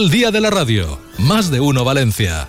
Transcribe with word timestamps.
el 0.00 0.08
Día 0.08 0.30
de 0.30 0.40
la 0.40 0.48
Radio. 0.48 0.98
Más 1.18 1.50
de 1.50 1.60
uno 1.60 1.84
Valencia. 1.84 2.48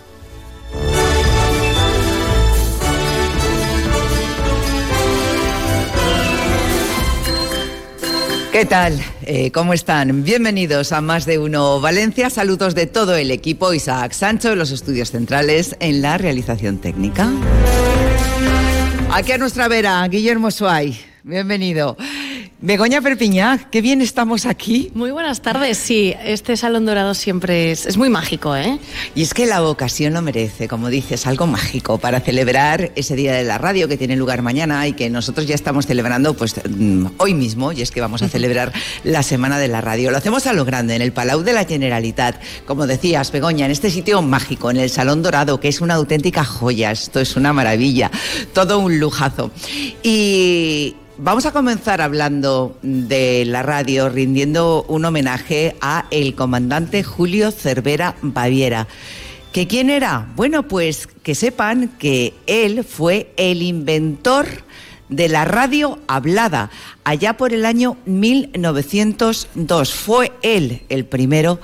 ¿Qué 8.54 8.66
tal? 8.66 8.98
Eh, 9.24 9.52
¿Cómo 9.52 9.74
están? 9.74 10.24
Bienvenidos 10.24 10.94
a 10.94 11.02
Más 11.02 11.26
de 11.26 11.40
Uno 11.40 11.82
Valencia. 11.82 12.30
Saludos 12.30 12.74
de 12.74 12.86
todo 12.86 13.18
el 13.18 13.32
equipo. 13.32 13.74
Isaac 13.74 14.14
Sancho, 14.14 14.56
los 14.56 14.72
estudios 14.72 15.12
centrales 15.12 15.76
en 15.82 16.02
la 16.02 16.18
realización 16.18 16.78
técnica. 16.78 17.30
Aquí 19.12 19.34
a 19.34 19.38
nuestra 19.38 19.68
vera, 19.68 20.08
Guillermo 20.08 20.52
Suay. 20.52 20.98
Bienvenido. 21.24 21.98
Begoña 22.64 23.02
Perpiñá, 23.02 23.72
qué 23.72 23.82
bien 23.82 24.02
estamos 24.02 24.46
aquí. 24.46 24.92
Muy 24.94 25.10
buenas 25.10 25.42
tardes, 25.42 25.80
sí, 25.80 26.14
este 26.24 26.56
Salón 26.56 26.86
Dorado 26.86 27.16
siempre 27.16 27.72
es, 27.72 27.88
es, 27.88 27.98
muy 27.98 28.08
mágico, 28.08 28.56
¿eh? 28.56 28.78
Y 29.16 29.24
es 29.24 29.34
que 29.34 29.48
la 29.48 29.64
ocasión 29.64 30.14
lo 30.14 30.22
merece, 30.22 30.68
como 30.68 30.90
dices, 30.90 31.26
algo 31.26 31.48
mágico 31.48 31.98
para 31.98 32.20
celebrar 32.20 32.92
ese 32.96 33.16
Día 33.16 33.34
de 33.34 33.46
la 33.46 33.58
Radio 33.58 33.88
que 33.88 33.98
tiene 33.98 34.16
lugar 34.16 34.44
mañana 34.44 34.88
y 34.88 34.94
que 34.94 35.10
nosotros 35.10 35.48
ya 35.48 35.56
estamos 35.56 35.88
celebrando 35.88 36.36
pues 36.36 36.54
mm, 36.64 37.08
hoy 37.18 37.34
mismo, 37.34 37.72
y 37.72 37.82
es 37.82 37.90
que 37.90 38.00
vamos 38.00 38.22
a 38.22 38.30
celebrar 38.30 38.72
la 39.04 39.24
Semana 39.24 39.58
de 39.58 39.68
la 39.68 39.82
Radio. 39.82 40.12
Lo 40.12 40.18
hacemos 40.18 40.46
a 40.46 40.54
lo 40.54 40.64
grande, 40.64 40.96
en 40.96 41.02
el 41.02 41.14
Palau 41.14 41.42
de 41.42 41.54
la 41.54 41.66
Generalitat, 41.66 42.40
como 42.68 42.86
decías, 42.86 43.32
Begoña, 43.32 43.66
en 43.66 43.72
este 43.72 43.90
sitio 43.90 44.22
mágico, 44.22 44.70
en 44.70 44.78
el 44.78 44.92
Salón 44.92 45.24
Dorado, 45.24 45.60
que 45.60 45.68
es 45.68 45.82
una 45.82 45.96
auténtica 45.96 46.44
joya, 46.44 46.92
esto 46.92 47.22
es 47.22 47.36
una 47.36 47.54
maravilla, 47.54 48.12
todo 48.54 48.78
un 48.78 49.00
lujazo. 49.00 49.50
Y, 50.04 50.96
Vamos 51.24 51.46
a 51.46 51.52
comenzar 51.52 52.02
hablando 52.02 52.80
de 52.82 53.46
la 53.46 53.62
radio, 53.62 54.10
rindiendo 54.10 54.84
un 54.88 55.06
homenaje 55.06 55.76
a 55.80 56.06
el 56.10 56.34
comandante 56.34 57.04
Julio 57.04 57.52
Cervera 57.52 58.16
Baviera. 58.24 58.88
¿Que 59.54 59.68
quién 59.68 59.92
era? 59.92 60.32
Bueno, 60.36 60.68
pues 60.68 61.06
que 61.06 61.36
sepan 61.36 61.90
que 62.00 62.34
él 62.48 62.84
fue 62.84 63.36
el 63.38 63.62
inventor 63.62 64.48
de 65.10 65.30
la 65.30 65.46
radio 65.46 66.00
hablada 66.08 66.72
allá 67.04 67.38
por 67.38 67.54
el 67.54 67.66
año 67.66 67.98
1902. 68.06 69.94
Fue 69.94 70.32
él 70.42 70.82
el 70.90 71.06
primero 71.06 71.60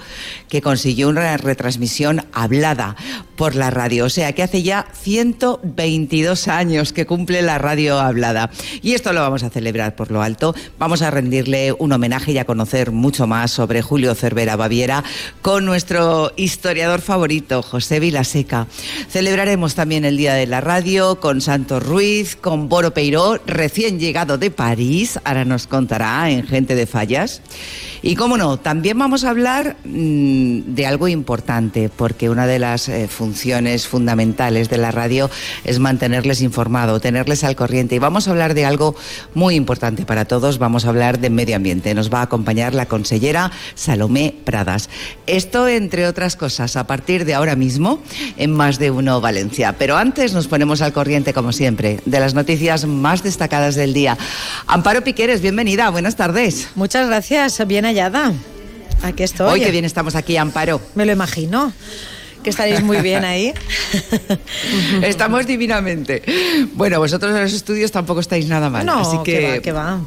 que 0.50 0.62
consiguió 0.62 1.10
una 1.10 1.38
retransmisión 1.38 2.26
hablada 2.34 2.96
por 3.36 3.56
la 3.56 3.70
radio. 3.70 4.06
O 4.06 4.10
sea 4.10 4.34
que 4.34 4.44
hace 4.44 4.64
ya 4.64 4.88
122 4.94 6.48
años 6.48 6.94
que 6.94 7.06
cumple 7.06 7.42
la 7.42 7.58
radio 7.58 8.00
hablada. 8.00 8.50
Y 8.82 8.94
esto 8.94 9.14
lo 9.14 9.22
vamos 9.22 9.44
a 9.44 9.50
celebrar 9.50 9.96
por 9.96 10.12
lo 10.12 10.22
alto. 10.22 10.56
Vamos 10.80 11.02
a 11.02 11.12
rendirle 11.12 11.74
un 11.78 11.92
homenaje 11.92 12.32
y 12.32 12.38
a 12.38 12.46
conocer 12.46 12.92
mucho 12.92 13.28
más 13.28 13.52
sobre 13.52 13.82
Julio 13.82 14.16
Cervera 14.16 14.56
Baviera 14.56 15.04
con 15.42 15.66
nuestro 15.66 16.32
historiador 16.36 17.02
favorito, 17.02 17.62
José 17.62 18.00
Vilaseca. 18.00 18.68
Celebraremos 19.10 19.76
también 19.76 20.06
el 20.06 20.18
Día 20.18 20.34
de 20.34 20.48
la 20.48 20.62
Radio 20.62 21.20
con 21.20 21.42
Santos 21.42 21.84
Ruiz, 21.84 22.36
con 22.36 22.70
Boro 22.70 22.94
Peiró, 22.94 23.40
recién 23.46 24.00
llegado 24.00 24.38
de 24.38 24.52
París. 24.52 25.20
Ahora 25.28 25.44
nos 25.44 25.68
contará 25.68 26.30
en 26.30 26.48
Gente 26.48 26.74
de 26.74 26.86
Fallas. 26.86 27.42
Y 28.02 28.16
cómo 28.16 28.38
no, 28.38 28.58
también 28.58 28.98
vamos 28.98 29.26
a 29.26 29.32
hablar 29.32 29.76
mmm, 29.84 30.60
de 30.68 30.86
algo 30.86 31.10
importante, 31.10 31.90
porque 31.94 32.30
una 32.30 32.48
de 32.48 32.60
las 32.60 32.88
eh, 32.88 33.10
funciones 33.10 33.88
fundamentales 33.88 34.70
de 34.70 34.78
la 34.78 34.92
radio 34.92 35.30
es 35.66 35.80
mantenerles 35.80 36.42
informado, 36.42 37.02
tenerles 37.02 37.44
al 37.44 37.58
corriente. 37.58 37.96
Y 37.96 38.00
vamos 38.00 38.28
a 38.28 38.32
hablar 38.32 38.54
de 38.54 38.66
algo 38.66 38.96
muy 39.34 39.56
importante 39.56 40.06
para 40.06 40.24
todos, 40.24 40.60
vamos 40.60 40.86
a 40.86 40.90
hablar 40.90 41.20
de 41.20 41.30
medio 41.30 41.58
ambiente. 41.58 41.94
Nos 41.94 42.10
va 42.14 42.20
a 42.20 42.24
acompañar 42.24 42.74
la 42.74 42.86
consellera 42.86 43.52
Salomé 43.76 44.34
Pradas. 44.46 44.90
Esto, 45.26 45.68
entre 45.68 46.08
otras 46.08 46.38
cosas, 46.38 46.78
a 46.78 46.88
partir 46.88 47.26
de 47.26 47.34
ahora 47.34 47.58
mismo 47.58 48.02
en 48.38 48.54
Más 48.54 48.80
de 48.80 48.92
Uno 48.92 49.20
Valencia. 49.20 49.76
Pero 49.78 49.98
antes 49.98 50.34
nos 50.34 50.48
ponemos 50.48 50.82
al 50.82 50.94
corriente, 50.94 51.34
como 51.34 51.52
siempre, 51.52 52.00
de 52.06 52.20
las 52.22 52.34
noticias 52.34 52.86
más 52.86 53.24
destacadas 53.24 53.76
del 53.76 53.94
día. 53.94 54.18
Amparo 54.68 55.04
Piqueres, 55.18 55.42
bienvenida, 55.42 55.90
buenas 55.90 56.16
tardes. 56.16 56.70
Muchas 56.76 57.08
gracias, 57.08 57.66
bien 57.66 57.86
hallada. 57.86 58.34
Aquí 59.02 59.24
estoy. 59.24 59.52
Hoy 59.52 59.62
que 59.62 59.72
bien 59.72 59.84
estamos 59.84 60.14
aquí, 60.14 60.38
Amparo. 60.38 60.80
Me 60.94 61.08
lo 61.08 61.12
imagino. 61.12 61.74
Que 62.44 62.52
estaréis 62.52 62.84
muy 62.84 63.02
bien 63.02 63.26
ahí. 63.26 63.52
Estamos 65.02 65.48
divinamente. 65.48 66.22
Bueno, 66.74 67.00
vosotros 67.00 67.36
en 67.36 67.42
los 67.42 67.52
estudios 67.52 67.92
tampoco 67.92 68.20
estáis 68.20 68.48
nada 68.48 68.70
mal. 68.70 68.86
No, 68.86 69.00
así 69.00 69.18
que, 69.24 69.40
que 69.40 69.48
va, 69.48 69.60
que 69.60 69.72
va. 69.72 70.02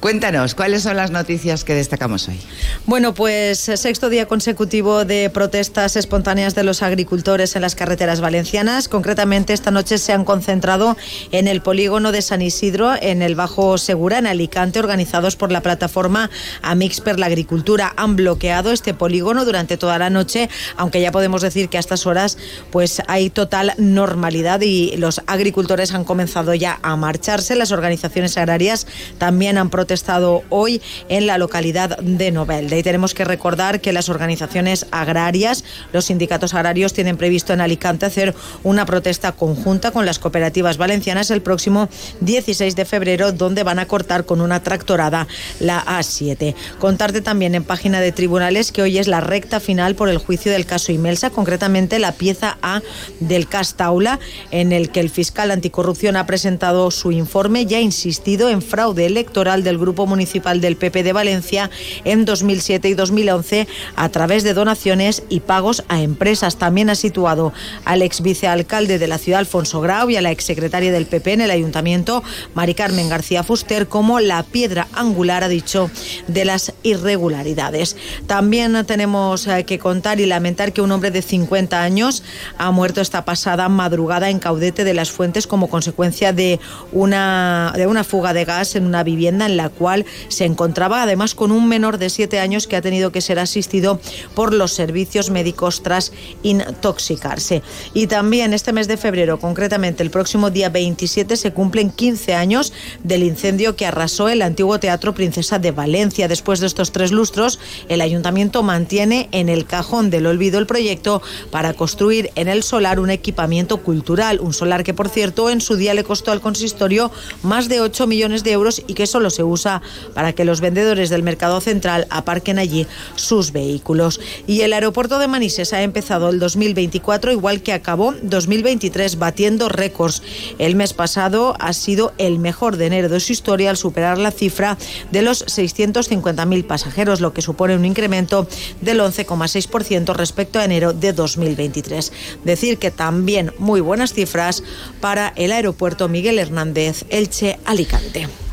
Cuéntanos, 0.00 0.54
¿cuáles 0.54 0.82
son 0.82 0.96
las 0.96 1.10
noticias 1.10 1.64
que 1.64 1.74
destacamos 1.74 2.28
hoy? 2.28 2.38
Bueno, 2.86 3.14
pues 3.14 3.58
sexto 3.58 4.08
día 4.08 4.26
consecutivo 4.26 5.04
de 5.04 5.30
protestas 5.30 5.96
espontáneas 5.96 6.54
de 6.54 6.64
los 6.64 6.82
agricultores 6.82 7.56
en 7.56 7.62
las 7.62 7.74
carreteras 7.74 8.20
valencianas. 8.20 8.88
Concretamente, 8.88 9.52
esta 9.52 9.70
noche 9.70 9.98
se 9.98 10.12
han 10.12 10.24
concentrado 10.24 10.96
en 11.32 11.48
el 11.48 11.62
polígono 11.62 12.12
de 12.12 12.22
San 12.22 12.42
Isidro, 12.42 12.94
en 13.00 13.22
el 13.22 13.34
Bajo 13.34 13.78
Segura, 13.78 14.18
en 14.18 14.26
Alicante, 14.26 14.78
organizados 14.78 15.36
por 15.36 15.52
la 15.52 15.60
plataforma 15.60 16.30
Amix 16.62 17.00
per 17.00 17.18
la 17.18 17.26
Agricultura. 17.26 17.92
Han 17.96 18.16
bloqueado 18.16 18.72
este 18.72 18.94
polígono 18.94 19.44
durante 19.44 19.76
toda 19.76 19.98
la 19.98 20.10
noche, 20.10 20.48
aunque 20.76 21.00
ya 21.00 21.12
podemos 21.12 21.42
decir 21.42 21.68
que 21.68 21.76
a 21.76 21.80
estas 21.80 22.06
horas 22.06 22.38
pues 22.70 23.02
hay 23.06 23.30
total 23.30 23.74
normalidad 23.78 24.60
y 24.60 24.96
los 24.96 25.20
agricultores 25.26 25.92
han 25.92 26.04
comenzado 26.04 26.54
ya 26.54 26.78
a 26.82 26.96
marcharse. 26.96 27.56
Las 27.56 27.72
organizaciones 27.72 28.36
agrarias 28.36 28.86
también 29.18 29.49
han 29.58 29.70
protestado 29.70 30.42
hoy 30.48 30.82
en 31.08 31.26
la 31.26 31.38
localidad 31.38 31.98
de 31.98 32.30
Novelda. 32.30 32.76
Y 32.76 32.82
tenemos 32.82 33.14
que 33.14 33.24
recordar 33.24 33.80
que 33.80 33.92
las 33.92 34.08
organizaciones 34.08 34.86
agrarias, 34.90 35.64
los 35.92 36.06
sindicatos 36.06 36.54
agrarios, 36.54 36.92
tienen 36.92 37.16
previsto 37.16 37.52
en 37.52 37.60
Alicante 37.60 38.06
hacer 38.06 38.34
una 38.62 38.86
protesta 38.86 39.32
conjunta 39.32 39.90
con 39.90 40.06
las 40.06 40.18
cooperativas 40.18 40.76
valencianas 40.76 41.30
el 41.30 41.42
próximo 41.42 41.88
16 42.20 42.76
de 42.76 42.84
febrero, 42.84 43.32
donde 43.32 43.62
van 43.62 43.78
a 43.78 43.86
cortar 43.86 44.24
con 44.24 44.40
una 44.40 44.62
tractorada 44.62 45.26
la 45.58 45.84
A7. 45.84 46.54
Contarte 46.78 47.20
también 47.20 47.54
en 47.54 47.64
página 47.64 48.00
de 48.00 48.12
tribunales 48.12 48.72
que 48.72 48.82
hoy 48.82 48.98
es 48.98 49.08
la 49.08 49.20
recta 49.20 49.60
final 49.60 49.94
por 49.94 50.08
el 50.08 50.18
juicio 50.18 50.52
del 50.52 50.66
caso 50.66 50.92
Imelsa, 50.92 51.30
concretamente 51.30 51.98
la 51.98 52.12
pieza 52.12 52.58
A 52.62 52.82
del 53.20 53.48
Castaula, 53.48 54.18
en 54.50 54.72
el 54.72 54.90
que 54.90 55.00
el 55.00 55.10
fiscal 55.10 55.50
anticorrupción 55.50 56.16
ha 56.16 56.26
presentado 56.26 56.90
su 56.90 57.12
informe 57.12 57.66
y 57.68 57.74
ha 57.74 57.80
insistido 57.80 58.50
en 58.50 58.62
fraude 58.62 59.06
electoral 59.06 59.29
del 59.30 59.78
Grupo 59.78 60.06
Municipal 60.06 60.60
del 60.60 60.76
PP 60.76 61.04
de 61.04 61.12
Valencia 61.12 61.70
en 62.04 62.24
2007 62.24 62.88
y 62.88 62.94
2011 62.94 63.68
a 63.94 64.08
través 64.08 64.42
de 64.42 64.54
donaciones 64.54 65.22
y 65.28 65.40
pagos 65.40 65.84
a 65.88 66.02
empresas. 66.02 66.56
También 66.56 66.90
ha 66.90 66.96
situado 66.96 67.52
al 67.84 68.02
ex 68.02 68.22
vicealcalde 68.22 68.98
de 68.98 69.06
la 69.06 69.18
ciudad, 69.18 69.38
Alfonso 69.38 69.80
Grau, 69.80 70.10
y 70.10 70.16
a 70.16 70.20
la 70.20 70.32
exsecretaria 70.32 70.90
del 70.90 71.06
PP 71.06 71.34
en 71.34 71.40
el 71.42 71.52
ayuntamiento, 71.52 72.24
Mari 72.54 72.74
Carmen 72.74 73.08
García 73.08 73.44
Fuster, 73.44 73.86
como 73.86 74.18
la 74.18 74.42
piedra 74.42 74.88
angular, 74.94 75.44
ha 75.44 75.48
dicho, 75.48 75.90
de 76.26 76.44
las 76.44 76.72
irregularidades. 76.82 77.96
También 78.26 78.84
tenemos 78.84 79.46
eh, 79.46 79.64
que 79.64 79.78
contar 79.78 80.18
y 80.18 80.26
lamentar 80.26 80.72
que 80.72 80.82
un 80.82 80.90
hombre 80.90 81.12
de 81.12 81.22
50 81.22 81.80
años 81.80 82.24
ha 82.58 82.72
muerto 82.72 83.00
esta 83.00 83.24
pasada 83.24 83.68
madrugada 83.68 84.28
en 84.28 84.40
Caudete 84.40 84.82
de 84.82 84.94
las 84.94 85.12
Fuentes 85.12 85.46
como 85.46 85.68
consecuencia 85.68 86.32
de 86.32 86.58
una, 86.90 87.72
de 87.76 87.86
una 87.86 88.02
fuga 88.02 88.34
de 88.34 88.44
gas 88.44 88.74
en 88.74 88.86
una 88.86 89.04
vivienda 89.04 89.19
en 89.26 89.56
la 89.56 89.68
cual 89.68 90.06
se 90.28 90.44
encontraba 90.44 91.02
además 91.02 91.34
con 91.34 91.52
un 91.52 91.68
menor 91.68 91.98
de 91.98 92.10
7 92.10 92.38
años 92.38 92.66
que 92.66 92.76
ha 92.76 92.82
tenido 92.82 93.12
que 93.12 93.20
ser 93.20 93.38
asistido 93.38 94.00
por 94.34 94.52
los 94.52 94.72
servicios 94.72 95.30
médicos 95.30 95.82
tras 95.82 96.12
intoxicarse. 96.42 97.62
Y 97.94 98.06
también 98.06 98.54
este 98.54 98.72
mes 98.72 98.88
de 98.88 98.96
febrero, 98.96 99.40
concretamente 99.40 100.02
el 100.02 100.10
próximo 100.10 100.50
día 100.50 100.68
27, 100.68 101.36
se 101.36 101.52
cumplen 101.52 101.90
15 101.90 102.34
años 102.34 102.72
del 103.02 103.22
incendio 103.22 103.76
que 103.76 103.86
arrasó 103.86 104.28
el 104.28 104.42
antiguo 104.42 104.78
Teatro 104.78 105.14
Princesa 105.14 105.58
de 105.58 105.70
Valencia. 105.70 106.28
Después 106.28 106.60
de 106.60 106.66
estos 106.66 106.92
tres 106.92 107.12
lustros, 107.12 107.58
el 107.88 108.00
ayuntamiento 108.00 108.62
mantiene 108.62 109.28
en 109.32 109.48
el 109.48 109.66
cajón 109.66 110.10
del 110.10 110.26
olvido 110.26 110.58
el 110.58 110.66
proyecto 110.66 111.22
para 111.50 111.74
construir 111.74 112.30
en 112.34 112.48
el 112.48 112.62
solar 112.62 113.00
un 113.00 113.10
equipamiento 113.10 113.78
cultural, 113.78 114.40
un 114.40 114.52
solar 114.52 114.84
que 114.84 114.94
por 114.94 115.08
cierto 115.08 115.50
en 115.50 115.60
su 115.60 115.76
día 115.76 115.94
le 115.94 116.04
costó 116.04 116.32
al 116.32 116.40
consistorio 116.40 117.10
más 117.42 117.68
de 117.68 117.80
8 117.80 118.06
millones 118.06 118.44
de 118.44 118.52
euros 118.52 118.82
y 118.86 118.94
que 118.94 119.06
solo 119.10 119.30
se 119.30 119.42
usa 119.42 119.82
para 120.14 120.32
que 120.32 120.44
los 120.44 120.60
vendedores 120.60 121.10
del 121.10 121.22
mercado 121.22 121.60
central 121.60 122.06
aparquen 122.10 122.58
allí 122.58 122.86
sus 123.16 123.52
vehículos. 123.52 124.20
Y 124.46 124.62
el 124.62 124.72
aeropuerto 124.72 125.18
de 125.18 125.28
Manises 125.28 125.72
ha 125.72 125.82
empezado 125.82 126.30
el 126.30 126.38
2024 126.38 127.32
igual 127.32 127.62
que 127.62 127.72
acabó 127.72 128.14
2023 128.22 129.18
batiendo 129.18 129.68
récords. 129.68 130.22
El 130.58 130.76
mes 130.76 130.92
pasado 130.92 131.56
ha 131.58 131.72
sido 131.72 132.12
el 132.18 132.38
mejor 132.38 132.76
de 132.76 132.86
enero 132.86 133.08
de 133.08 133.20
su 133.20 133.32
historia 133.32 133.70
al 133.70 133.76
superar 133.76 134.18
la 134.18 134.30
cifra 134.30 134.78
de 135.10 135.22
los 135.22 135.44
650.000 135.46 136.66
pasajeros, 136.66 137.20
lo 137.20 137.32
que 137.32 137.42
supone 137.42 137.76
un 137.76 137.84
incremento 137.84 138.46
del 138.80 139.00
11,6% 139.00 140.14
respecto 140.14 140.58
a 140.58 140.64
enero 140.64 140.92
de 140.92 141.12
2023. 141.12 142.12
Decir 142.44 142.78
que 142.78 142.90
también 142.90 143.52
muy 143.58 143.80
buenas 143.80 144.12
cifras 144.12 144.62
para 145.00 145.32
el 145.36 145.52
aeropuerto 145.52 146.08
Miguel 146.08 146.38
Hernández 146.38 147.04
Elche 147.10 147.58
Alicante. 147.64 148.49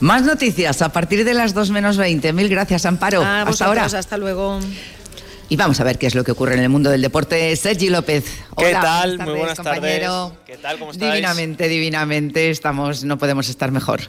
Más 0.00 0.22
noticias 0.22 0.80
a 0.82 0.88
partir 0.90 1.24
de 1.24 1.34
las 1.34 1.52
2 1.54 1.70
menos 1.70 1.96
20. 1.96 2.32
Mil 2.32 2.48
gracias, 2.48 2.86
Amparo. 2.86 3.22
Ah, 3.24 3.44
Hasta 3.46 3.66
ahora. 3.66 3.84
Hasta 3.84 4.16
luego. 4.16 4.58
Y 5.50 5.56
vamos 5.56 5.80
a 5.80 5.84
ver 5.84 5.98
qué 5.98 6.06
es 6.06 6.14
lo 6.14 6.22
que 6.24 6.30
ocurre 6.32 6.54
en 6.54 6.60
el 6.60 6.68
mundo 6.68 6.90
del 6.90 7.02
deporte. 7.02 7.54
Sergi 7.56 7.90
López. 7.90 8.24
¿Qué 8.56 8.66
Hola, 8.68 8.80
tal? 8.80 9.10
buenas 9.18 9.28
Muy 9.28 9.38
buenas 9.38 9.56
compañero. 9.58 10.28
tardes. 10.28 10.38
¿Qué 10.46 10.56
tal? 10.62 10.78
¿Cómo 10.78 10.92
estáis? 10.92 11.12
Divinamente, 11.12 11.68
divinamente. 11.68 12.50
Estamos, 12.50 13.04
no 13.04 13.18
podemos 13.18 13.48
estar 13.48 13.72
mejor. 13.72 14.00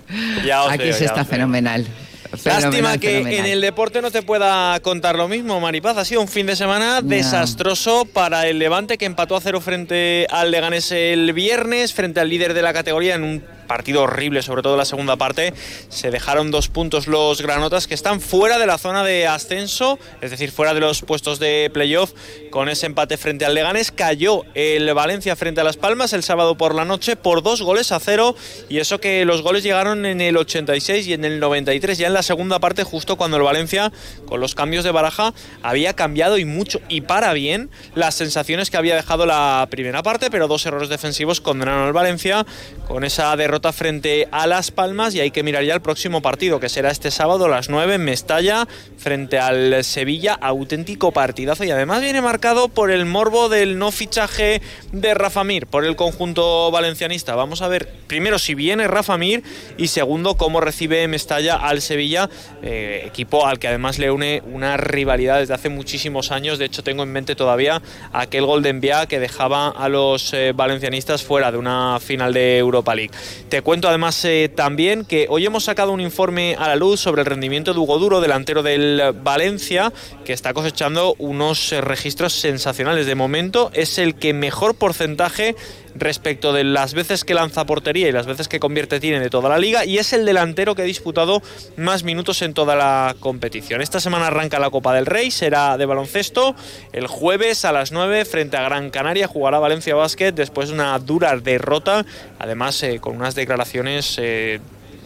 Ya 0.45 0.63
os 0.63 0.71
Aquí 0.71 0.83
veo, 0.83 0.93
se 0.93 0.99
ya 1.01 1.05
está 1.07 1.21
os 1.21 1.27
veo. 1.27 1.35
fenomenal. 1.37 1.87
Lástima 2.31 2.53
Fenomenal, 2.61 2.99
que 3.01 3.09
fenomenal. 3.09 3.45
en 3.45 3.51
el 3.51 3.59
deporte 3.59 4.01
no 4.01 4.09
te 4.11 4.21
pueda 4.21 4.79
contar 4.79 5.17
lo 5.17 5.27
mismo, 5.27 5.59
Maripaz. 5.59 5.97
Ha 5.97 6.05
sido 6.05 6.21
un 6.21 6.29
fin 6.29 6.45
de 6.45 6.55
semana 6.55 7.01
desastroso 7.01 8.05
para 8.05 8.47
el 8.47 8.57
Levante 8.57 8.97
que 8.97 9.03
empató 9.05 9.35
a 9.35 9.41
cero 9.41 9.59
frente 9.59 10.27
al 10.29 10.49
Leganés 10.51 10.91
el 10.93 11.33
viernes, 11.33 11.91
frente 11.91 12.21
al 12.21 12.29
líder 12.29 12.53
de 12.53 12.61
la 12.61 12.71
categoría 12.71 13.15
en 13.15 13.23
un 13.23 13.43
partido 13.71 14.03
horrible, 14.03 14.41
sobre 14.41 14.63
todo 14.63 14.75
la 14.75 14.83
segunda 14.83 15.15
parte. 15.15 15.53
Se 15.87 16.11
dejaron 16.11 16.51
dos 16.51 16.67
puntos 16.67 17.07
los 17.07 17.41
granotas 17.41 17.87
que 17.87 17.93
están 17.93 18.19
fuera 18.19 18.59
de 18.59 18.65
la 18.65 18.77
zona 18.77 19.01
de 19.05 19.27
ascenso, 19.27 19.97
es 20.19 20.29
decir, 20.29 20.51
fuera 20.51 20.73
de 20.73 20.81
los 20.81 21.03
puestos 21.03 21.39
de 21.39 21.71
playoff. 21.73 22.11
Con 22.49 22.67
ese 22.67 22.87
empate 22.87 23.15
frente 23.15 23.45
al 23.45 23.53
Leganés 23.53 23.93
cayó 23.93 24.43
el 24.55 24.93
Valencia 24.93 25.37
frente 25.37 25.61
a 25.61 25.63
Las 25.63 25.77
Palmas 25.77 26.11
el 26.11 26.21
sábado 26.21 26.57
por 26.57 26.75
la 26.75 26.83
noche 26.83 27.15
por 27.15 27.43
dos 27.43 27.61
goles 27.61 27.93
a 27.93 28.01
cero 28.01 28.35
y 28.67 28.79
eso 28.79 28.99
que 28.99 29.23
los 29.23 29.41
goles 29.41 29.63
llegaron 29.63 30.05
en 30.05 30.19
el 30.19 30.35
86 30.35 31.07
y 31.07 31.13
en 31.13 31.23
el 31.23 31.39
93, 31.39 31.97
ya 31.97 32.07
en 32.07 32.13
la 32.13 32.23
segunda 32.23 32.59
parte 32.59 32.83
justo 32.83 33.15
cuando 33.15 33.37
el 33.37 33.43
Valencia 33.43 33.93
con 34.25 34.41
los 34.41 34.53
cambios 34.53 34.83
de 34.83 34.91
baraja 34.91 35.33
había 35.63 35.93
cambiado 35.93 36.37
y 36.37 36.43
mucho 36.43 36.81
y 36.89 36.99
para 36.99 37.31
bien 37.31 37.69
las 37.95 38.15
sensaciones 38.15 38.69
que 38.69 38.75
había 38.75 38.95
dejado 38.95 39.25
la 39.25 39.65
primera 39.71 40.03
parte, 40.03 40.29
pero 40.29 40.49
dos 40.49 40.65
errores 40.65 40.89
defensivos 40.89 41.39
condenaron 41.39 41.87
al 41.87 41.93
Valencia 41.93 42.45
con 42.85 43.05
esa 43.05 43.33
derrota 43.37 43.60
frente 43.71 44.27
a 44.31 44.47
Las 44.47 44.71
Palmas 44.71 45.13
y 45.13 45.19
hay 45.19 45.29
que 45.29 45.43
mirar 45.43 45.63
ya 45.63 45.75
el 45.75 45.81
próximo 45.81 46.23
partido 46.23 46.59
que 46.59 46.69
será 46.69 46.89
este 46.89 47.11
sábado 47.11 47.45
a 47.45 47.49
las 47.49 47.69
9 47.69 47.95
en 47.95 48.03
Mestalla 48.03 48.67
frente 48.97 49.37
al 49.37 49.83
Sevilla, 49.83 50.33
auténtico 50.33 51.11
partidazo 51.11 51.63
y 51.63 51.71
además 51.71 52.01
viene 52.01 52.21
marcado 52.21 52.67
por 52.67 52.89
el 52.89 53.05
morbo 53.05 53.49
del 53.49 53.77
no 53.77 53.91
fichaje 53.91 54.61
de 54.91 55.13
Rafa 55.13 55.43
Mir 55.43 55.67
por 55.67 55.85
el 55.85 55.95
conjunto 55.95 56.71
valencianista. 56.71 57.35
Vamos 57.35 57.61
a 57.61 57.67
ver 57.67 57.87
primero 58.07 58.39
si 58.39 58.55
viene 58.55 58.87
Rafa 58.87 59.17
Mir 59.17 59.43
y 59.77 59.87
segundo 59.87 60.35
cómo 60.35 60.59
recibe 60.59 61.07
Mestalla 61.07 61.55
al 61.55 61.81
Sevilla, 61.81 62.29
eh, 62.63 63.03
equipo 63.05 63.45
al 63.45 63.59
que 63.59 63.67
además 63.67 63.99
le 63.99 64.09
une 64.09 64.41
una 64.51 64.77
rivalidad 64.77 65.39
desde 65.39 65.53
hace 65.53 65.69
muchísimos 65.69 66.31
años. 66.31 66.57
De 66.57 66.65
hecho, 66.65 66.83
tengo 66.83 67.03
en 67.03 67.11
mente 67.11 67.35
todavía 67.35 67.81
aquel 68.11 68.45
gol 68.45 68.63
de 68.63 68.69
Envía 68.69 69.05
que 69.05 69.19
dejaba 69.19 69.69
a 69.69 69.89
los 69.89 70.33
eh, 70.33 70.53
valencianistas 70.55 71.23
fuera 71.23 71.51
de 71.51 71.57
una 71.57 71.99
final 71.99 72.33
de 72.33 72.57
Europa 72.57 72.95
League. 72.95 73.11
Te 73.51 73.61
cuento 73.61 73.89
además 73.89 74.23
eh, 74.23 74.47
también 74.47 75.03
que 75.03 75.27
hoy 75.29 75.45
hemos 75.45 75.65
sacado 75.65 75.91
un 75.91 75.99
informe 75.99 76.55
a 76.57 76.69
la 76.69 76.77
luz 76.77 77.01
sobre 77.01 77.19
el 77.19 77.25
rendimiento 77.25 77.73
de 77.73 77.79
Hugo 77.81 77.99
Duro, 77.99 78.21
delantero 78.21 78.63
del 78.63 79.13
Valencia, 79.25 79.91
que 80.23 80.31
está 80.31 80.53
cosechando 80.53 81.15
unos 81.17 81.73
eh, 81.73 81.81
registros 81.81 82.31
sensacionales. 82.31 83.07
De 83.07 83.15
momento 83.15 83.69
es 83.73 83.97
el 83.97 84.15
que 84.15 84.33
mejor 84.33 84.75
porcentaje 84.75 85.57
respecto 85.95 86.53
de 86.53 86.63
las 86.63 86.93
veces 86.93 87.23
que 87.23 87.33
lanza 87.33 87.65
portería 87.65 88.07
y 88.07 88.11
las 88.11 88.25
veces 88.25 88.47
que 88.47 88.59
convierte 88.59 88.99
tiene 88.99 89.19
de 89.19 89.29
toda 89.29 89.49
la 89.49 89.57
liga 89.57 89.85
y 89.85 89.97
es 89.97 90.13
el 90.13 90.25
delantero 90.25 90.75
que 90.75 90.81
ha 90.81 90.85
disputado 90.85 91.41
más 91.77 92.03
minutos 92.03 92.41
en 92.41 92.53
toda 92.53 92.75
la 92.75 93.15
competición. 93.19 93.81
Esta 93.81 93.99
semana 93.99 94.27
arranca 94.27 94.59
la 94.59 94.69
Copa 94.69 94.93
del 94.93 95.05
Rey, 95.05 95.31
será 95.31 95.77
de 95.77 95.85
baloncesto. 95.85 96.55
El 96.93 97.07
jueves 97.07 97.65
a 97.65 97.71
las 97.71 97.91
9 97.91 98.25
frente 98.25 98.57
a 98.57 98.63
Gran 98.63 98.89
Canaria 98.89 99.27
jugará 99.27 99.59
Valencia 99.59 99.95
Basket 99.95 100.31
después 100.31 100.69
de 100.69 100.75
una 100.75 100.97
dura 100.99 101.35
derrota, 101.37 102.05
además 102.39 102.81
eh, 102.83 102.99
con 102.99 103.15
unas 103.15 103.35
declaraciones... 103.35 104.15
eh, 104.17 104.59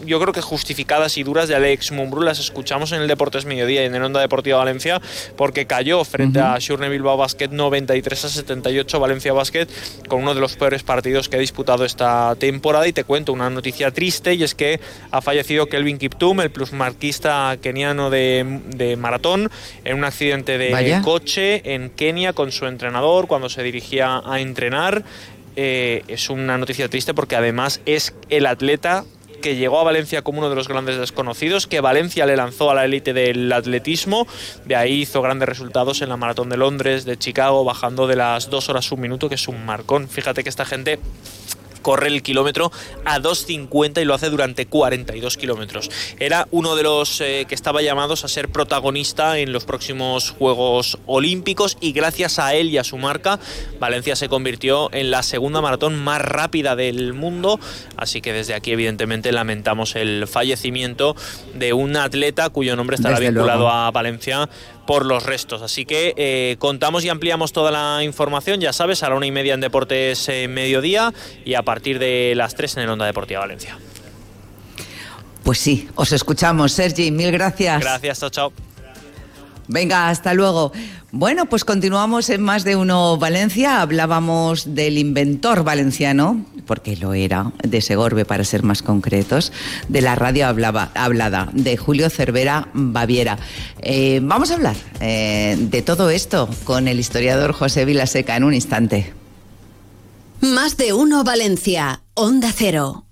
yo 0.05 0.19
creo 0.19 0.33
que 0.33 0.41
justificadas 0.41 1.17
y 1.17 1.23
duras 1.23 1.47
de 1.47 1.55
Alex 1.55 1.91
Mumbrú 1.91 2.21
las 2.21 2.39
escuchamos 2.39 2.91
en 2.91 3.01
el 3.01 3.07
Deportes 3.07 3.45
Mediodía 3.45 3.83
y 3.83 3.85
en 3.85 3.95
el 3.95 4.03
Onda 4.03 4.21
Deportiva 4.21 4.57
Valencia 4.57 5.01
porque 5.35 5.65
cayó 5.65 6.03
frente 6.03 6.39
a 6.39 6.57
Shurne 6.59 6.89
Bilbao 6.89 7.17
Basket 7.17 7.49
93 7.49 8.25
a 8.25 8.29
78 8.29 8.99
Valencia 8.99 9.33
Basket 9.33 9.67
con 10.07 10.21
uno 10.21 10.33
de 10.33 10.41
los 10.41 10.55
peores 10.55 10.83
partidos 10.83 11.29
que 11.29 11.37
ha 11.37 11.39
disputado 11.39 11.85
esta 11.85 12.35
temporada 12.35 12.87
y 12.87 12.93
te 12.93 13.03
cuento 13.03 13.33
una 13.33 13.49
noticia 13.49 13.91
triste 13.91 14.33
y 14.33 14.43
es 14.43 14.55
que 14.55 14.79
ha 15.11 15.21
fallecido 15.21 15.67
Kelvin 15.67 15.97
Kiptum, 15.97 16.41
el 16.41 16.51
plusmarquista 16.51 17.57
keniano 17.61 18.09
de, 18.09 18.61
de 18.75 18.95
maratón 18.97 19.49
en 19.83 19.97
un 19.97 20.03
accidente 20.03 20.57
de 20.57 20.71
Vaya. 20.71 21.01
coche 21.01 21.73
en 21.73 21.89
Kenia 21.89 22.33
con 22.33 22.51
su 22.51 22.65
entrenador 22.65 23.27
cuando 23.27 23.49
se 23.49 23.63
dirigía 23.63 24.21
a 24.25 24.39
entrenar. 24.39 25.03
Eh, 25.57 26.03
es 26.09 26.29
una 26.29 26.57
noticia 26.57 26.89
triste 26.89 27.13
porque 27.13 27.37
además 27.37 27.79
es 27.85 28.13
el 28.29 28.45
atleta 28.45 29.05
que 29.45 29.55
llegó 29.55 29.79
a 29.79 29.83
Valencia 29.83 30.23
como 30.23 30.39
uno 30.39 30.49
de 30.49 30.55
los 30.55 30.67
grandes 30.67 30.97
desconocidos, 30.97 31.67
que 31.67 31.79
Valencia 31.79 32.25
le 32.25 32.35
lanzó 32.35 32.71
a 32.71 32.73
la 32.73 32.83
élite 32.83 33.13
del 33.13 33.53
atletismo, 33.53 34.25
de 34.65 34.75
ahí 34.75 35.01
hizo 35.01 35.21
grandes 35.21 35.47
resultados 35.47 36.01
en 36.01 36.09
la 36.09 36.17
maratón 36.17 36.49
de 36.49 36.57
Londres, 36.57 37.05
de 37.05 37.15
Chicago, 37.15 37.63
bajando 37.63 38.07
de 38.07 38.15
las 38.15 38.49
dos 38.49 38.69
horas 38.69 38.91
un 38.91 39.01
minuto, 39.01 39.29
que 39.29 39.35
es 39.35 39.47
un 39.47 39.63
marcón. 39.63 40.09
Fíjate 40.09 40.41
que 40.41 40.49
esta 40.49 40.65
gente 40.65 40.97
corre 41.85 42.07
el 42.07 42.23
kilómetro 42.23 42.71
a 43.05 43.19
2.50 43.19 44.01
y 44.01 44.05
lo 44.05 44.15
hace 44.15 44.31
durante 44.31 44.65
42 44.65 45.37
kilómetros. 45.37 45.91
Era 46.19 46.47
uno 46.49 46.75
de 46.75 46.81
los 46.81 47.21
eh, 47.21 47.45
que 47.47 47.53
estaba 47.53 47.83
llamados 47.83 48.25
a 48.25 48.27
ser 48.27 48.49
protagonista 48.49 49.37
en 49.37 49.53
los 49.53 49.65
próximos 49.65 50.31
Juegos 50.31 50.97
Olímpicos 51.05 51.77
y 51.79 51.91
gracias 51.91 52.39
a 52.39 52.55
él 52.55 52.71
y 52.71 52.79
a 52.79 52.83
su 52.83 52.97
marca, 52.97 53.39
Valencia 53.79 54.15
se 54.15 54.29
convirtió 54.29 54.91
en 54.93 55.11
la 55.11 55.21
segunda 55.21 55.61
maratón 55.61 56.03
más 56.03 56.23
rápida 56.23 56.75
del 56.75 57.13
mundo. 57.13 57.59
Así 57.97 58.19
que 58.19 58.33
desde 58.33 58.55
aquí, 58.55 58.71
evidentemente, 58.71 59.31
lamentamos 59.31 59.95
el 59.95 60.25
fallecimiento 60.27 61.15
de 61.53 61.73
un 61.73 61.97
atleta 61.97 62.49
cuyo 62.49 62.75
nombre 62.75 62.95
estará 62.95 63.19
Desde 63.19 63.29
vinculado 63.29 63.65
luego. 63.65 63.71
a 63.71 63.91
Valencia 63.91 64.49
por 64.85 65.05
los 65.05 65.23
restos. 65.23 65.61
Así 65.61 65.85
que 65.85 66.13
eh, 66.17 66.55
contamos 66.59 67.03
y 67.05 67.09
ampliamos 67.09 67.53
toda 67.53 67.71
la 67.71 68.03
información, 68.03 68.61
ya 68.61 68.73
sabes, 68.73 69.03
a 69.03 69.09
la 69.09 69.15
una 69.15 69.25
y 69.25 69.31
media 69.31 69.53
en 69.53 69.61
Deportes 69.61 70.29
eh, 70.29 70.47
Mediodía 70.47 71.13
y 71.43 71.55
a 71.55 71.63
partir 71.63 71.99
de 71.99 72.33
las 72.35 72.55
tres 72.55 72.77
en 72.77 72.83
el 72.83 72.89
Onda 72.89 73.05
Deportiva 73.05 73.39
Valencia. 73.41 73.77
Pues 75.43 75.59
sí, 75.59 75.87
os 75.95 76.11
escuchamos, 76.11 76.71
Sergi. 76.71 77.11
Mil 77.11 77.31
gracias. 77.31 77.79
Gracias, 77.79 78.19
chao, 78.19 78.29
chao. 78.29 78.53
Venga, 79.67 80.09
hasta 80.09 80.33
luego. 80.33 80.71
Bueno, 81.11 81.45
pues 81.47 81.63
continuamos 81.63 82.29
en 82.29 82.41
Más 82.41 82.63
de 82.63 82.75
Uno 82.75 83.17
Valencia. 83.17 83.81
Hablábamos 83.81 84.75
del 84.75 84.97
inventor 84.97 85.63
valenciano, 85.63 86.45
porque 86.67 86.97
lo 86.97 87.13
era, 87.13 87.51
de 87.63 87.81
Segorbe 87.81 88.25
para 88.25 88.43
ser 88.43 88.63
más 88.63 88.81
concretos, 88.81 89.51
de 89.87 90.01
la 90.01 90.15
radio 90.15 90.47
hablaba, 90.47 90.91
hablada, 90.93 91.49
de 91.53 91.77
Julio 91.77 92.09
Cervera 92.09 92.67
Baviera. 92.73 93.37
Eh, 93.81 94.19
vamos 94.21 94.51
a 94.51 94.55
hablar 94.55 94.75
eh, 94.99 95.55
de 95.57 95.81
todo 95.81 96.09
esto 96.09 96.49
con 96.65 96.87
el 96.87 96.99
historiador 96.99 97.53
José 97.53 97.85
Vilaseca 97.85 98.35
en 98.35 98.43
un 98.43 98.53
instante. 98.53 99.13
Más 100.41 100.77
de 100.77 100.93
uno 100.93 101.23
Valencia, 101.23 102.01
Onda 102.13 102.51
Cero. 102.53 103.04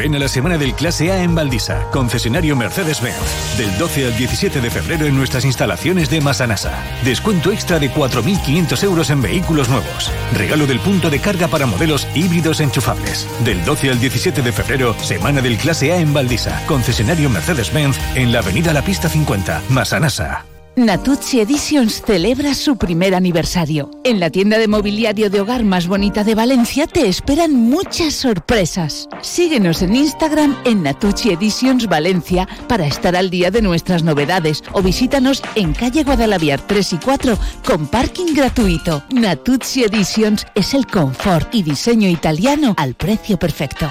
Ven 0.00 0.14
a 0.14 0.18
la 0.18 0.28
semana 0.28 0.56
del 0.56 0.72
Clase 0.72 1.12
A 1.12 1.22
en 1.22 1.34
Valdisa, 1.34 1.86
concesionario 1.90 2.56
Mercedes-Benz. 2.56 3.58
Del 3.58 3.76
12 3.76 4.06
al 4.06 4.16
17 4.16 4.62
de 4.62 4.70
febrero 4.70 5.04
en 5.04 5.14
nuestras 5.14 5.44
instalaciones 5.44 6.08
de 6.08 6.22
Masanasa. 6.22 6.82
Descuento 7.04 7.52
extra 7.52 7.78
de 7.78 7.92
4.500 7.92 8.82
euros 8.82 9.10
en 9.10 9.20
vehículos 9.20 9.68
nuevos. 9.68 10.10
Regalo 10.32 10.66
del 10.66 10.80
punto 10.80 11.10
de 11.10 11.20
carga 11.20 11.48
para 11.48 11.66
modelos 11.66 12.08
híbridos 12.14 12.60
enchufables. 12.60 13.28
Del 13.44 13.62
12 13.62 13.90
al 13.90 14.00
17 14.00 14.40
de 14.40 14.52
febrero, 14.52 14.94
semana 15.02 15.42
del 15.42 15.58
Clase 15.58 15.92
A 15.92 15.98
en 15.98 16.14
Valdisa, 16.14 16.64
concesionario 16.66 17.28
Mercedes-Benz 17.28 17.98
en 18.14 18.32
la 18.32 18.38
avenida 18.38 18.72
La 18.72 18.80
Pista 18.80 19.10
50, 19.10 19.64
Masanasa. 19.68 20.49
Natuzzi 20.76 21.40
Editions 21.40 22.00
celebra 22.00 22.54
su 22.54 22.76
primer 22.76 23.14
aniversario. 23.14 23.90
En 24.04 24.20
la 24.20 24.30
tienda 24.30 24.56
de 24.56 24.68
mobiliario 24.68 25.28
de 25.28 25.40
hogar 25.40 25.64
más 25.64 25.88
bonita 25.88 26.22
de 26.22 26.36
Valencia 26.36 26.86
te 26.86 27.08
esperan 27.08 27.54
muchas 27.54 28.14
sorpresas. 28.14 29.08
Síguenos 29.20 29.82
en 29.82 29.96
Instagram 29.96 30.56
en 30.64 30.84
Natuzzi 30.84 31.30
Editions 31.30 31.88
Valencia 31.88 32.48
para 32.68 32.86
estar 32.86 33.16
al 33.16 33.30
día 33.30 33.50
de 33.50 33.62
nuestras 33.62 34.04
novedades 34.04 34.62
o 34.72 34.80
visítanos 34.80 35.42
en 35.56 35.72
calle 35.72 36.04
Guadalaviar 36.04 36.64
3 36.66 36.92
y 36.92 36.98
4 36.98 37.38
con 37.66 37.88
parking 37.88 38.32
gratuito. 38.34 39.02
Natuzzi 39.10 39.82
Editions 39.82 40.46
es 40.54 40.72
el 40.74 40.86
confort 40.86 41.52
y 41.52 41.64
diseño 41.64 42.08
italiano 42.08 42.74
al 42.76 42.94
precio 42.94 43.38
perfecto. 43.38 43.90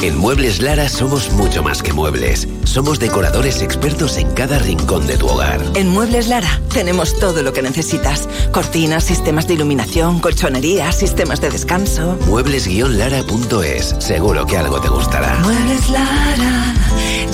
En 0.00 0.16
Muebles 0.16 0.62
Lara 0.62 0.88
somos 0.88 1.32
mucho 1.32 1.62
más 1.62 1.82
que 1.82 1.92
muebles. 1.92 2.46
Somos 2.62 3.00
decoradores 3.00 3.60
expertos 3.62 4.16
en 4.16 4.30
cada 4.32 4.60
rincón 4.60 5.06
de 5.08 5.18
tu 5.18 5.26
hogar. 5.26 5.60
En 5.74 5.88
Muebles 5.88 6.28
Lara 6.28 6.60
tenemos 6.72 7.18
todo 7.18 7.42
lo 7.42 7.52
que 7.52 7.62
necesitas. 7.62 8.28
Cortinas, 8.52 9.04
sistemas 9.04 9.48
de 9.48 9.54
iluminación, 9.54 10.20
colchonería, 10.20 10.92
sistemas 10.92 11.40
de 11.40 11.50
descanso. 11.50 12.16
Muebles-lara.es. 12.26 13.96
Seguro 13.98 14.46
que 14.46 14.56
algo 14.56 14.80
te 14.80 14.88
gustará. 14.88 15.34
Muebles 15.40 15.90
Lara, 15.90 16.74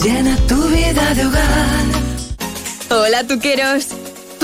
llena 0.02 0.36
tu 0.48 0.66
vida 0.68 1.14
de 1.14 1.26
hogar. 1.26 1.84
Hola, 2.90 3.26
tuqueros. 3.26 3.88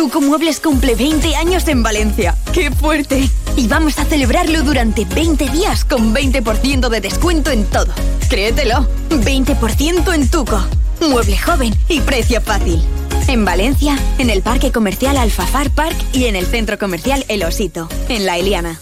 Tuco 0.00 0.22
Muebles 0.22 0.60
cumple 0.60 0.94
20 0.94 1.36
años 1.36 1.68
en 1.68 1.82
Valencia. 1.82 2.34
¡Qué 2.54 2.70
fuerte! 2.70 3.28
Y 3.54 3.68
vamos 3.68 3.98
a 3.98 4.06
celebrarlo 4.06 4.62
durante 4.62 5.04
20 5.04 5.50
días 5.50 5.84
con 5.84 6.14
20% 6.14 6.88
de 6.88 7.02
descuento 7.02 7.50
en 7.50 7.66
todo. 7.66 7.92
Créetelo, 8.30 8.88
20% 9.10 10.14
en 10.14 10.30
Tuco. 10.30 10.58
Mueble 11.02 11.36
joven 11.36 11.74
y 11.88 12.00
precio 12.00 12.40
fácil. 12.40 12.82
En 13.28 13.44
Valencia, 13.44 13.98
en 14.16 14.30
el 14.30 14.40
Parque 14.40 14.72
Comercial 14.72 15.18
Alfafar 15.18 15.68
Park 15.68 15.96
y 16.14 16.24
en 16.24 16.36
el 16.36 16.46
Centro 16.46 16.78
Comercial 16.78 17.26
El 17.28 17.44
Osito, 17.44 17.86
en 18.08 18.24
La 18.24 18.38
Eliana. 18.38 18.80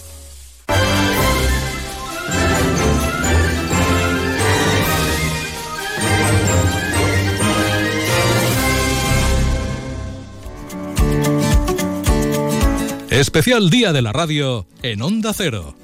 Especial 13.09 13.71
Día 13.71 13.91
de 13.91 14.03
la 14.03 14.13
Radio 14.13 14.67
en 14.83 15.01
Onda 15.01 15.33
Cero. 15.33 15.75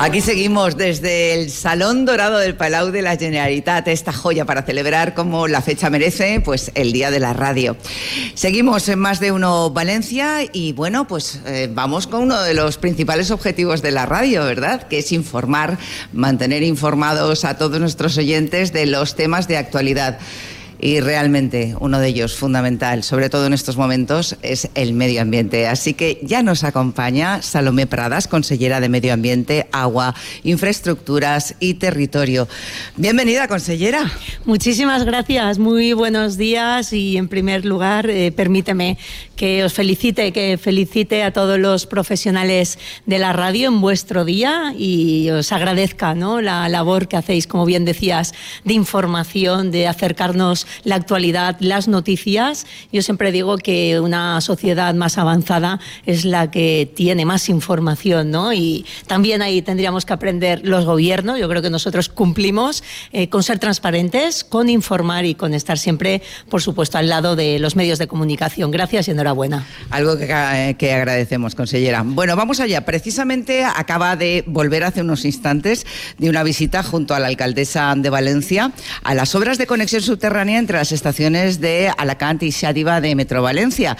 Aquí 0.00 0.20
seguimos 0.20 0.76
desde 0.76 1.34
el 1.34 1.48
Salón 1.48 2.04
Dorado 2.04 2.38
del 2.38 2.56
Palau 2.56 2.90
de 2.90 3.02
la 3.02 3.16
Generalitat, 3.16 3.86
esta 3.86 4.12
joya 4.12 4.44
para 4.44 4.64
celebrar 4.64 5.14
como 5.14 5.46
la 5.46 5.62
fecha 5.62 5.90
merece, 5.90 6.40
pues 6.40 6.72
el 6.74 6.92
Día 6.92 7.12
de 7.12 7.20
la 7.20 7.34
Radio. 7.34 7.76
Seguimos 8.34 8.88
en 8.88 8.98
Más 8.98 9.20
de 9.20 9.30
Uno 9.30 9.70
Valencia 9.70 10.40
y 10.52 10.72
bueno, 10.72 11.06
pues 11.06 11.40
eh, 11.46 11.70
vamos 11.72 12.08
con 12.08 12.22
uno 12.22 12.42
de 12.42 12.54
los 12.54 12.78
principales 12.78 13.30
objetivos 13.30 13.80
de 13.80 13.92
la 13.92 14.06
radio, 14.06 14.44
¿verdad? 14.44 14.88
Que 14.88 14.98
es 14.98 15.12
informar, 15.12 15.78
mantener 16.12 16.64
informados 16.64 17.44
a 17.44 17.56
todos 17.56 17.78
nuestros 17.78 18.18
oyentes 18.18 18.72
de 18.72 18.86
los 18.86 19.14
temas 19.14 19.46
de 19.46 19.56
actualidad. 19.56 20.18
Y 20.84 20.98
realmente 20.98 21.76
uno 21.78 22.00
de 22.00 22.08
ellos 22.08 22.34
fundamental, 22.34 23.04
sobre 23.04 23.30
todo 23.30 23.46
en 23.46 23.52
estos 23.52 23.76
momentos, 23.76 24.36
es 24.42 24.68
el 24.74 24.94
medio 24.94 25.22
ambiente. 25.22 25.68
Así 25.68 25.94
que 25.94 26.18
ya 26.22 26.42
nos 26.42 26.64
acompaña 26.64 27.40
Salomé 27.40 27.86
Pradas, 27.86 28.26
consellera 28.26 28.80
de 28.80 28.88
Medio 28.88 29.12
Ambiente, 29.12 29.68
Agua, 29.70 30.16
Infraestructuras 30.42 31.54
y 31.60 31.74
Territorio. 31.74 32.48
Bienvenida, 32.96 33.46
consellera. 33.46 34.10
Muchísimas 34.44 35.04
gracias, 35.04 35.60
muy 35.60 35.92
buenos 35.92 36.36
días 36.36 36.92
y 36.92 37.16
en 37.16 37.28
primer 37.28 37.64
lugar, 37.64 38.10
eh, 38.10 38.32
permíteme 38.32 38.98
que 39.36 39.62
os 39.62 39.72
felicite, 39.72 40.32
que 40.32 40.58
felicite 40.58 41.22
a 41.22 41.32
todos 41.32 41.60
los 41.60 41.86
profesionales 41.86 42.80
de 43.06 43.20
la 43.20 43.32
radio 43.32 43.68
en 43.68 43.80
vuestro 43.80 44.24
día 44.24 44.74
y 44.76 45.30
os 45.30 45.52
agradezca 45.52 46.16
¿no? 46.16 46.40
la 46.40 46.68
labor 46.68 47.06
que 47.06 47.16
hacéis, 47.16 47.46
como 47.46 47.66
bien 47.66 47.84
decías, 47.84 48.34
de 48.64 48.74
información, 48.74 49.70
de 49.70 49.86
acercarnos 49.86 50.66
la 50.84 50.96
actualidad, 50.96 51.56
las 51.60 51.88
noticias. 51.88 52.66
Yo 52.92 53.02
siempre 53.02 53.32
digo 53.32 53.56
que 53.58 54.00
una 54.00 54.40
sociedad 54.40 54.94
más 54.94 55.18
avanzada 55.18 55.80
es 56.06 56.24
la 56.24 56.50
que 56.50 56.90
tiene 56.94 57.24
más 57.24 57.48
información, 57.48 58.30
¿no? 58.30 58.52
Y 58.52 58.84
también 59.06 59.42
ahí 59.42 59.62
tendríamos 59.62 60.04
que 60.04 60.12
aprender 60.12 60.60
los 60.64 60.84
gobiernos. 60.84 61.38
Yo 61.38 61.48
creo 61.48 61.62
que 61.62 61.70
nosotros 61.70 62.08
cumplimos 62.08 62.82
eh, 63.12 63.28
con 63.28 63.42
ser 63.42 63.58
transparentes, 63.58 64.44
con 64.44 64.68
informar 64.68 65.24
y 65.24 65.34
con 65.34 65.54
estar 65.54 65.78
siempre, 65.78 66.22
por 66.48 66.62
supuesto, 66.62 66.98
al 66.98 67.08
lado 67.08 67.36
de 67.36 67.58
los 67.58 67.76
medios 67.76 67.98
de 67.98 68.06
comunicación. 68.06 68.70
Gracias 68.70 69.08
y 69.08 69.10
enhorabuena. 69.10 69.66
Algo 69.90 70.16
que, 70.16 70.26
eh, 70.30 70.76
que 70.78 70.92
agradecemos, 70.92 71.54
consellera. 71.54 72.02
Bueno, 72.04 72.36
vamos 72.36 72.60
allá. 72.60 72.84
Precisamente 72.84 73.64
acaba 73.64 74.16
de 74.16 74.44
volver 74.46 74.84
hace 74.84 75.00
unos 75.00 75.24
instantes 75.24 75.86
de 76.18 76.30
una 76.30 76.42
visita 76.42 76.82
junto 76.82 77.14
a 77.14 77.20
la 77.20 77.28
alcaldesa 77.28 77.94
de 77.96 78.10
Valencia 78.10 78.72
a 79.02 79.14
las 79.14 79.34
obras 79.34 79.58
de 79.58 79.66
conexión 79.66 80.02
subterránea 80.02 80.58
entre 80.62 80.78
las 80.78 80.92
estaciones 80.92 81.60
de 81.60 81.92
Alacant 81.96 82.42
y 82.42 82.52
Xátiva 82.52 83.00
de 83.00 83.14
Metro 83.14 83.42
Valencia. 83.42 83.96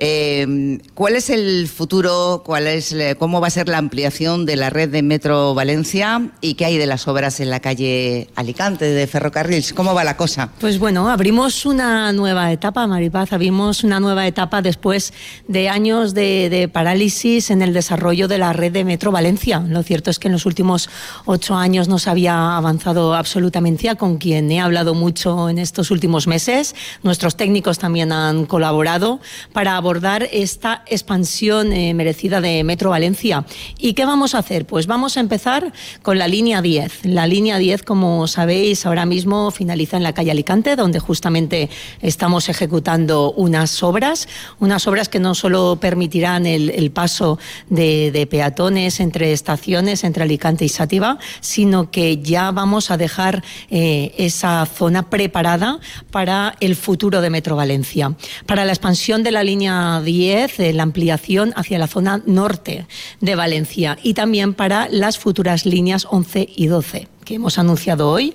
Eh, 0.00 0.78
¿Cuál 0.94 1.16
es 1.16 1.28
el 1.28 1.66
futuro? 1.66 2.42
¿Cuál 2.46 2.68
es, 2.68 2.94
¿Cómo 3.18 3.40
va 3.40 3.48
a 3.48 3.50
ser 3.50 3.68
la 3.68 3.78
ampliación 3.78 4.46
de 4.46 4.54
la 4.54 4.70
red 4.70 4.88
de 4.88 5.02
Metro 5.02 5.54
Valencia? 5.54 6.30
¿Y 6.40 6.54
qué 6.54 6.66
hay 6.66 6.78
de 6.78 6.86
las 6.86 7.08
obras 7.08 7.40
en 7.40 7.50
la 7.50 7.58
calle 7.58 8.28
Alicante 8.36 8.84
de 8.84 9.06
Ferrocarrils? 9.08 9.72
¿Cómo 9.72 9.94
va 9.94 10.04
la 10.04 10.16
cosa? 10.16 10.50
Pues 10.60 10.78
bueno, 10.78 11.08
abrimos 11.08 11.66
una 11.66 12.12
nueva 12.12 12.52
etapa, 12.52 12.86
Maripaz. 12.86 13.32
Abrimos 13.32 13.82
una 13.82 13.98
nueva 13.98 14.24
etapa 14.28 14.62
después 14.62 15.12
de 15.48 15.68
años 15.68 16.14
de, 16.14 16.48
de 16.48 16.68
parálisis 16.68 17.50
en 17.50 17.60
el 17.60 17.74
desarrollo 17.74 18.28
de 18.28 18.38
la 18.38 18.52
red 18.52 18.70
de 18.70 18.84
Metro 18.84 19.10
Valencia. 19.10 19.58
Lo 19.66 19.82
cierto 19.82 20.10
es 20.10 20.20
que 20.20 20.28
en 20.28 20.32
los 20.32 20.46
últimos 20.46 20.88
ocho 21.24 21.56
años 21.56 21.88
no 21.88 21.98
se 21.98 22.08
había 22.08 22.56
avanzado 22.56 23.14
absolutamente, 23.14 23.96
con 23.96 24.18
quien 24.18 24.50
he 24.52 24.60
hablado 24.60 24.94
mucho 24.94 25.48
en 25.48 25.58
estos 25.58 25.90
últimos 25.90 26.28
meses. 26.28 26.76
Nuestros 27.02 27.36
técnicos 27.36 27.80
también 27.80 28.12
han 28.12 28.46
colaborado 28.46 29.18
para 29.52 29.76
abordar 29.76 29.87
esta 30.32 30.82
expansión 30.86 31.72
eh, 31.72 31.94
merecida 31.94 32.42
de 32.42 32.62
Metro 32.62 32.90
Valencia. 32.90 33.46
¿Y 33.78 33.94
qué 33.94 34.04
vamos 34.04 34.34
a 34.34 34.38
hacer? 34.38 34.66
Pues 34.66 34.86
vamos 34.86 35.16
a 35.16 35.20
empezar 35.20 35.72
con 36.02 36.18
la 36.18 36.28
línea 36.28 36.60
10. 36.60 37.06
La 37.06 37.26
línea 37.26 37.56
10, 37.56 37.82
como 37.84 38.26
sabéis, 38.26 38.84
ahora 38.84 39.06
mismo 39.06 39.50
finaliza 39.50 39.96
en 39.96 40.02
la 40.02 40.12
calle 40.12 40.30
Alicante, 40.30 40.76
donde 40.76 40.98
justamente 40.98 41.70
estamos 42.02 42.50
ejecutando 42.50 43.32
unas 43.32 43.82
obras, 43.82 44.28
unas 44.60 44.86
obras 44.86 45.08
que 45.08 45.20
no 45.20 45.34
solo 45.34 45.78
permitirán 45.80 46.44
el, 46.44 46.68
el 46.70 46.90
paso 46.90 47.38
de, 47.70 48.10
de, 48.10 48.26
peatones 48.26 49.00
entre 49.00 49.32
estaciones, 49.32 50.04
entre 50.04 50.24
Alicante 50.24 50.66
y 50.66 50.68
Sátiva, 50.68 51.18
sino 51.40 51.90
que 51.90 52.18
ya 52.18 52.50
vamos 52.50 52.90
a 52.90 52.98
dejar 52.98 53.42
eh, 53.70 54.12
esa 54.18 54.66
zona 54.66 55.08
preparada 55.08 55.80
para 56.10 56.56
el 56.60 56.76
futuro 56.76 57.22
de 57.22 57.30
Metro 57.30 57.56
Valencia. 57.56 58.14
Para 58.44 58.66
la 58.66 58.72
expansión 58.72 59.22
de 59.22 59.30
la 59.30 59.42
línea 59.42 59.77
10, 60.04 60.60
eh, 60.60 60.72
la 60.72 60.82
ampliación 60.82 61.52
hacia 61.56 61.78
la 61.78 61.86
zona 61.86 62.22
norte 62.26 62.86
de 63.20 63.34
Valencia 63.34 63.98
y 64.02 64.14
también 64.14 64.54
para 64.54 64.88
las 64.90 65.18
futuras 65.18 65.66
líneas 65.66 66.06
11 66.10 66.48
y 66.56 66.66
12 66.66 67.08
que 67.28 67.34
hemos 67.34 67.58
anunciado 67.58 68.08
hoy 68.10 68.34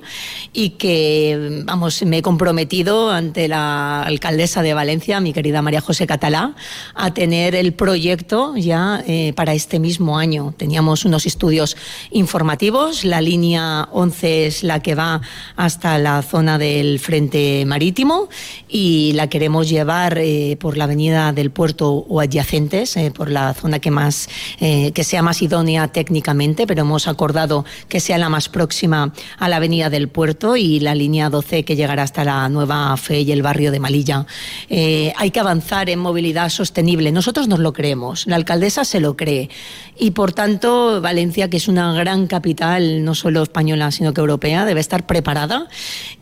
y 0.53 0.71
que, 0.71 1.63
vamos, 1.65 2.03
me 2.03 2.19
he 2.19 2.21
comprometido 2.21 3.09
ante 3.09 3.47
la 3.47 4.03
alcaldesa 4.03 4.62
de 4.62 4.75
Valencia, 4.75 5.19
mi 5.19 5.33
querida 5.33 5.63
María 5.63 5.81
José 5.81 6.05
Catalá, 6.05 6.55
a 6.93 7.12
tener 7.12 7.55
el 7.55 7.73
proyecto 7.73 8.55
ya 8.55 9.03
eh, 9.07 9.33
para 9.35 9.55
este 9.55 9.79
mismo 9.79 10.19
año. 10.19 10.53
Teníamos 10.57 11.05
unos 11.05 11.25
estudios 11.25 11.75
informativos, 12.12 13.03
la 13.03 13.19
línea 13.19 13.89
11 13.91 14.45
es 14.45 14.63
la 14.63 14.79
que 14.79 14.93
va 14.93 15.21
hasta 15.55 15.97
la 15.97 16.21
zona 16.21 16.59
del 16.59 17.00
frente 17.00 17.65
marítimo 17.65 18.29
y 18.69 19.13
la 19.13 19.27
queremos 19.27 19.69
llevar 19.69 20.19
eh, 20.19 20.55
por 20.59 20.77
la 20.77 20.83
avenida 20.83 21.33
del 21.33 21.50
puerto 21.50 21.89
o 21.91 22.19
adyacentes, 22.19 22.95
eh, 22.97 23.09
por 23.09 23.31
la 23.31 23.55
zona 23.55 23.79
que, 23.79 23.89
más, 23.89 24.29
eh, 24.59 24.91
que 24.91 25.03
sea 25.03 25.23
más 25.23 25.41
idónea 25.41 25.88
técnicamente, 25.88 26.67
pero 26.67 26.81
hemos 26.81 27.07
acordado 27.07 27.65
que 27.89 28.00
sea 28.00 28.19
la 28.19 28.29
más 28.29 28.50
próxima 28.50 28.82
a 28.83 29.49
la 29.49 29.55
avenida 29.55 29.89
del 29.89 30.09
puerto 30.09 30.57
y 30.57 30.79
la 30.81 30.93
línea 30.93 31.29
12 31.29 31.63
que 31.63 31.75
llegará 31.75 32.03
hasta 32.03 32.25
la 32.25 32.49
Nueva 32.49 32.95
Fe 32.97 33.21
y 33.21 33.31
el 33.31 33.41
barrio 33.41 33.71
de 33.71 33.79
Malilla. 33.79 34.25
Eh, 34.69 35.13
hay 35.15 35.31
que 35.31 35.39
avanzar 35.39 35.89
en 35.89 35.99
movilidad 35.99 36.49
sostenible. 36.49 37.11
Nosotros 37.11 37.47
nos 37.47 37.59
lo 37.59 37.71
creemos, 37.71 38.27
la 38.27 38.35
alcaldesa 38.35 38.83
se 38.83 38.99
lo 38.99 39.15
cree 39.15 39.49
y 39.97 40.11
por 40.11 40.33
tanto 40.33 40.99
Valencia, 40.99 41.49
que 41.49 41.57
es 41.57 41.67
una 41.67 41.93
gran 41.93 42.27
capital, 42.27 43.05
no 43.05 43.15
solo 43.15 43.43
española, 43.43 43.91
sino 43.91 44.13
que 44.13 44.19
europea, 44.19 44.65
debe 44.65 44.81
estar 44.81 45.05
preparada 45.05 45.67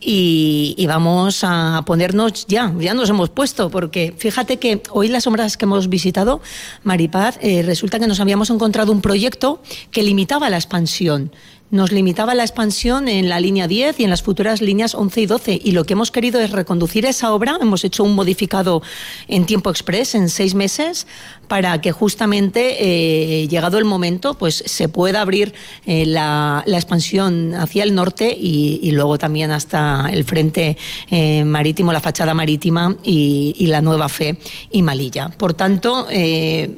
y, 0.00 0.74
y 0.78 0.86
vamos 0.86 1.40
a 1.42 1.82
ponernos 1.84 2.46
ya, 2.46 2.72
ya 2.78 2.94
nos 2.94 3.10
hemos 3.10 3.30
puesto, 3.30 3.70
porque 3.70 4.14
fíjate 4.16 4.58
que 4.58 4.82
hoy 4.90 5.08
las 5.08 5.26
obras 5.26 5.56
que 5.56 5.64
hemos 5.64 5.88
visitado, 5.88 6.40
Maripaz, 6.84 7.38
eh, 7.40 7.62
resulta 7.62 7.98
que 7.98 8.06
nos 8.06 8.20
habíamos 8.20 8.50
encontrado 8.50 8.92
un 8.92 9.00
proyecto 9.00 9.60
que 9.90 10.02
limitaba 10.02 10.50
la 10.50 10.56
expansión 10.56 11.32
nos 11.72 11.90
limitaba 11.90 12.34
la 12.34 12.42
expansión 12.42 13.08
en 13.08 13.30
la 13.30 13.40
línea 13.40 13.66
10 13.66 13.98
y 13.98 14.04
en 14.04 14.10
las 14.10 14.22
futuras 14.22 14.60
líneas 14.60 14.94
11 14.94 15.22
y 15.22 15.26
12. 15.26 15.60
Y 15.64 15.72
lo 15.72 15.84
que 15.84 15.94
hemos 15.94 16.10
querido 16.10 16.38
es 16.38 16.50
reconducir 16.50 17.06
esa 17.06 17.32
obra. 17.32 17.56
Hemos 17.62 17.82
hecho 17.82 18.04
un 18.04 18.14
modificado 18.14 18.82
en 19.26 19.46
tiempo 19.46 19.70
express, 19.70 20.14
en 20.14 20.28
seis 20.28 20.54
meses, 20.54 21.06
para 21.48 21.80
que 21.80 21.90
justamente, 21.90 22.76
eh, 22.78 23.48
llegado 23.48 23.78
el 23.78 23.86
momento, 23.86 24.34
pues 24.34 24.62
se 24.66 24.90
pueda 24.90 25.22
abrir 25.22 25.54
eh, 25.86 26.04
la, 26.04 26.62
expansión 26.66 27.54
hacia 27.54 27.84
el 27.84 27.94
norte 27.94 28.36
y, 28.38 28.90
luego 28.92 29.16
también 29.16 29.50
hasta 29.50 30.10
el 30.12 30.24
frente 30.24 30.76
eh, 31.10 31.44
marítimo, 31.44 31.90
la 31.90 32.00
fachada 32.00 32.34
marítima 32.34 32.96
y, 33.02 33.54
y, 33.56 33.68
la 33.68 33.80
nueva 33.80 34.10
fe 34.10 34.36
y 34.70 34.82
Malilla. 34.82 35.30
Por 35.30 35.54
tanto, 35.54 36.06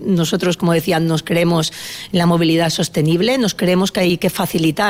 nosotros, 0.03 0.57
como 0.57 0.73
decía, 0.73 1.01
nos 1.01 1.25
creemos 1.25 1.73
la 2.13 2.27
movilidad 2.27 2.71
sostenible, 2.71 3.39
nos 3.39 3.55
creemos 3.55 3.91
que 3.91 4.01
hay 4.01 4.19
que 4.19 4.31
facilitar 4.31 4.84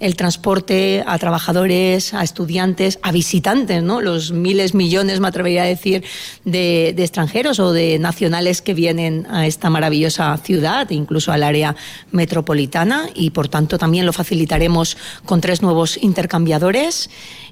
el 0.00 0.16
transporte 0.16 1.04
a 1.06 1.18
trabajadores, 1.18 2.14
a 2.14 2.22
estudiantes, 2.22 2.98
a 3.02 3.12
visitantes, 3.12 3.82
¿no? 3.82 4.00
Los 4.00 4.32
miles, 4.32 4.74
millones, 4.74 5.20
me 5.20 5.28
atrevería 5.28 5.62
a 5.62 5.66
decir, 5.66 6.04
de, 6.44 6.88
extranjeros 6.90 7.58
o 7.60 7.72
de 7.72 7.98
nacionales 7.98 8.62
que 8.62 8.74
vienen 8.74 9.26
a 9.30 9.46
esta 9.46 9.70
maravillosa 9.70 10.36
ciudad, 10.38 10.90
incluso 10.90 11.32
al 11.32 11.42
área 11.42 11.76
metropolitana, 12.10 13.08
y 13.14 13.30
por 13.30 13.48
tanto 13.48 13.78
también 13.78 14.06
lo 14.06 14.12
facilitaremos 14.12 14.96
con 15.24 15.40
tres 15.40 15.62
nuevos 15.62 15.98
intercambiadores. 16.02 17.10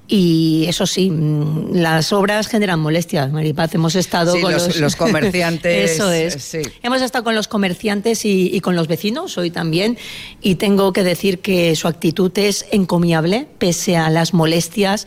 Y 0.09 0.66
eso 0.68 0.87
sí, 0.87 1.11
mm, 1.11 1.75
las 1.75 2.12
obras 2.12 2.49
generan 2.49 2.80
molestias, 2.80 3.30
Maripaz. 3.32 3.75
Hemos 3.75 3.94
estado 3.94 4.38
con 4.40 4.52
los, 4.52 4.97
comerciantes. 4.97 5.92
eso 5.92 6.11
es. 6.11 6.56
Hemos 6.82 7.02
estado 7.02 7.25
con 7.25 7.35
los 7.35 7.49
comerciantes 7.49 8.25
y, 8.25 8.61
con 8.61 8.76
los 8.76 8.88
vecinos 8.88 9.38
hoy 9.38 9.50
también. 9.50 9.97
Y 10.40 10.56
tengo 10.56 10.92
que 10.92 11.04
decir 11.04 11.38
que 11.38 11.75
su 11.76 11.88
actitud 11.88 12.30
es 12.37 12.66
encomiable, 12.73 13.47
pese 13.59 13.97
a 13.97 14.11
las 14.11 14.35
molestias, 14.35 15.06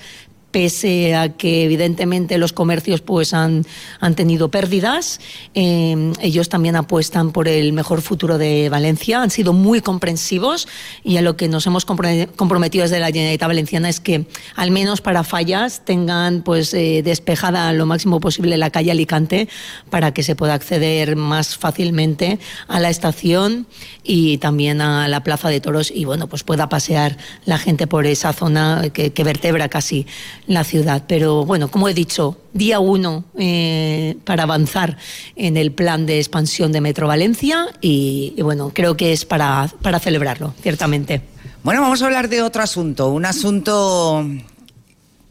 pese 0.56 1.14
a 1.16 1.34
que 1.34 1.66
evidentemente 1.66 2.38
los 2.38 2.54
comercios 2.54 3.02
pues 3.02 3.34
han, 3.34 3.66
han 4.00 4.16
tenido 4.16 4.52
pérdidas, 4.52 5.20
eh, 5.54 6.14
ellos 6.22 6.48
también 6.48 6.78
apuestan 6.78 7.34
por 7.34 7.50
el 7.50 7.74
mejor 7.74 8.02
futuro 8.02 8.38
de 8.38 8.70
Valencia, 8.70 9.22
han 9.22 9.32
sido 9.32 9.52
muy 9.52 9.82
comprensivos 9.82 10.70
y 11.04 11.18
a 11.18 11.22
lo 11.22 11.36
que 11.36 11.50
nos 11.50 11.68
hemos 11.68 11.84
comprometido 11.84 12.84
desde 12.84 13.02
la 13.02 13.08
Generalitat 13.08 13.50
Valenciana 13.50 13.90
es 13.90 14.00
que 14.00 14.28
al 14.56 14.72
menos 14.72 15.02
para 15.02 15.26
fallas 15.26 15.84
tengan 15.84 16.42
pues 16.42 16.74
eh, 16.74 17.02
despejada 17.04 17.74
lo 17.74 17.86
máximo 17.86 18.22
posible 18.22 18.56
la 18.56 18.70
calle 18.70 18.92
Alicante 18.92 19.50
para 19.90 20.14
que 20.14 20.24
se 20.24 20.38
pueda 20.38 20.54
acceder 20.54 21.18
más 21.18 21.58
fácilmente 21.58 22.40
a 22.70 22.80
la 22.80 22.90
estación 22.90 23.68
y 24.06 24.38
también 24.38 24.80
a 24.80 25.10
la 25.10 25.22
Plaza 25.22 25.50
de 25.50 25.60
Toros 25.60 25.92
y 25.94 26.06
bueno 26.06 26.28
pues 26.28 26.44
pueda 26.44 26.70
pasear 26.70 27.18
la 27.44 27.58
gente 27.58 27.88
por 27.88 28.06
esa 28.06 28.32
zona 28.32 28.84
que, 28.94 29.12
que 29.12 29.24
vertebra 29.26 29.68
casi 29.68 30.08
la 30.48 30.64
ciudad. 30.64 31.04
Pero 31.08 31.46
bueno, 31.46 31.70
como 31.70 31.90
he 31.90 31.94
dicho, 31.94 32.38
día 32.54 32.80
uno 32.80 33.26
eh, 33.38 34.18
para 34.24 34.44
avanzar 34.44 34.98
en 35.36 35.58
el 35.58 35.72
plan 35.72 36.06
de 36.06 36.18
expansión 36.18 36.72
de 36.72 36.82
Metro 36.82 37.08
Valencia 37.08 37.68
y, 37.82 38.36
bueno, 38.42 38.72
creo 38.74 38.98
que 38.98 39.12
es 39.12 39.26
para, 39.26 39.70
para 39.82 40.00
celebrarlo, 40.00 40.54
ciertamente. 40.62 41.22
Bueno, 41.64 41.82
vamos 41.82 42.02
a 42.02 42.06
hablar 42.06 42.30
de 42.30 42.42
otro 42.42 42.62
asunto, 42.62 43.10
un 43.10 43.26
asunto 43.26 44.26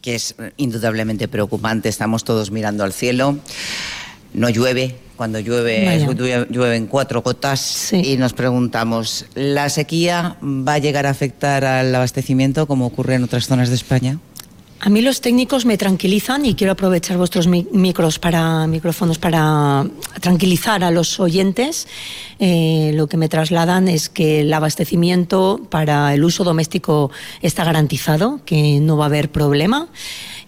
que 0.01 0.15
es 0.15 0.35
indudablemente 0.57 1.27
preocupante, 1.27 1.89
estamos 1.89 2.23
todos 2.23 2.51
mirando 2.51 2.83
al 2.83 2.93
cielo, 2.93 3.39
no 4.33 4.49
llueve, 4.49 4.97
cuando 5.15 5.39
llueve 5.39 6.45
llueven 6.49 6.87
cuatro 6.87 7.21
gotas 7.21 7.93
y 7.93 8.17
nos 8.17 8.33
preguntamos, 8.33 9.25
¿la 9.33 9.69
sequía 9.69 10.35
va 10.43 10.73
a 10.73 10.77
llegar 10.77 11.05
a 11.05 11.09
afectar 11.09 11.63
al 11.63 11.95
abastecimiento 11.95 12.67
como 12.67 12.85
ocurre 12.85 13.15
en 13.15 13.23
otras 13.23 13.47
zonas 13.47 13.69
de 13.69 13.75
España? 13.75 14.19
A 14.81 14.89
mí 14.89 15.01
los 15.01 15.21
técnicos 15.21 15.65
me 15.65 15.77
tranquilizan 15.77 16.45
y 16.45 16.53
quiero 16.53 16.73
aprovechar 16.73 17.17
vuestros 17.17 17.47
micros 17.47 18.19
para 18.19 18.67
micrófonos 18.67 19.17
para 19.17 19.85
tranquilizar 20.21 20.83
a 20.83 20.91
los 20.91 21.19
oyentes. 21.19 21.87
Eh, 22.39 22.91
lo 22.93 23.07
que 23.07 23.17
me 23.17 23.29
trasladan 23.29 23.87
es 23.87 24.09
que 24.09 24.41
el 24.41 24.53
abastecimiento 24.53 25.61
para 25.69 26.13
el 26.13 26.23
uso 26.23 26.43
doméstico 26.43 27.09
está 27.41 27.63
garantizado, 27.63 28.41
que 28.45 28.79
no 28.79 28.97
va 28.97 29.05
a 29.05 29.07
haber 29.07 29.31
problema. 29.31 29.87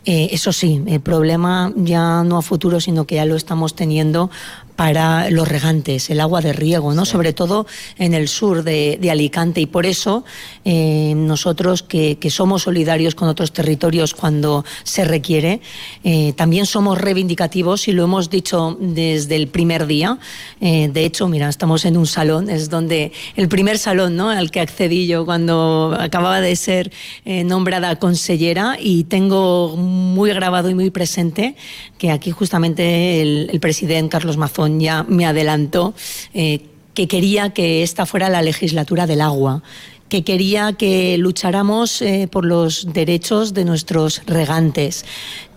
Eh, 0.06 0.30
eso 0.32 0.52
sí, 0.54 0.84
el 0.88 1.02
problema 1.02 1.74
ya 1.76 2.24
no 2.24 2.38
a 2.38 2.42
futuro, 2.42 2.80
sino 2.80 3.06
que 3.06 3.16
ya 3.16 3.26
lo 3.26 3.36
estamos 3.36 3.76
teniendo 3.76 4.30
para 4.78 5.32
los 5.32 5.48
regantes, 5.48 6.12
el 6.12 6.22
agua 6.22 6.40
de 6.40 6.54
riego, 6.54 6.94
¿no? 6.94 7.04
Sobre 7.04 7.34
todo 7.34 7.66
en 7.98 8.14
el 8.14 8.28
sur 8.28 8.64
de, 8.64 9.00
Alicante. 9.12 9.60
Y 9.60 9.66
por 9.66 9.86
eso 9.88 10.24
eh, 10.66 11.14
nosotros, 11.16 11.82
que, 11.82 12.18
somos 12.30 12.64
solidarios 12.64 13.16
con 13.16 13.28
otros 13.28 13.52
territorios 13.54 14.14
cuando 14.14 14.64
se 14.84 15.04
requiere, 15.04 15.62
eh, 16.04 16.34
también 16.34 16.68
somos 16.68 17.00
reivindicativos 17.00 17.88
y 17.88 17.94
lo 17.94 18.04
hemos 18.04 18.30
dicho 18.30 18.78
desde 18.80 19.36
el 19.36 19.48
primer 19.48 19.88
día. 19.88 20.20
Eh, 20.62 20.90
de 20.94 21.06
hecho, 21.06 21.28
mira, 21.28 21.50
estamos 21.50 21.84
en 21.86 21.98
un 21.98 22.06
salón, 22.06 22.50
es 22.50 22.70
donde 22.70 23.12
el 23.36 23.48
primer 23.48 23.80
salón 23.80 24.16
¿no? 24.16 24.30
al 24.30 24.52
que 24.52 24.60
accedí 24.60 25.08
yo 25.08 25.26
cuando 25.26 25.98
acababa 26.00 26.40
de 26.40 26.56
ser 26.56 26.92
nombrada 27.26 27.96
consellera 27.96 28.78
y 28.80 29.06
tengo 29.06 29.76
muy 29.76 30.30
grabado 30.34 30.70
y 30.70 30.76
muy 30.76 30.92
presente 30.92 31.56
que 31.98 32.12
aquí 32.12 32.30
justamente 32.30 33.22
el, 33.22 33.50
el 33.52 33.60
presidente 33.60 34.10
Carlos 34.10 34.38
Mazón 34.38 34.67
ya 34.80 35.04
me 35.04 35.26
adelantó 35.26 35.94
eh, 36.34 36.66
que 36.94 37.08
quería 37.08 37.52
que 37.52 37.84
esta 37.84 38.06
fuera 38.06 38.30
la 38.30 38.42
legislatura 38.42 39.08
del 39.08 39.22
agua 39.22 39.64
que 40.10 40.24
quería 40.24 40.74
que 40.74 41.18
lucháramos 41.18 42.02
eh, 42.02 42.28
por 42.32 42.46
los 42.46 42.94
derechos 42.94 43.54
de 43.54 43.66
nuestros 43.66 44.22
regantes, 44.26 45.06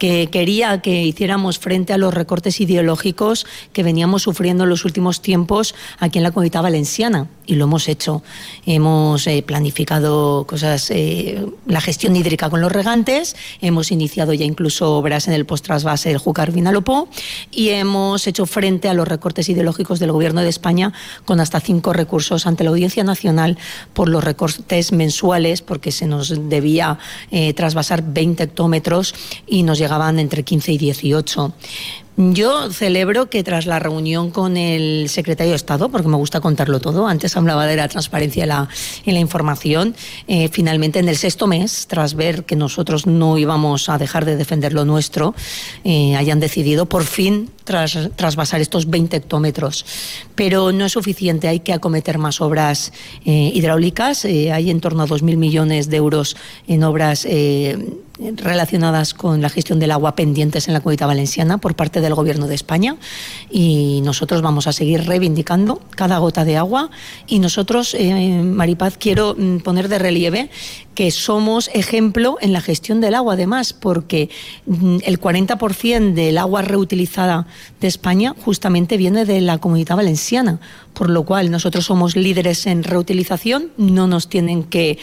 que 0.01 0.29
quería 0.33 0.81
que 0.81 1.05
hiciéramos 1.05 1.59
frente 1.59 1.93
a 1.93 1.99
los 1.99 2.13
recortes 2.13 2.61
ideológicos 2.61 3.47
que 3.75 3.83
veníamos 3.83 4.23
sufriendo 4.23 4.65
en 4.65 4.71
los 4.71 4.87
últimos 4.87 5.21
tiempos 5.21 5.75
aquí 5.99 6.19
en 6.19 6.25
la 6.25 6.31
comunidad 6.33 6.63
valenciana. 6.63 7.29
Y 7.47 7.57
lo 7.57 7.65
hemos 7.65 7.89
hecho. 7.89 8.23
Hemos 8.65 9.27
eh, 9.27 9.43
planificado 9.43 10.47
cosas, 10.47 10.91
eh, 10.91 11.45
la 11.67 11.81
gestión 11.81 12.17
hídrica 12.17 12.49
con 12.49 12.61
los 12.61 12.73
regantes, 12.73 13.37
hemos 13.61 13.91
iniciado 13.91 14.33
ya 14.33 14.45
incluso 14.45 14.97
obras 14.97 15.29
en 15.29 15.35
el 15.35 15.45
post-trasvase 15.45 16.09
del 16.09 16.19
Júcar 16.19 16.53
Vinalopó 16.53 17.09
y 17.51 17.71
hemos 17.71 18.27
hecho 18.27 18.47
frente 18.47 18.89
a 18.89 18.95
los 18.95 19.07
recortes 19.07 19.49
ideológicos 19.49 19.99
del 19.99 20.13
Gobierno 20.13 20.41
de 20.41 20.49
España 20.49 20.93
con 21.27 21.41
hasta 21.41 21.61
cinco 21.61 21.93
recursos 21.93 22.47
ante 22.47 22.65
la 22.65 22.71
Audiencia 22.71 23.05
Nacional 23.05 23.59
por 23.93 24.09
los 24.09 24.25
recortes 24.25 24.93
mensuales, 24.93 25.61
porque 25.61 25.93
se 25.93 26.07
nos 26.07 26.49
debía 26.49 26.99
eh, 27.31 27.53
trasvasar 27.53 28.03
20 28.03 28.45
hectómetros 28.45 29.15
y 29.47 29.63
nos 29.65 29.79
llegaban 29.91 30.21
entre 30.21 30.45
15 30.45 30.73
y 30.73 30.79
18. 30.79 31.53
Yo 32.17 32.71
celebro 32.71 33.31
que 33.31 33.43
tras 33.43 33.65
la 33.65 33.79
reunión 33.79 34.31
con 34.31 34.59
el 34.59 35.09
secretario 35.09 35.53
de 35.53 35.57
Estado, 35.57 35.89
porque 35.89 36.07
me 36.07 36.19
gusta 36.19 36.41
contarlo 36.41 36.79
todo, 36.79 37.07
antes 37.07 37.35
hablaba 37.35 37.67
de 37.67 37.77
la 37.77 37.89
transparencia 37.89 38.45
la, 38.45 38.69
la 39.07 39.19
información, 39.19 39.95
eh, 40.29 40.49
finalmente 40.53 40.99
en 40.99 41.09
el 41.09 41.17
sexto 41.17 41.47
mes, 41.47 41.87
tras 41.87 42.15
ver 42.15 42.45
que 42.45 42.57
nosotros 42.57 43.07
no 43.07 43.39
íbamos 43.39 43.89
a 43.89 43.97
dejar 43.97 44.27
de 44.27 44.37
defender 44.37 44.75
lo 44.75 44.85
nuestro, 44.85 45.35
eh, 45.83 46.15
hayan 46.15 46.41
decidido 46.41 46.85
por 46.85 47.05
fin 47.05 47.49
tras, 47.65 47.97
trasvasar 48.17 48.61
estos 48.61 48.91
20 48.91 49.17
hectómetros. 49.17 49.87
Pero 50.35 50.73
no 50.73 50.85
es 50.85 50.93
suficiente, 50.93 51.49
hay 51.49 51.61
que 51.61 51.73
acometer 51.73 52.19
más 52.19 52.43
obras 52.43 52.93
eh, 53.25 53.51
hidráulicas. 53.55 54.27
hay 54.27 54.71
en 54.71 54.81
torno 54.81 55.05
a 55.05 55.07
2.000 55.07 55.37
millones 55.39 55.89
de 55.89 55.97
euros 55.97 56.37
en 56.69 56.85
obras 56.85 57.27
relacionadas 58.37 59.15
con 59.15 59.41
la 59.41 59.49
gestión 59.49 59.79
del 59.79 59.91
agua 59.91 60.15
pendientes 60.15 60.69
en 60.69 60.75
la 60.75 60.81
Comunidad 60.81 61.07
Valenciana 61.07 61.59
por 61.59 61.75
parte 61.75 62.01
del 62.01 62.15
Gobierno 62.15 62.47
de 62.47 62.55
España. 62.55 62.97
Y 63.51 64.01
nosotros 64.05 64.43
vamos 64.43 64.67
a 64.67 64.73
seguir 64.73 65.07
reivindicando 65.07 65.81
cada 65.97 66.19
gota 66.19 66.45
de 66.45 66.57
agua. 66.57 66.91
Y 67.27 67.39
nosotros, 67.39 67.95
eh, 67.95 68.43
Maripaz, 68.43 68.97
quiero 68.99 69.35
mm, 69.37 69.59
poner 69.59 69.89
de 69.89 69.99
relieve 69.99 70.51
que 70.95 71.11
somos 71.11 71.71
ejemplo 71.73 72.37
en 72.41 72.53
la 72.53 72.61
gestión 72.61 73.01
del 73.01 73.15
agua, 73.15 73.35
además, 73.35 73.73
porque 73.73 74.29
mm, 74.67 74.99
el 75.05 75.19
40% 75.19 76.13
del 76.13 76.37
agua 76.37 76.63
reutilizada 76.63 77.47
de 77.81 77.89
España 77.89 78.35
justamente 78.45 78.97
viene 78.97 79.25
de 79.25 79.41
la 79.41 79.59
comunidad 79.59 79.97
valenciana, 79.97 80.61
por 81.01 81.09
lo 81.09 81.23
cual 81.23 81.51
nosotros 81.51 81.87
somos 81.87 82.15
líderes 82.15 82.67
en 82.67 82.85
reutilización, 82.85 83.71
no 83.79 84.07
nos 84.07 84.29
tienen 84.29 84.65
que, 84.65 84.99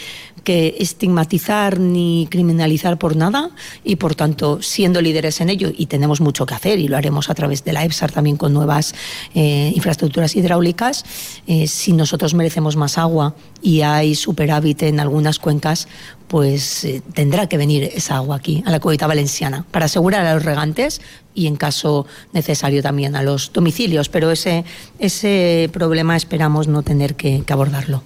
estigmatizar 0.46 1.78
ni 1.78 2.28
criminalizar 2.32 2.98
por 2.98 3.18
nada 3.18 3.50
y, 3.84 3.98
por 3.98 4.16
tanto, 4.16 4.62
siendo 4.62 5.02
líderes 5.02 5.42
en 5.42 5.50
ello, 5.50 5.72
y 5.76 5.88
tenemos 5.88 6.22
mucho 6.22 6.46
que 6.46 6.54
hacer, 6.54 6.80
y 6.80 6.88
lo 6.88 6.96
haremos 6.96 7.30
a 7.30 7.34
través 7.34 7.66
de 7.66 7.74
la 7.74 7.84
EPSAR 7.84 8.12
también 8.12 8.38
con 8.38 8.54
nuevas 8.54 8.96
eh, 9.34 9.74
infraestructuras 9.76 10.36
hidráulicas, 10.36 11.04
eh, 11.48 11.68
si 11.68 11.92
nosotros 11.92 12.34
merecemos 12.34 12.78
más 12.78 12.98
agua 12.98 13.36
y 13.68 13.82
hay 13.82 14.16
superávit 14.16 14.84
en 14.84 15.02
algunas 15.02 15.40
cuencas, 15.40 15.90
pues 16.30 16.86
eh, 16.86 17.02
tendrá 17.14 17.48
que 17.48 17.58
venir 17.58 17.84
esa 17.84 18.16
agua 18.16 18.38
aquí, 18.38 18.64
a 18.66 18.72
la 18.72 18.80
comunidad 18.80 19.10
valenciana, 19.10 19.66
para 19.72 19.88
asegurar 19.88 20.26
a 20.26 20.36
los 20.36 20.46
regantes 20.46 21.02
y 21.36 21.48
en 21.48 21.58
caso 21.58 22.06
necesario 22.32 22.82
también 22.82 23.18
a 23.18 23.24
los 23.24 23.52
domicilios. 23.52 24.08
Pero 24.08 24.32
ese, 24.32 24.64
ese 25.00 25.70
problema 25.74 26.16
esperamos 26.16 26.70
no 26.70 26.82
tener 26.82 27.16
que, 27.16 27.44
abordarlo. 27.50 28.04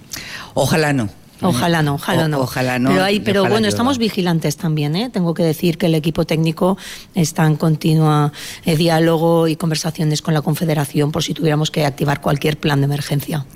Ojalá 0.54 0.92
no. 0.92 1.08
Ojalá 1.42 1.80
no, 1.82 1.94
ojalá 1.94 2.26
no. 2.26 2.40
Ojalá 2.40 2.80
no. 2.80 2.90
Pero, 2.90 3.04
hay, 3.04 3.20
pero 3.20 3.48
bueno, 3.48 3.68
estamos 3.68 3.98
vigilantes 3.98 4.56
también. 4.56 4.96
¿eh? 4.96 5.10
Tengo 5.10 5.32
que 5.32 5.44
decir 5.44 5.78
que 5.78 5.86
el 5.86 5.94
equipo 5.94 6.24
técnico 6.24 6.76
está 7.14 7.46
en 7.46 7.54
continua 7.54 8.32
eh, 8.64 8.76
diálogo 8.76 9.46
y 9.46 9.54
conversaciones 9.54 10.22
con 10.22 10.34
la 10.34 10.42
Confederación 10.42 11.12
por 11.12 11.22
si 11.22 11.34
tuviéramos 11.34 11.70
que 11.70 11.86
activar 11.86 12.20
cualquier 12.20 12.58
plan 12.58 12.80
de 12.80 12.86
emergencia. 12.86 13.46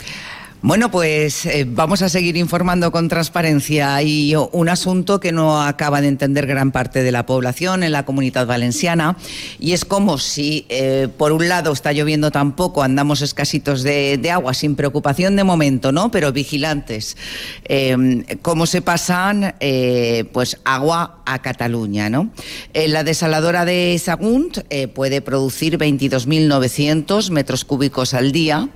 Bueno, 0.66 0.90
pues 0.90 1.46
eh, 1.46 1.64
vamos 1.64 2.02
a 2.02 2.08
seguir 2.08 2.36
informando 2.36 2.90
con 2.90 3.06
transparencia 3.06 4.02
y 4.02 4.34
un 4.34 4.68
asunto 4.68 5.20
que 5.20 5.30
no 5.30 5.62
acaba 5.62 6.00
de 6.00 6.08
entender 6.08 6.44
gran 6.48 6.72
parte 6.72 7.04
de 7.04 7.12
la 7.12 7.24
población 7.24 7.84
en 7.84 7.92
la 7.92 8.04
comunidad 8.04 8.48
valenciana 8.48 9.16
y 9.60 9.74
es 9.74 9.84
como 9.84 10.18
si 10.18 10.66
eh, 10.68 11.06
por 11.16 11.30
un 11.30 11.48
lado 11.48 11.70
está 11.70 11.92
lloviendo 11.92 12.32
tan 12.32 12.56
poco, 12.56 12.82
andamos 12.82 13.22
escasitos 13.22 13.84
de, 13.84 14.20
agua 14.28 14.54
sin 14.54 14.74
preocupación 14.74 15.36
de 15.36 15.44
momento, 15.44 15.92
¿no? 15.92 16.10
Pero 16.10 16.32
vigilantes. 16.32 17.16
Em, 17.62 18.24
¿Cómo 18.42 18.66
se 18.66 18.82
pasan 18.82 19.54
eh, 19.60 20.24
pues 20.32 20.58
agua 20.64 21.22
a 21.26 21.42
Cataluña, 21.42 22.10
¿no? 22.10 22.32
la 22.74 23.04
desaladora 23.04 23.64
de 23.64 23.96
Sagunt 24.02 24.58
puede 24.94 25.20
producir 25.20 25.78
22.900 25.78 27.30
metros 27.30 27.64
cúbicos 27.64 28.14
al 28.14 28.32
día, 28.32 28.68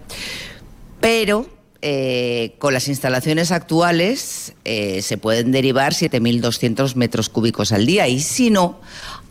pero 1.01 1.60
eh, 1.83 2.57
con 2.59 2.75
las 2.75 2.89
instalaciones 2.89 3.53
actuales 3.53 4.53
eh, 4.65 5.01
se 5.01 5.17
pueden 5.17 5.51
derivar 5.51 5.95
7.200 5.95 6.95
metros 6.95 7.31
cúbicos 7.31 7.73
al 7.73 7.87
día 7.87 8.07
y 8.07 8.21
si 8.21 8.51
no, 8.51 8.81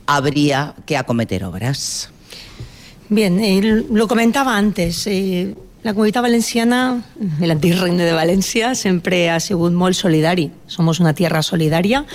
habría 0.08 0.74
que 0.88 0.98
acometer 0.98 1.44
obras. 1.44 2.10
Bien, 3.10 3.40
eh, 3.40 3.86
lo 3.92 4.08
comentaba 4.08 4.58
antes. 4.58 5.08
La 5.82 5.94
comunidad 5.94 6.24
valenciana, 6.24 7.06
el 7.40 7.52
antiguo 7.52 7.82
reino 7.84 8.04
de 8.04 8.12
Valencia, 8.12 8.76
siempre 8.76 9.30
ha 9.30 9.40
sido 9.40 9.72
muy 9.72 9.94
solidario. 9.94 10.52
Somos 10.68 11.00
una 11.00 11.14
tierra 11.14 11.42
solidaria 11.42 12.06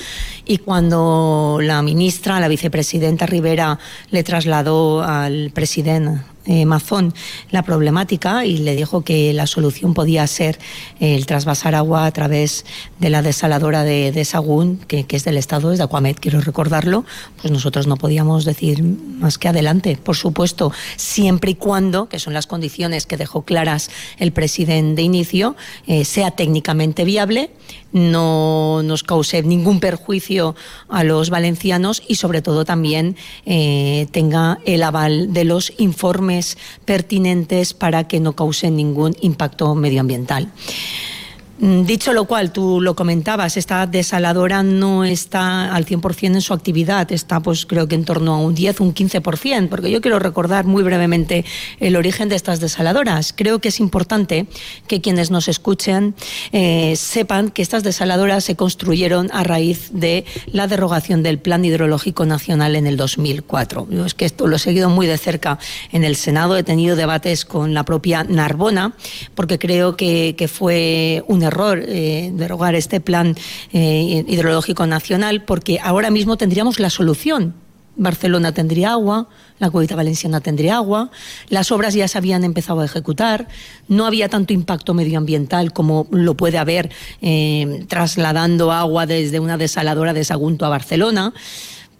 y 0.44 0.59
cuando 0.59 1.61
la 1.62 1.81
ministra, 1.81 2.40
la 2.40 2.49
vicepresidenta 2.49 3.25
Rivera, 3.25 3.79
le 4.11 4.23
trasladó 4.23 5.03
al 5.03 5.51
presidente 5.55 6.34
eh, 6.46 6.64
Mazón 6.66 7.14
la 7.50 7.62
problemática 7.62 8.44
y 8.44 8.59
le 8.59 8.76
dijo 8.76 9.02
que 9.02 9.33
la 9.33 9.46
solución 9.46 9.94
podía 9.94 10.26
ser 10.26 10.59
el 11.00 11.26
trasvasar 11.26 11.74
agua 11.74 12.07
a 12.07 12.11
través 12.11 12.66
de 12.98 13.11
la 13.11 13.22
desaladora 13.22 13.85
de, 13.85 14.24
Sagún, 14.24 14.78
que, 14.78 15.07
es 15.09 15.24
del 15.24 15.37
Estado, 15.37 15.72
es 15.72 15.78
de 15.78 15.85
Aquamet, 15.85 16.18
quiero 16.18 16.40
recordarlo, 16.40 17.04
pues 17.40 17.52
nosotros 17.52 17.87
no 17.87 17.96
podíamos 17.96 18.44
decir 18.44 18.83
más 18.83 19.38
que 19.38 19.48
adelante, 19.48 19.96
por 20.02 20.16
supuesto, 20.16 20.72
siempre 20.96 21.52
y 21.52 21.54
cuando, 21.54 22.09
que 22.09 22.18
son 22.18 22.35
las 22.35 22.46
condiciones 22.46 23.07
que 23.07 23.16
dejó 23.16 23.42
claras 23.42 23.90
el 24.18 24.33
presidente 24.33 24.96
de 24.96 25.02
inicio, 25.02 25.57
eh, 25.87 26.04
sea 26.04 26.33
técnicamente 26.33 27.04
viable, 27.04 27.50
no 27.92 28.83
nos 28.83 29.04
cause 29.04 29.42
ningún 29.44 29.78
perjuicio 29.78 30.57
a 30.88 31.04
los 31.04 31.30
valencianos 31.30 32.02
y 32.07 32.16
sobre 32.16 32.42
todo 32.42 32.64
también 32.64 33.16
eh, 33.46 34.09
tenga 34.11 34.59
el 34.66 34.83
aval 34.83 35.33
de 35.33 35.44
los 35.44 35.72
informes 35.78 36.34
pertinentes 36.85 37.75
para 37.75 38.07
que 38.09 38.20
no 38.20 38.35
causen 38.35 38.77
ningún 38.77 39.14
impacto 39.20 39.75
medioambiental. 39.75 40.51
Mm, 41.59 41.85
dicho 41.85 42.12
lo 42.12 42.25
cual, 42.25 42.51
tú 42.51 42.81
lo 42.81 42.97
comentabas, 42.97 43.57
esta 43.57 43.87
desaladora 43.87 44.64
no 44.64 45.05
está 45.05 45.73
al 45.73 45.87
100% 45.87 46.35
en 46.35 46.40
su 46.40 46.53
actividad, 46.53 47.12
está 47.12 47.38
pues 47.38 47.64
creo 47.64 47.87
que 47.87 47.95
en 47.95 48.05
torno 48.05 48.35
a 48.35 48.38
un 48.38 48.57
10, 48.57 48.81
un 48.81 48.93
15%, 48.93 49.69
porque 49.69 49.88
yo 49.88 50.01
quiero 50.01 50.19
recordar 50.19 50.64
muy 50.64 50.83
brevemente 50.83 51.45
el 51.79 51.95
origen 51.95 52.29
de 52.29 52.35
estas 52.35 52.59
desaladoras. 52.59 53.33
Creo 53.33 53.61
que 53.61 53.69
es 53.69 53.79
importante 53.79 54.47
que 54.88 55.01
quienes 55.01 55.31
nos 55.31 55.47
escuchen 55.47 56.17
eh, 56.51 56.97
sepan 56.97 57.51
que 57.51 57.62
estas 57.62 57.85
desaladoras 57.85 58.43
se 58.43 58.57
construyeron 58.57 59.31
a 59.33 59.45
raíz 59.45 59.90
de 59.93 60.25
la 60.47 60.67
derogación 60.67 61.23
del 61.23 61.38
Plan 61.38 61.64
Hidrológico 61.64 62.27
Nacional 62.27 62.75
en 62.75 62.88
el 62.88 62.97
2004. 62.97 63.87
Yo 63.90 64.05
es 64.05 64.14
que 64.14 64.25
esto 64.25 64.49
lo 64.49 64.57
he 64.57 64.59
seguido 64.59 64.90
muy 64.90 65.07
de 65.07 65.19
cerca 65.19 65.61
en 65.93 66.03
el 66.03 66.17
Senado, 66.17 66.57
he 66.57 66.64
tenido 66.64 66.97
debates 66.97 67.45
con 67.45 67.75
la 67.75 67.85
propia 67.85 68.25
Narbona, 68.25 68.97
porque 69.37 69.61
creo 69.61 69.97
que, 69.97 70.35
que 70.37 70.49
fue 70.49 71.23
un 71.29 71.43
error 71.44 71.83
eh, 71.87 72.30
derogar 72.35 72.74
este 72.74 73.00
plan 73.00 73.37
eh, 73.72 74.24
hidrológico 74.26 74.87
nacional 74.87 75.44
porque 75.44 75.78
ahora 75.80 76.11
mismo 76.11 76.37
tendríamos 76.37 76.80
la 76.80 76.90
solución. 76.90 77.54
Barcelona 77.96 78.52
tendría 78.52 78.90
agua, 78.90 79.28
la 79.59 79.70
Comunidad 79.70 79.96
Valenciana 79.96 80.40
tendría 80.40 80.76
agua, 80.76 81.11
las 81.48 81.70
obras 81.70 81.94
ya 81.94 82.09
se 82.09 82.18
habían 82.18 82.42
empezado 82.42 82.80
a 82.80 82.85
ejecutar, 82.85 83.46
no 83.87 84.07
había 84.07 84.28
tanto 84.28 84.52
impacto 84.52 84.94
medioambiental 84.94 85.72
como 85.72 86.09
lo 86.11 86.35
puede 86.35 86.59
haber 86.59 86.90
eh, 87.22 87.85
trasladando 87.88 88.72
agua 88.72 89.07
desde 89.07 89.38
una 89.38 89.57
desaladora 89.57 90.12
de 90.12 90.24
Sagunto 90.24 90.66
a 90.66 90.70
Barcelona. 90.70 91.33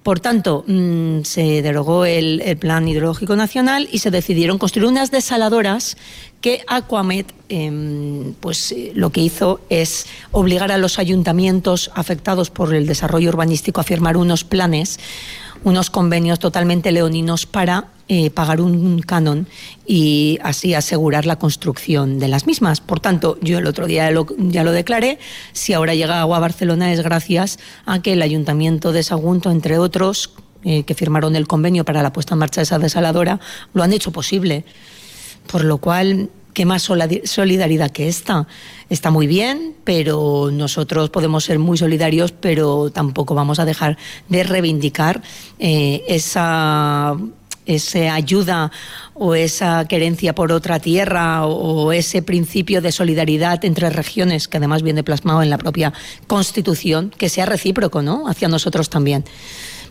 Por 0.05 0.21
tanto, 0.21 0.65
mm, 0.67 1.23
se 1.23 1.63
derogó 1.63 2.05
el, 2.05 2.59
Plan 2.61 2.87
Hidrológico 2.87 3.37
Nacional 3.37 3.89
y 3.91 4.01
se 4.01 4.11
decidieron 4.11 4.59
construir 4.59 4.87
unas 4.87 5.11
desaladoras 5.11 5.97
que 6.43 6.63
Aquamet 6.69 7.35
em, 7.49 8.35
pues, 8.35 8.71
eh, 8.73 8.93
lo 8.95 9.11
que 9.11 9.23
hizo 9.23 9.63
es 9.71 10.05
obligar 10.31 10.71
a 10.73 10.79
los 10.79 10.99
ayuntamientos 10.99 11.91
afectados 11.95 12.51
por 12.51 12.75
el 12.75 12.87
desarrollo 12.87 13.31
urbanístico 13.31 13.81
a 13.81 13.85
firmar 13.85 14.19
unos 14.19 14.45
planes 14.45 15.01
unos 15.65 15.89
convenios 15.89 16.39
totalmente 16.39 16.93
leoninos 16.93 17.47
para 17.47 17.89
eh, 18.07 18.31
pagar 18.31 18.61
un 18.61 19.01
canon 19.01 19.47
y 19.87 20.39
así 20.43 20.75
asegurar 20.75 21.25
la 21.25 21.37
construcción 21.37 22.19
de 22.19 22.29
las 22.29 22.47
mismas. 22.47 22.83
Por 22.83 23.01
tanto, 23.01 23.39
yo 23.41 23.59
el 23.59 23.67
otro 23.67 23.87
día 23.87 24.11
ya 24.39 24.63
lo 24.63 24.73
declaré, 24.73 25.19
si 25.55 25.73
ahora 25.73 25.95
llega 25.95 26.21
agua 26.21 26.37
a 26.37 26.41
Barcelona 26.41 26.93
es 26.93 27.03
gracias 27.03 27.59
a 27.87 28.03
que 28.03 28.13
el 28.13 28.21
Ayuntamiento 28.21 28.93
de 28.93 29.03
Sagunto, 29.03 29.51
entre 29.51 29.79
otros, 29.79 30.33
eh, 30.65 30.85
que 30.85 30.95
firmaron 30.95 31.37
el 31.37 31.47
convenio 31.47 31.85
para 31.85 32.03
la 32.03 32.13
puesta 32.13 32.35
en 32.35 32.41
marcha 32.41 32.61
de 32.61 32.65
esa 32.65 32.79
desaladora, 32.79 33.41
lo 33.73 33.83
han 33.83 33.93
hecho 33.93 34.13
posible. 34.13 34.65
Por 35.47 35.65
lo 35.65 35.79
cual, 35.79 36.31
¿qué 36.55 36.65
más 36.65 36.83
solidaridad 36.83 37.91
que 37.91 38.09
esta? 38.09 38.47
Está 38.89 39.11
muy 39.11 39.27
bien, 39.27 39.75
pero 39.85 40.51
nosotros 40.53 41.11
podemos 41.11 41.45
ser 41.45 41.59
muy 41.59 41.77
solidarios, 41.77 42.33
pero 42.33 42.91
tampoco 42.91 43.35
vamos 43.35 43.59
a 43.59 43.65
dejar 43.65 43.99
de 44.29 44.43
reivindicar 44.43 45.23
eh, 45.59 46.05
esa 46.09 47.17
esa 47.67 48.15
ayuda 48.15 48.71
o 49.15 49.35
esa 49.35 49.85
querencia 49.87 50.35
por 50.35 50.53
otra 50.53 50.81
tierra 50.81 51.47
o, 51.47 51.93
ese 51.93 52.23
principio 52.23 52.83
de 52.83 52.93
solidaridad 52.93 53.65
entre 53.65 53.91
regiones 53.91 54.49
que 54.49 54.57
además 54.57 54.83
viene 54.83 55.05
plasmado 55.05 55.43
en 55.43 55.51
la 55.51 55.59
propia 55.59 55.93
Constitución, 56.27 57.13
que 57.17 57.29
sea 57.29 57.47
recíproco, 57.47 58.03
¿no? 58.03 58.29
Hacia 58.29 58.49
nosotros 58.49 58.91
también. 58.91 59.25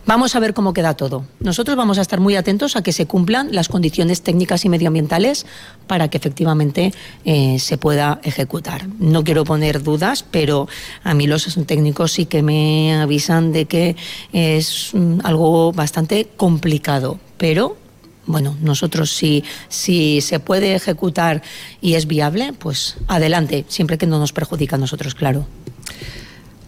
Vamos 0.06 0.36
a 0.36 0.40
ver 0.40 0.52
cómo 0.52 0.74
queda 0.74 0.94
todo. 0.94 1.24
Nosotros 1.40 1.78
vamos 1.78 1.96
a 1.96 2.02
estar 2.02 2.20
muy 2.20 2.36
atentos 2.36 2.76
a 2.76 2.82
que 2.82 2.92
se 2.92 3.06
cumplan 3.06 3.48
las 3.52 3.68
condiciones 3.68 4.20
técnicas 4.20 4.66
y 4.66 4.68
medioambientales 4.68 5.46
para 5.86 6.08
que 6.08 6.18
efectivamente 6.18 6.92
eh, 7.24 7.58
se 7.58 7.78
pueda 7.78 8.20
ejecutar. 8.22 8.86
No 8.98 9.24
quiero 9.24 9.44
poner 9.44 9.82
dudas, 9.82 10.22
pero 10.22 10.68
a 11.04 11.14
mí 11.14 11.26
los 11.26 11.46
técnicos 11.66 12.12
sí 12.12 12.26
que 12.26 12.42
me 12.42 12.94
avisan 12.94 13.52
de 13.52 13.64
que 13.64 13.96
es 14.32 14.90
mm, 14.92 15.20
algo 15.24 15.72
bastante 15.72 16.28
complicado, 16.36 17.18
pero 17.38 17.78
bueno, 18.26 18.56
nosotros 18.60 19.10
si, 19.10 19.42
si 19.68 20.20
se 20.20 20.38
puede 20.38 20.74
ejecutar 20.74 21.42
y 21.80 21.94
es 21.94 22.06
viable, 22.06 22.52
pues 22.52 22.96
adelante, 23.06 23.64
siempre 23.68 23.96
que 23.96 24.06
no 24.06 24.18
nos 24.18 24.32
perjudica 24.32 24.76
a 24.76 24.78
nosotros, 24.78 25.14
claro. 25.14 25.46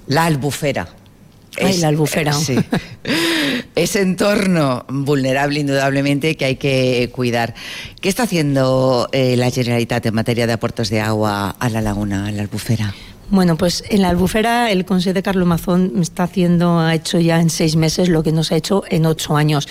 La 0.07 0.25
albufera 0.25 0.89
es, 1.57 1.81
la 1.81 1.89
albufera. 1.89 2.33
Sí. 2.33 2.57
Ese 3.75 4.01
entorno 4.01 4.85
vulnerable, 4.89 5.61
indudablemente, 5.61 6.37
que 6.37 6.45
hay 6.45 6.57
que 6.57 7.11
cuidar. 7.13 7.55
¿Qué 8.01 8.09
está 8.09 8.25
haciendo 8.25 9.09
eh, 9.13 9.37
la 9.37 9.51
Generalitat 9.51 10.07
en 10.07 10.15
materia 10.15 10.47
de 10.47 10.53
aportes 10.55 10.91
de 10.91 11.01
agua 11.01 11.51
a 11.51 11.69
la 11.69 11.81
laguna, 11.81 12.27
a 12.27 12.33
la 12.33 12.43
albufera? 12.43 12.95
Bueno, 13.29 13.57
pues 13.57 13.83
en 13.89 14.03
la 14.03 14.11
albufera 14.11 14.71
el 14.71 14.85
Consejo 14.85 15.15
de 15.15 15.23
Carlos 15.23 15.49
Mazón 15.49 15.93
está 16.01 16.23
haciendo, 16.25 16.79
ha 16.79 16.95
hecho 16.95 17.19
ya 17.19 17.41
en 17.41 17.51
seis 17.51 17.75
meses 17.75 18.09
lo 18.09 18.23
que 18.23 18.31
nos 18.31 18.53
ha 18.53 18.57
hecho 18.57 18.85
en 18.89 19.05
ocho 19.05 19.37
años. 19.37 19.69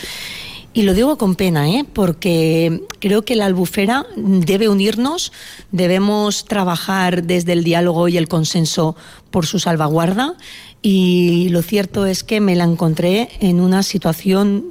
Y 0.75 0.81
lo 0.81 0.93
digo 0.93 1.17
con 1.17 1.35
pena, 1.35 1.69
¿eh? 1.69 1.85
porque 1.93 2.81
creo 2.99 3.23
que 3.23 3.37
la 3.37 3.45
albufera 3.45 4.05
debe 4.17 4.67
unirnos, 4.67 5.31
debemos 5.71 6.43
trabajar 6.43 7.23
desde 7.23 7.53
el 7.53 7.63
diálogo 7.63 8.09
y 8.09 8.17
el 8.17 8.27
consenso 8.27 8.97
por 9.31 9.45
su 9.45 9.57
salvaguarda. 9.57 10.35
Y 10.81 11.47
lo 11.47 11.61
cierto 11.61 12.05
es 12.05 12.25
que 12.25 12.41
me 12.41 12.57
la 12.57 12.65
encontré 12.65 13.29
en 13.39 13.61
una 13.61 13.83
situación 13.83 14.65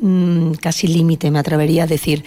mm, 0.51 0.55
casi 0.57 0.89
límite, 0.89 1.31
me 1.31 1.39
atrevería 1.39 1.85
a 1.85 1.87
decir. 1.87 2.23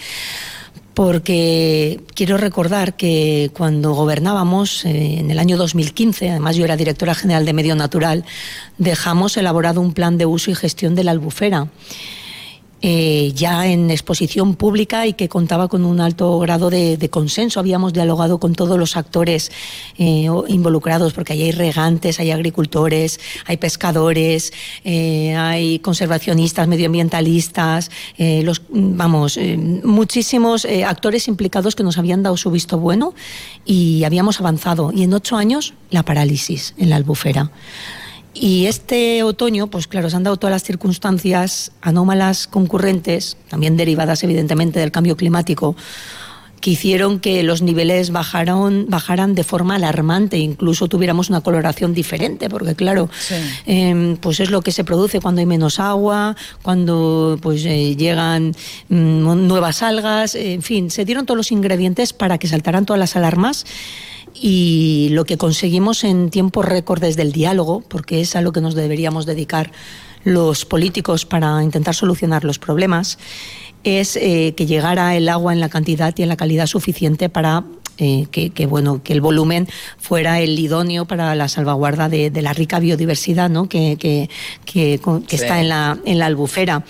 Porque 0.96 2.02
quiero 2.16 2.38
recordar 2.38 2.96
que 2.96 3.52
cuando 3.54 3.94
gobernábamos 3.94 4.86
eh, 4.86 5.20
en 5.20 5.30
el 5.30 5.38
año 5.38 5.56
2015, 5.56 6.32
además 6.32 6.56
yo 6.56 6.66
era 6.66 6.78
directora 6.78 7.14
general 7.14 7.46
de 7.46 7.54
Medio 7.54 7.76
Natural, 7.76 8.26
dejamos 8.80 9.38
elaborado 9.38 9.82
un 9.82 9.94
plan 9.94 10.18
de 10.18 10.26
uso 10.26 10.50
y 10.50 10.56
gestión 10.56 10.96
de 10.96 11.04
la 11.04 11.12
albufera 11.12 11.68
eh, 12.82 13.32
ya 13.36 13.66
en 13.68 13.90
exposición 13.90 14.56
pública 14.56 15.08
y 15.08 15.14
que 15.14 15.30
contaba 15.30 15.68
con 15.68 15.84
un 15.84 16.00
alto 16.00 16.38
grado 16.40 16.70
de, 16.70 17.10
consenso. 17.10 17.60
Habíamos 17.60 17.94
dialogado 17.94 18.40
con 18.40 18.54
todos 18.54 18.78
los 18.78 18.98
actores 18.98 19.52
eh, 19.98 20.28
involucrados, 20.48 21.14
porque 21.14 21.34
ahí 21.34 21.44
hay 21.44 21.52
regantes, 21.52 22.20
hay 22.20 22.32
agricultores, 22.32 23.20
hay 23.46 23.58
pescadores, 23.58 24.54
eh, 24.84 25.36
hay 25.36 25.80
conservacionistas, 25.80 26.68
medioambientalistas, 26.68 27.90
vamos, 28.70 29.40
muchísimos 29.84 30.66
actores 30.86 31.28
implicados 31.28 31.76
que 31.76 31.84
nos 31.84 31.98
habían 31.98 32.24
dado 32.24 32.38
su 32.38 32.52
visto 32.52 32.78
bueno 32.78 33.14
y 33.66 34.04
habíamos 34.04 34.40
avanzado. 34.40 34.92
Y 34.94 35.04
en 35.04 35.14
ocho 35.14 35.36
años, 35.38 35.74
la 35.90 36.04
parálisis 36.04 36.76
en 36.78 36.90
la 36.90 36.98
albufera. 36.98 37.52
Y 38.40 38.68
este 38.68 39.24
otoño, 39.24 39.68
pues 39.68 39.88
claro, 39.88 40.10
se 40.10 40.16
han 40.16 40.24
dado 40.24 40.38
todas 40.38 40.52
las 40.52 40.64
circunstancias 40.64 41.72
anómalas 41.82 42.48
concurrentes, 42.48 43.36
también 43.50 43.78
derivadas 43.78 44.24
evidentemente 44.24 44.80
del 44.80 44.92
cambio 44.92 45.18
climático, 45.18 45.76
que 46.62 46.72
hicieron 46.72 47.20
que 47.20 47.44
los 47.44 47.62
niveles 47.62 48.12
bajaron, 48.12 48.86
bajaran 48.90 49.36
de 49.36 49.44
forma 49.44 49.76
alarmante, 49.76 50.38
incluso 50.38 50.88
tuviéramos 50.88 51.30
una 51.30 51.42
coloración 51.42 51.94
diferente, 51.94 52.50
porque 52.50 52.76
claro, 52.76 53.10
em, 53.66 54.18
pues 54.18 54.40
es 54.40 54.50
lo 54.50 54.62
que 54.62 54.72
se 54.72 54.84
produce 54.84 55.20
cuando 55.20 55.40
hay 55.40 55.46
menos 55.46 55.80
agua, 55.80 56.36
cuando 56.62 57.38
pues 57.42 57.66
eh, 57.66 57.96
llegan 57.96 58.56
mm, 58.90 59.48
nuevas 59.48 59.84
algas, 59.84 60.36
en 60.36 60.62
fin, 60.62 60.90
se 60.90 61.06
dieron 61.06 61.26
todos 61.26 61.38
los 61.38 61.52
ingredientes 61.52 62.14
para 62.14 62.38
que 62.38 62.48
saltaran 62.48 62.86
todas 62.86 63.00
las 63.00 63.16
alarmas 63.16 63.66
y 64.42 65.10
lo 65.12 65.26
que 65.26 65.38
conseguimos 65.38 66.04
en 66.04 66.30
tiempos 66.30 66.66
récord 66.66 67.02
desde 67.02 67.22
el 67.22 67.32
diálogo, 67.32 67.84
porque 67.88 68.22
es 68.22 68.36
a 68.36 68.42
lo 68.42 68.52
que 68.52 68.62
nos 68.62 68.76
deberíamos 68.76 69.26
dedicar 69.26 69.72
los 70.24 70.66
políticos 70.66 71.26
para 71.26 71.64
intentar 71.64 71.96
solucionar 71.96 72.44
los 72.44 72.60
problemas, 72.60 73.18
es 73.84 74.16
eh, 74.18 74.54
que 74.56 74.66
llegara 74.66 75.16
el 75.16 75.30
agua 75.30 75.54
en 75.54 75.60
la 75.60 75.70
cantidad 75.70 76.14
y 76.18 76.24
en 76.24 76.30
la 76.30 76.36
calidad 76.36 76.68
suficiente 76.68 77.30
para 77.30 77.64
eh, 78.00 78.28
que, 78.30 78.66
bueno, 78.68 79.02
que 79.02 79.14
el 79.14 79.22
volumen 79.22 79.68
fuera 79.98 80.40
el 80.40 80.60
idóneo 80.60 81.06
para 81.06 81.34
la 81.34 81.48
salvaguarda 81.48 82.10
de, 82.10 82.30
la 82.42 82.54
rica 82.54 82.80
biodiversidad 82.80 83.50
¿no? 83.50 83.68
que, 83.68 83.98
que, 83.98 85.00
está 85.30 85.62
en 85.62 85.70
la, 85.70 85.98
en 86.06 86.20
la 86.20 86.28
albufera. 86.28 86.84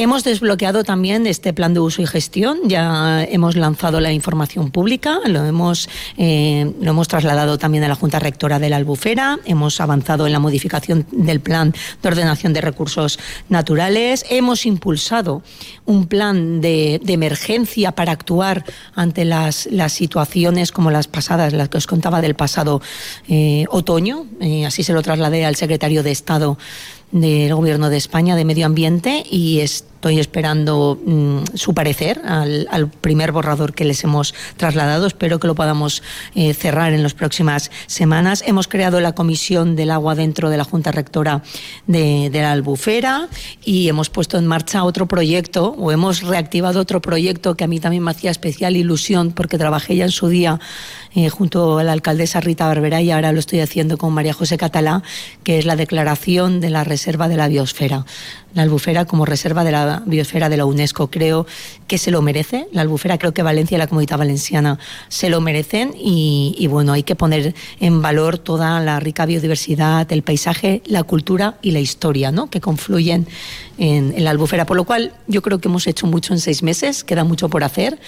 Hemos 0.00 0.24
desbloqueado 0.24 0.82
también 0.82 1.26
este 1.26 1.52
plan 1.52 1.74
de 1.74 1.80
uso 1.80 2.00
y 2.00 2.06
gestión, 2.06 2.60
ya 2.64 3.22
hemos 3.22 3.54
lanzado 3.54 4.00
la 4.00 4.10
información 4.14 4.70
pública, 4.70 5.18
lo 5.26 5.44
hemos, 5.44 5.90
eh, 6.16 6.72
lo 6.80 6.92
hemos 6.92 7.06
trasladado 7.06 7.58
también 7.58 7.84
a 7.84 7.88
la 7.88 7.96
Junta 7.96 8.18
Rectora 8.18 8.58
de 8.58 8.70
la 8.70 8.76
Albufera, 8.76 9.38
hemos 9.44 9.78
avanzado 9.78 10.26
en 10.26 10.32
la 10.32 10.38
modificación 10.38 11.06
del 11.12 11.40
plan 11.40 11.74
de 12.02 12.08
ordenación 12.08 12.54
de 12.54 12.62
recursos 12.62 13.18
naturales, 13.50 14.24
hemos 14.30 14.64
impulsado 14.64 15.42
un 15.84 16.06
plan 16.06 16.62
de, 16.62 17.02
emergencia 17.06 17.92
para 17.92 18.12
actuar 18.12 18.64
ante 18.94 19.26
las, 19.26 19.66
las, 19.70 19.92
situaciones 19.92 20.72
como 20.72 20.90
las 20.90 21.08
pasadas, 21.08 21.52
las 21.52 21.68
que 21.68 21.76
os 21.76 21.86
contaba 21.86 22.22
del 22.22 22.36
pasado 22.36 22.80
eh, 23.28 23.66
otoño, 23.68 24.24
eh, 24.40 24.64
así 24.64 24.82
se 24.82 24.94
lo 24.94 25.02
trasladé 25.02 25.44
al 25.44 25.56
secretario 25.56 26.02
de 26.02 26.10
Estado 26.10 26.56
del 27.12 27.54
Gobierno 27.54 27.90
de 27.90 27.96
España 27.96 28.36
de 28.36 28.44
Medio 28.44 28.66
Ambiente 28.66 29.24
y 29.28 29.60
estoy 30.00 30.18
esperando 30.18 30.98
mm, 31.04 31.56
su 31.56 31.74
parecer 31.74 32.22
al, 32.24 32.88
primer 33.02 33.32
borrador 33.32 33.74
que 33.74 33.84
les 33.84 34.02
hemos 34.02 34.34
trasladado. 34.56 35.06
Espero 35.06 35.38
que 35.38 35.46
lo 35.46 35.54
podamos 35.54 36.02
eh, 36.34 36.54
cerrar 36.54 36.94
en 36.94 37.02
las 37.02 37.12
próximas 37.12 37.70
semanas. 37.86 38.42
Hemos 38.46 38.66
creado 38.66 39.02
la 39.02 39.12
Comisión 39.12 39.76
del 39.76 39.90
Agua 39.90 40.14
dentro 40.14 40.48
de 40.48 40.56
la 40.56 40.64
Junta 40.64 40.90
Rectora 40.90 41.42
de, 41.86 42.30
la 42.32 42.52
Albufera 42.52 43.28
y 43.62 43.90
hemos 43.90 44.08
puesto 44.08 44.38
en 44.38 44.46
marcha 44.46 44.84
otro 44.84 45.06
proyecto 45.06 45.74
o 45.78 45.92
hemos 45.92 46.22
reactivado 46.22 46.80
otro 46.80 47.02
proyecto 47.02 47.54
que 47.54 47.64
a 47.64 47.66
mí 47.66 47.78
también 47.78 48.02
me 48.02 48.12
hacía 48.12 48.30
especial 48.30 48.78
ilusión 48.78 49.32
porque 49.32 49.58
trabajé 49.58 49.96
ya 49.96 50.06
en 50.06 50.12
su 50.12 50.28
día 50.28 50.60
eh, 51.14 51.28
junto 51.28 51.76
a 51.78 51.84
la 51.84 51.92
alcaldesa 51.92 52.40
Rita 52.40 52.66
Barberá 52.66 53.02
y 53.02 53.10
ahora 53.10 53.32
lo 53.32 53.40
estoy 53.40 53.60
haciendo 53.60 53.98
con 53.98 54.14
María 54.14 54.32
José 54.32 54.56
Catalá, 54.56 55.02
que 55.44 55.58
es 55.58 55.66
la 55.66 55.76
declaración 55.76 56.60
de 56.60 56.70
la 56.70 56.84
Reserva 56.84 57.28
de 57.28 57.36
la 57.36 57.48
Biosfera 57.48 58.06
la 58.54 58.62
albufera 58.62 59.04
como 59.04 59.24
reserva 59.24 59.64
de 59.64 59.72
la 59.72 60.02
biosfera 60.06 60.48
de 60.48 60.56
la 60.56 60.64
UNESCO. 60.64 61.10
Creo 61.10 61.46
que 61.86 61.98
se 61.98 62.10
lo 62.10 62.22
merece. 62.22 62.66
La 62.72 62.82
albufera, 62.82 63.18
creo 63.18 63.32
que 63.32 63.42
Valencia 63.42 63.76
y 63.76 63.78
la 63.78 63.86
Comunidad 63.86 64.18
Valenciana 64.18 64.78
se 65.08 65.30
lo 65.30 65.40
merecen 65.40 65.94
y, 65.96 66.66
bueno, 66.68 66.92
hay 66.92 67.02
que 67.02 67.14
poner 67.14 67.54
en 67.80 68.02
valor 68.02 68.38
toda 68.38 68.80
la 68.80 69.00
rica 69.00 69.26
biodiversidad, 69.26 70.10
el 70.12 70.22
paisaje, 70.22 70.82
la 70.86 71.02
cultura 71.02 71.58
y 71.62 71.70
la 71.70 71.80
historia, 71.80 72.32
¿no? 72.32 72.50
Que 72.50 72.60
confluyen 72.60 73.26
en, 73.78 74.12
en 74.16 74.24
la 74.24 74.30
albufera. 74.30 74.66
Por 74.66 74.76
lo 74.76 74.84
cual, 74.84 75.12
yo 75.26 75.42
creo 75.42 75.60
que 75.60 75.68
hemos 75.68 75.86
hecho 75.86 76.06
mucho 76.06 76.32
en 76.32 76.40
seis 76.40 76.62
meses, 76.62 77.04
queda 77.04 77.24
mucho 77.24 77.48
por 77.48 77.64
hacer, 77.64 77.98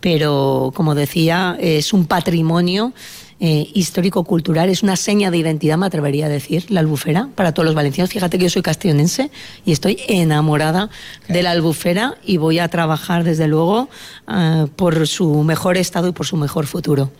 pero 0.00 0.72
como 0.74 0.94
decía, 0.94 1.56
es 1.60 1.92
un 1.92 2.06
patrimonio 2.06 2.92
eh, 3.44 3.68
histórico-cultural, 3.74 4.70
es 4.70 4.84
una 4.84 4.94
seña 4.94 5.32
de 5.32 5.36
identidad, 5.36 5.76
me 5.76 5.86
atrevería 5.86 6.26
a 6.26 6.28
decir, 6.28 6.70
la 6.70 6.78
albufera, 6.78 7.28
para 7.34 7.52
todos 7.52 7.66
los 7.66 7.74
valencianos. 7.74 8.12
Fíjate 8.12 8.38
que 8.38 8.44
yo 8.44 8.50
soy 8.50 8.62
castellonense 8.62 9.32
y 9.66 9.72
estoy 9.72 9.98
enamorada 10.06 10.90
de 11.26 11.42
la 11.42 11.50
albufera 11.50 12.14
y 12.24 12.36
voy 12.36 12.60
a 12.60 12.68
trabajar, 12.68 13.24
desde 13.24 13.48
luego, 13.48 13.88
eh, 14.32 14.66
por 14.76 15.08
su 15.08 15.42
mejor 15.42 15.76
estado 15.76 16.06
y 16.06 16.12
por 16.12 16.24
su 16.24 16.36
mejor 16.36 16.68
futuro. 16.68 17.10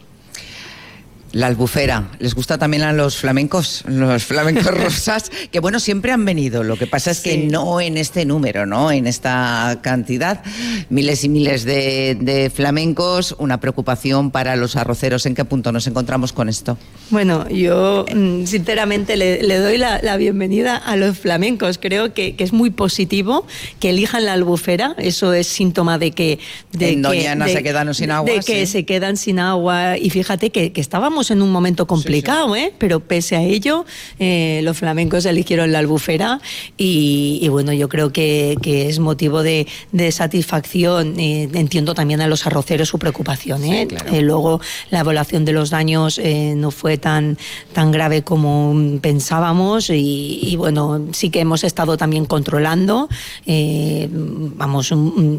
La 1.32 1.46
albufera, 1.46 2.10
les 2.18 2.34
gusta 2.34 2.58
también 2.58 2.82
a 2.82 2.92
los 2.92 3.16
flamencos, 3.16 3.84
los 3.86 4.22
flamencos 4.22 4.66
rosas, 4.66 5.32
que 5.50 5.60
bueno, 5.60 5.80
siempre 5.80 6.12
han 6.12 6.26
venido, 6.26 6.62
lo 6.62 6.76
que 6.76 6.86
pasa 6.86 7.10
es 7.10 7.20
que 7.20 7.38
no 7.38 7.80
en 7.80 7.96
este 7.96 8.26
número, 8.26 8.66
¿no? 8.66 8.92
En 8.92 9.06
esta 9.06 9.78
cantidad, 9.80 10.42
miles 10.90 11.24
y 11.24 11.30
miles 11.30 11.64
de, 11.64 12.52
flamencos, 12.54 13.34
una 13.38 13.60
preocupación 13.60 14.30
para 14.30 14.56
los 14.56 14.76
arroceros, 14.76 15.24
¿en 15.24 15.34
qué 15.34 15.46
punto 15.46 15.72
nos 15.72 15.86
encontramos 15.86 16.34
con 16.34 16.50
esto? 16.50 16.76
Bueno, 17.08 17.48
yo 17.48 18.04
mm, 18.14 18.44
sinceramente 18.44 19.16
le, 19.16 19.56
doy 19.56 19.78
la, 19.78 20.16
bienvenida 20.18 20.76
a 20.76 20.96
los 20.96 21.18
flamencos, 21.18 21.78
creo 21.78 22.12
que, 22.12 22.34
es 22.42 22.52
muy 22.52 22.70
positivo 22.70 23.46
que 23.80 23.90
elijan 23.90 24.26
la 24.26 24.34
albufera, 24.34 24.94
eso 24.98 25.32
es 25.32 25.46
síntoma 25.46 25.96
de 25.96 26.10
que... 26.10 26.38
De 26.72 26.90
en 26.90 27.02
Doñana 27.02 27.48
se 27.48 27.62
quedan 27.62 27.94
sin 27.94 28.10
agua. 28.10 28.30
De 28.30 28.40
que 28.40 28.66
se 28.66 28.84
quedan 28.84 29.16
sin 29.16 29.38
agua. 29.38 29.96
Y 29.96 30.10
fíjate 30.10 30.50
que 30.50 30.72
estábamos 30.74 31.21
en 31.30 31.42
un 31.42 31.52
momento 31.52 31.86
complicado, 31.86 32.56
¿eh? 32.56 32.72
pero 32.78 33.00
pese 33.00 33.36
a 33.36 33.42
ello, 33.42 33.84
eh, 34.18 34.60
los 34.64 34.78
flamencos 34.78 35.24
eligieron 35.24 35.72
la 35.72 35.78
albufera 35.78 36.40
y, 36.76 37.46
bueno, 37.48 37.72
yo 37.72 37.88
creo 37.88 38.12
que, 38.12 38.58
es 38.62 38.98
motivo 38.98 39.42
de, 39.42 39.66
satisfacción. 40.10 41.18
Eh, 41.18 41.48
entiendo 41.54 41.94
también 41.94 42.20
a 42.20 42.26
los 42.26 42.46
arroceros 42.46 42.88
su 42.88 42.98
preocupación. 42.98 43.64
¿eh? 43.64 43.86
luego, 44.20 44.60
la 44.90 45.00
evaluación 45.00 45.44
de 45.44 45.52
los 45.52 45.70
daños 45.70 46.20
no 46.56 46.70
fue 46.70 46.98
tan, 46.98 47.38
tan 47.72 47.92
grave 47.92 48.22
como 48.22 48.74
pensábamos 49.00 49.90
y, 49.90 50.54
bueno, 50.56 51.06
sí 51.12 51.30
que 51.30 51.40
hemos 51.40 51.64
estado 51.64 51.96
también 51.96 52.24
controlando. 52.24 53.08
vamos, 53.46 54.92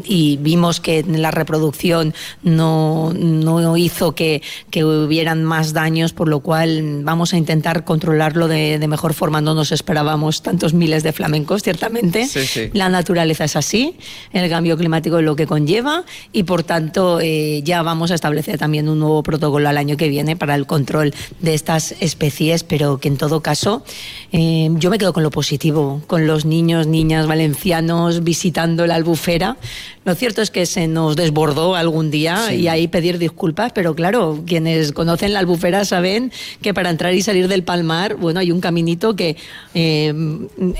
y 0.04 0.38
vimos 0.40 0.80
que 0.80 1.04
la 1.04 1.30
reproducción 1.30 2.14
no, 2.42 3.12
no 3.14 3.76
hizo 3.76 4.14
que, 4.14 4.42
que 4.70 4.84
hubieran 4.84 5.44
más 5.44 5.72
daños, 5.74 6.12
por 6.12 6.28
lo 6.28 6.40
cual 6.40 7.02
vamos 7.02 7.34
a 7.34 7.36
intentar 7.36 7.84
controlarlo 7.84 8.48
de, 8.48 8.84
mejor 8.88 9.12
forma. 9.12 9.40
No 9.40 9.54
nos 9.54 9.72
esperábamos 9.72 10.42
tantos 10.42 10.72
miles 10.72 11.02
de 11.02 11.12
flamencos, 11.12 11.62
ciertamente. 11.62 12.26
La 12.72 12.88
naturaleza 12.88 13.44
es 13.44 13.56
así, 13.56 13.96
el 14.32 14.48
cambio 14.48 14.76
climático 14.76 15.18
es 15.18 15.24
lo 15.24 15.36
que 15.36 15.46
conlleva 15.46 16.04
y 16.32 16.44
por 16.44 16.62
tanto 16.62 17.20
eh, 17.20 17.62
ya 17.64 17.82
vamos 17.82 18.10
a 18.10 18.14
establecer 18.14 18.58
también 18.58 18.88
un 18.88 19.00
nuevo 19.00 19.22
protocolo 19.22 19.68
al 19.68 19.76
año 19.76 19.96
que 19.96 20.08
viene 20.08 20.36
para 20.36 20.54
el 20.54 20.66
control 20.66 21.12
de 21.40 21.54
estas 21.54 21.94
especies, 22.00 22.64
pero 22.64 22.98
que 22.98 23.08
en 23.08 23.16
todo 23.16 23.40
caso 23.40 23.84
eh, 24.32 24.70
yo 24.74 24.90
me 24.90 24.98
quedo 24.98 25.12
con 25.12 25.22
lo 25.22 25.30
positivo, 25.30 26.02
con 26.06 26.26
los 26.26 26.44
niños, 26.44 26.86
niñas 26.86 27.26
valencianos 27.26 28.22
visitando 28.22 28.86
la 28.86 28.94
albufera. 28.94 29.56
Lo 30.04 30.14
cierto 30.14 30.42
es 30.42 30.50
que 30.50 30.66
se 30.66 30.86
nos 30.86 31.16
desbordó 31.16 31.74
algún 31.74 32.10
día 32.10 32.52
y 32.52 32.68
ahí 32.68 32.88
pedir 32.88 33.18
disculpas, 33.18 33.72
pero 33.72 33.94
claro, 33.94 34.42
quienes 34.46 34.92
conocen 34.92 35.32
la 35.32 35.38
albufera 35.38 35.63
saben 35.84 36.30
que 36.60 36.74
para 36.74 36.90
entrar 36.90 37.14
y 37.14 37.22
salir 37.22 37.48
del 37.48 37.62
palmar, 37.62 38.16
bueno, 38.16 38.40
hay 38.40 38.52
un 38.52 38.60
caminito 38.60 39.16
que 39.16 39.36
eh, 39.74 40.12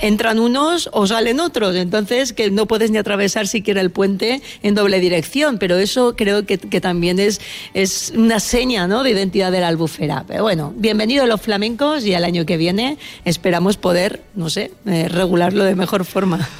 entran 0.02 0.38
unos 0.38 0.90
o 0.92 1.06
salen 1.06 1.40
otros, 1.40 1.74
entonces 1.74 2.32
que 2.32 2.50
no 2.50 2.66
puedes 2.66 2.90
ni 2.90 2.98
atravesar 2.98 3.46
siquiera 3.46 3.80
el 3.80 3.90
puente 3.90 4.42
en 4.62 4.74
doble 4.74 5.00
dirección, 5.00 5.58
pero 5.58 5.76
eso 5.76 6.14
creo 6.16 6.44
que, 6.44 6.58
también 6.80 7.18
es, 7.18 7.40
es 7.72 8.12
una 8.14 8.40
seña 8.40 8.86
¿no? 8.86 9.02
de 9.02 9.10
identidad 9.10 9.50
de 9.50 9.60
la 9.60 9.68
albufera. 9.68 10.24
Pero 10.26 10.42
bueno, 10.42 10.74
bienvenidos 10.76 11.26
los 11.28 11.40
flamencos 11.40 12.04
y 12.04 12.14
al 12.14 12.24
año 12.24 12.44
que 12.44 12.56
viene 12.58 12.98
esperamos 13.24 13.78
poder, 13.78 14.22
no 14.34 14.50
sé, 14.50 14.72
eh, 14.86 15.08
regularlo 15.08 15.64
de 15.64 15.74
mejor 15.74 16.04
forma. 16.04 16.46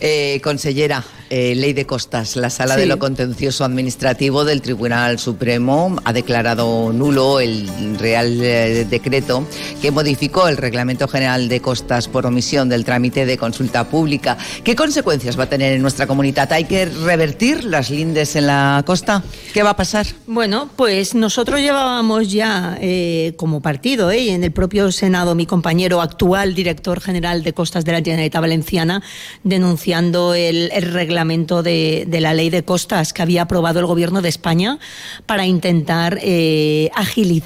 Eh, 0.00 0.40
consellera, 0.42 1.04
Ley 1.30 1.72
de 1.72 1.86
Costas, 1.86 2.36
la 2.36 2.50
Sala 2.50 2.76
de 2.76 2.86
lo 2.86 2.98
Contencioso 2.98 3.64
Administrativo 3.64 4.44
del 4.44 4.60
Tribunal 4.60 5.18
Supremo 5.18 5.96
ha 6.04 6.12
declarado 6.12 6.92
nulo 6.92 7.40
el 7.40 7.63
Real 7.98 8.40
eh, 8.42 8.86
Decreto 8.88 9.46
que 9.80 9.90
modificó 9.90 10.48
el 10.48 10.56
Reglamento 10.56 11.08
General 11.08 11.48
de 11.48 11.60
Costas 11.60 12.08
por 12.08 12.26
omisión 12.26 12.68
del 12.68 12.84
trámite 12.84 13.26
de 13.26 13.38
consulta 13.38 13.88
pública. 13.88 14.36
¿Qué 14.62 14.74
consecuencias 14.74 15.38
va 15.38 15.44
a 15.44 15.48
tener 15.48 15.74
en 15.74 15.82
nuestra 15.82 16.06
comunidad? 16.06 16.52
¿Hay 16.52 16.64
que 16.64 16.86
revertir 16.86 17.64
las 17.64 17.90
lindes 17.90 18.34
en 18.36 18.46
la 18.46 18.82
costa? 18.86 19.22
¿Qué 19.52 19.62
va 19.62 19.70
a 19.70 19.76
pasar? 19.76 20.06
Bueno, 20.26 20.70
pues 20.76 21.14
nosotros 21.14 21.60
llevábamos 21.60 22.30
ya 22.30 22.78
eh, 22.80 23.34
como 23.36 23.60
partido 23.60 24.12
y 24.12 24.30
en 24.30 24.42
el 24.42 24.52
propio 24.52 24.90
Senado 24.90 25.34
mi 25.34 25.46
compañero 25.46 26.00
actual 26.00 26.54
director 26.54 27.00
general 27.00 27.42
de 27.42 27.52
Costas 27.52 27.84
de 27.84 27.92
la 27.92 27.98
Generalitat 27.98 28.40
Valenciana 28.40 29.02
denunciando 29.42 30.34
el, 30.34 30.70
reglamento 30.92 31.62
de, 31.62 32.06
la 32.20 32.34
ley 32.34 32.50
de 32.50 32.64
costas 32.64 33.12
que 33.12 33.22
había 33.22 33.42
aprobado 33.42 33.80
el 33.80 33.86
gobierno 33.86 34.22
de 34.22 34.28
España 34.28 34.78
para 35.26 35.46
intentar 35.46 36.18
eh, 36.22 36.90
agilizar 36.94 37.43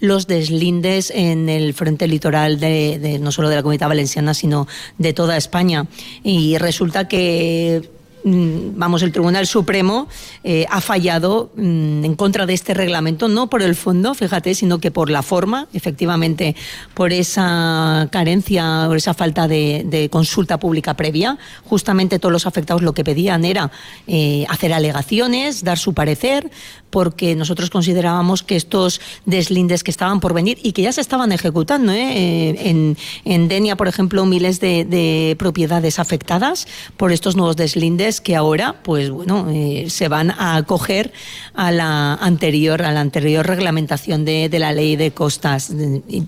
los 0.00 0.26
deslindes 0.26 1.10
en 1.10 1.48
el 1.48 1.74
frente 1.74 2.06
litoral 2.08 2.60
de, 2.60 3.18
no 3.20 3.32
solo 3.32 3.48
de 3.48 3.56
la 3.56 3.62
comunidad 3.62 3.88
valenciana, 3.88 4.34
sino 4.34 4.66
de 4.98 5.12
toda 5.12 5.36
España. 5.36 5.86
Y 6.22 6.58
resulta 6.58 7.08
que 7.08 7.82
Mm, 8.22 8.76
vamos, 8.76 9.02
el 9.02 9.12
Tribunal 9.12 9.46
Supremo 9.46 10.06
eh, 10.44 10.66
ha 10.68 10.80
fallado 10.82 11.50
mm, 11.56 12.04
en 12.04 12.14
contra 12.16 12.44
de 12.44 12.52
este 12.52 12.74
reglamento, 12.74 13.28
no 13.28 13.48
por 13.48 13.62
el 13.62 13.74
fondo, 13.74 14.14
fíjate, 14.14 14.54
sino 14.54 14.78
que 14.78 14.90
por 14.90 15.08
la 15.08 15.22
forma, 15.22 15.68
efectivamente, 15.72 16.54
por 16.92 17.12
esa 17.12 18.08
carencia 18.12 18.88
o 18.88 18.94
esa 18.94 19.14
falta 19.14 19.48
de, 19.48 20.08
consulta 20.10 20.58
pública 20.58 20.94
previa. 20.94 21.38
Justamente 21.64 22.18
todos 22.18 22.32
los 22.32 22.46
afectados 22.46 22.82
lo 22.82 22.92
que 22.92 23.04
pedían 23.04 23.44
era 23.44 23.70
eh, 24.06 24.44
hacer 24.48 24.72
alegaciones, 24.72 25.64
dar 25.64 25.78
su 25.78 25.94
parecer, 25.94 26.50
porque 26.90 27.34
nosotros 27.36 27.70
considerábamos 27.70 28.42
que 28.42 28.56
estos 28.56 29.00
deslindes 29.24 29.84
que 29.84 29.90
estaban 29.90 30.20
por 30.20 30.34
venir 30.34 30.58
y 30.62 30.72
que 30.72 30.82
ya 30.82 30.92
se 30.92 31.00
estaban 31.00 31.32
ejecutando, 31.32 31.92
¿eh? 31.92 32.68
en, 32.68 32.96
en, 33.24 33.48
Denia, 33.48 33.76
por 33.76 33.88
ejemplo, 33.88 34.26
miles 34.26 34.60
de 34.60 35.36
propiedades 35.38 35.98
afectadas 35.98 36.66
por 36.96 37.12
estos 37.12 37.36
nuevos 37.36 37.56
deslindes 37.56 38.20
que 38.20 38.36
ahora, 38.36 38.76
pues 38.82 39.10
bueno, 39.10 39.46
eh, 39.50 39.86
se 39.88 40.08
van 40.08 40.30
a 40.30 40.56
acoger 40.56 41.12
a 41.54 41.70
la 41.70 42.14
anterior, 42.14 42.82
a 42.82 42.92
la 42.92 43.00
anterior 43.00 43.46
reglamentación 43.46 44.24
de, 44.24 44.48
la 44.58 44.72
ley 44.72 44.96
de 44.96 45.12
costas. 45.12 45.72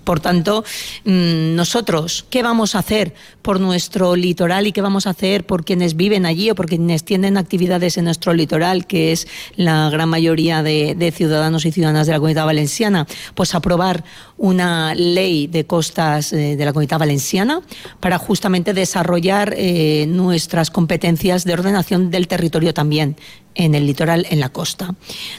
Por 0.04 0.20
tanto, 0.20 0.64
mm, 1.04 1.54
nosotros, 1.54 2.24
¿qué 2.30 2.42
vamos 2.42 2.74
a 2.74 2.80
hacer 2.80 3.14
por 3.42 3.60
nuestro 3.60 4.16
litoral 4.16 4.66
y 4.66 4.72
qué 4.72 4.80
vamos 4.80 5.06
a 5.06 5.10
hacer 5.10 5.44
por 5.44 5.64
quienes 5.64 5.96
viven 5.96 6.26
allí 6.26 6.50
o 6.50 6.54
por 6.54 6.66
quienes 6.66 7.04
tienen 7.04 7.36
actividades 7.36 7.98
en 7.98 8.04
nuestro 8.04 8.32
litoral, 8.32 8.86
que 8.86 9.12
es 9.12 9.26
la 9.56 9.90
gran 9.90 10.08
mayoría 10.08 10.51
de, 10.60 11.12
ciudadanos 11.16 11.64
y 11.64 11.70
ciudadanas 11.70 12.08
de 12.08 12.14
la 12.14 12.18
comunidad 12.18 12.46
valenciana? 12.46 13.06
Pues 13.36 13.54
aprobar 13.54 14.02
una 14.36 14.96
ley 14.96 15.46
de 15.46 15.64
costas 15.64 16.32
eh, 16.32 16.56
de 16.56 16.64
la 16.64 16.72
comunidad 16.72 16.98
valenciana 16.98 17.60
para 18.00 18.18
justamente 18.18 18.74
desarrollar 18.74 19.54
eh, 19.56 20.06
nuestras 20.08 20.72
competencias 20.72 21.44
de 21.44 21.52
orden 21.52 21.74
nación 21.74 22.10
del 22.10 22.26
territorio 22.26 22.74
también 22.74 23.16
en 23.54 23.74
el 23.74 23.86
litoral, 23.86 24.26
en 24.30 24.40
la 24.40 24.48
costa. 24.48 24.94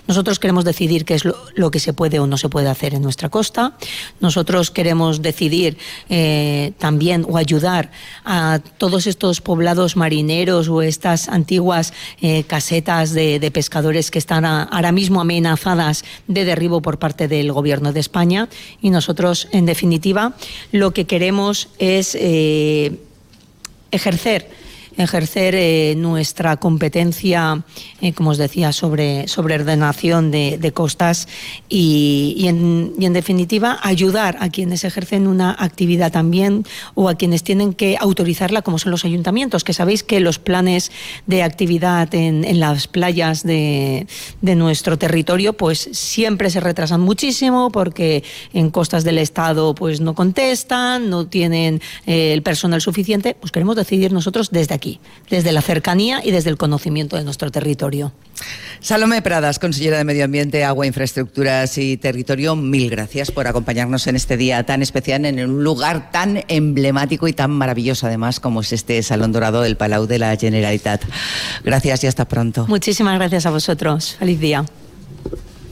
Nosotros 0.08 0.40
queremos 0.40 0.66
decidir 0.66 1.06
qué 1.06 1.16
es 1.16 1.24
lo, 1.26 1.72
que 1.72 1.80
se 1.80 1.94
puede 1.94 2.20
o 2.20 2.28
no 2.28 2.38
se 2.38 2.50
puede 2.50 2.70
hacer 2.70 2.94
en 2.94 3.02
nuestra 3.02 3.30
costa. 3.30 3.78
Nosotros 4.20 4.72
queremos 4.72 5.22
decidir 5.22 5.78
eh, 6.10 6.74
también 6.78 7.26
o 7.28 7.38
ayudar 7.38 7.92
a 8.26 8.60
todos 8.78 9.08
estos 9.08 9.42
poblados 9.42 9.96
marineros 9.96 10.68
o 10.70 10.82
estas 10.82 11.30
antiguas 11.30 11.94
eh, 12.22 12.44
casetas 12.44 13.14
de, 13.14 13.52
pescadores 13.54 14.10
que 14.10 14.20
están 14.20 14.46
ahora 14.46 14.92
mismo 14.92 15.22
amenazadas 15.22 16.04
de 16.28 16.46
derribo 16.46 16.82
por 16.82 16.98
parte 16.98 17.28
del 17.28 17.52
Gobierno 17.52 17.94
de 17.94 18.00
España. 18.00 18.50
Y 18.82 18.90
nosotros, 18.90 19.48
en 19.52 19.66
definitiva, 19.66 20.34
lo 20.72 20.92
que 20.92 21.06
queremos 21.06 21.70
es 21.78 22.16
eh, 22.20 23.00
ejercer 23.92 24.63
ejercer 24.98 25.56
eh, 25.56 25.96
nuestra 25.98 26.58
competencia, 26.58 27.64
eh, 28.02 28.14
como 28.14 28.32
os 28.32 28.38
decía, 28.38 28.72
sobre, 28.72 29.28
sobre 29.28 29.56
ordenación 29.56 30.32
de, 30.32 30.72
costas 30.74 31.28
y, 31.70 32.46
en, 32.48 33.14
definitiva, 33.14 33.80
ayudar 33.84 34.38
a 34.40 34.50
quienes 34.50 34.84
ejercen 34.84 35.28
una 35.28 35.56
actividad 35.58 36.12
también 36.12 36.66
o 36.96 37.10
a 37.10 37.16
quienes 37.16 37.44
tienen 37.44 37.74
que 37.74 37.98
autorizarla, 38.00 38.62
como 38.62 38.80
son 38.80 38.92
los 38.92 39.06
ayuntamientos, 39.06 39.64
que 39.64 39.74
sabéis 39.74 40.04
que 40.04 40.20
los 40.20 40.40
planes 40.40 40.92
de 41.28 41.44
actividad 41.44 42.14
en, 42.16 42.60
las 42.60 42.88
playas 42.88 43.44
de, 43.44 44.08
nuestro 44.42 44.98
territorio 44.98 45.54
pues 45.54 45.90
siempre 45.92 46.50
se 46.50 46.60
retrasan 46.60 47.02
muchísimo 47.02 47.72
porque 47.72 48.24
en 48.54 48.70
costas 48.70 49.04
del 49.04 49.18
Estado 49.18 49.74
pues 49.76 50.00
no 50.02 50.14
contestan, 50.14 51.10
no 51.10 51.28
tienen 51.28 51.82
eh, 52.06 52.34
el 52.34 52.44
personal 52.44 52.82
suficiente, 52.82 53.36
pues 53.40 53.52
queremos 53.52 53.76
decidir 53.76 54.12
nosotros 54.12 54.52
desde 54.52 54.76
aquí 54.76 54.83
aquí, 54.84 55.00
desde 55.30 55.54
la 55.54 55.62
cercanía 55.62 56.20
y 56.24 56.32
desde 56.32 56.50
el 56.50 56.58
conocimiento 56.58 57.16
de 57.16 57.24
nuestro 57.24 57.50
territorio. 57.52 58.12
Salomé 58.82 59.22
Pradas, 59.22 59.58
consellera 59.58 59.98
de 59.98 60.04
Medio 60.04 60.26
Ambiente, 60.26 60.66
Agua, 60.66 60.86
Infraestructuras 60.86 61.78
y 61.78 61.96
Territorio, 61.96 62.58
mil 62.58 62.90
gracias 62.90 63.32
por 63.32 63.48
acompañarnos 63.48 64.08
en 64.08 64.18
este 64.18 64.36
día 64.36 64.64
tan 64.66 64.82
especial, 64.82 65.26
en 65.26 65.40
un 65.40 65.64
lugar 65.64 66.12
tan 66.12 66.44
emblemático 66.50 67.30
y 67.30 67.34
tan 67.34 67.52
maravilloso 67.52 68.08
además 68.08 68.42
como 68.42 68.60
es 68.60 68.74
este 68.74 69.02
Salón 69.04 69.32
Dorado 69.32 69.62
del 69.62 69.78
Palau 69.78 70.06
de 70.06 70.20
la 70.20 70.36
Generalitat. 70.36 71.02
Gracias 71.64 72.04
y 72.04 72.08
hasta 72.08 72.26
pronto. 72.26 72.66
Muchísimas 72.68 73.18
gracias 73.18 73.46
a 73.46 73.52
vosotros. 73.52 74.18
Feliz 74.20 74.40
día. 74.42 74.66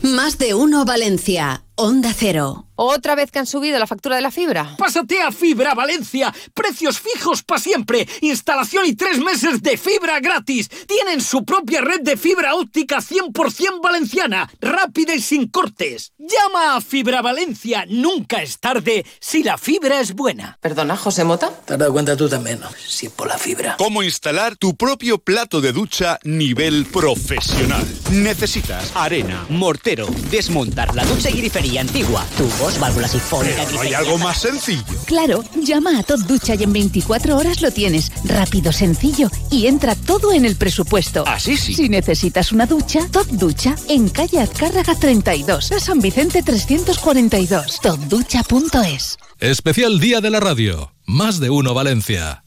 Más 0.02 0.38
de 0.38 0.54
uno 0.56 0.86
Valencia, 0.86 1.64
Onda 1.84 2.14
Cero. 2.14 2.68
¿Otra 2.84 3.14
vez 3.14 3.30
que 3.30 3.38
han 3.38 3.46
subido 3.46 3.78
la 3.78 3.86
factura 3.86 4.16
de 4.16 4.24
la 4.24 4.32
fibra? 4.32 4.76
Pásate 4.76 5.22
a 5.22 5.32
Fibra 5.32 5.76
Valencia. 5.76 6.34
Precios 6.56 7.00
fijos 7.00 7.44
para 7.44 7.62
siempre. 7.62 8.08
Instalación 8.22 8.88
y 8.88 8.96
tres 8.96 9.20
meses 9.20 9.62
de 9.62 9.78
fibra 9.78 10.20
gratis. 10.20 10.68
Tienen 10.88 11.22
su 11.22 11.46
propia 11.46 11.82
red 11.82 12.02
de 12.02 12.18
fibra 12.18 12.56
óptica 12.56 12.98
100% 12.98 13.82
valenciana. 13.84 14.50
Rápida 14.60 15.14
y 15.14 15.22
sin 15.22 15.48
cortes. 15.48 16.14
Llama 16.18 16.76
a 16.76 16.82
Fibra 16.82 17.22
Valencia. 17.22 17.86
Nunca 17.88 18.42
es 18.42 18.60
tarde 18.60 19.06
si 19.20 19.44
la 19.44 19.60
fibra 19.60 20.00
es 20.00 20.14
buena. 20.14 20.58
Perdona, 20.60 20.98
José 20.98 21.24
Mota. 21.24 21.50
Te 21.50 21.74
has 21.74 21.80
dado 21.80 21.94
cuenta 21.94 22.18
tú 22.18 22.28
también, 22.28 22.60
¿no? 22.62 22.70
Si 22.88 23.10
por 23.10 23.28
la 23.28 23.38
fibra. 23.38 23.76
¿Cómo 23.78 24.02
instalar 24.02 24.56
tu 24.56 24.76
propio 24.76 25.20
plato 25.20 25.62
de 25.62 25.72
ducha 25.72 26.18
nivel 26.24 26.88
profesional? 26.88 27.86
Necesitas 28.12 28.92
arena, 28.96 29.46
mortero, 29.50 30.08
desmontar 30.32 30.96
la 30.96 31.06
ducha 31.06 31.30
y 31.30 31.42
antigua, 31.78 32.26
tubos 32.38 32.80
válvulas 32.80 33.16
¿Hay 33.80 33.94
algo 33.94 34.18
más 34.18 34.42
sencillo? 34.42 34.84
Claro, 35.06 35.44
llama 35.62 36.00
a 36.00 36.04
Top 36.04 36.20
Ducha 36.22 36.56
y 36.56 36.64
en 36.64 36.74
24 36.74 37.38
horas 37.38 37.62
lo 37.62 37.72
tienes. 37.72 38.12
Rápido, 38.26 38.72
sencillo 38.72 39.30
y 39.50 39.68
entra 39.68 39.96
todo 39.96 40.34
en 40.34 40.46
el 40.46 40.56
presupuesto. 40.56 41.24
Así 41.28 41.58
sí. 41.58 41.74
Si 41.74 41.90
necesitas 41.90 42.52
una 42.52 42.66
ducha, 42.66 43.08
Top 43.12 43.28
Ducha 43.28 43.76
en 43.90 44.10
calle 44.10 44.40
Azcárraga 44.40 44.96
32, 44.96 45.72
a 45.72 45.80
San 45.80 46.00
Vicente 46.00 46.44
342. 46.44 47.80
Topducha.es. 47.82 49.18
Especial 49.40 50.00
Día 50.00 50.22
de 50.22 50.30
la 50.30 50.40
Radio. 50.40 50.92
Más 51.06 51.40
de 51.40 51.50
uno 51.50 51.74
Valencia. 51.74 52.44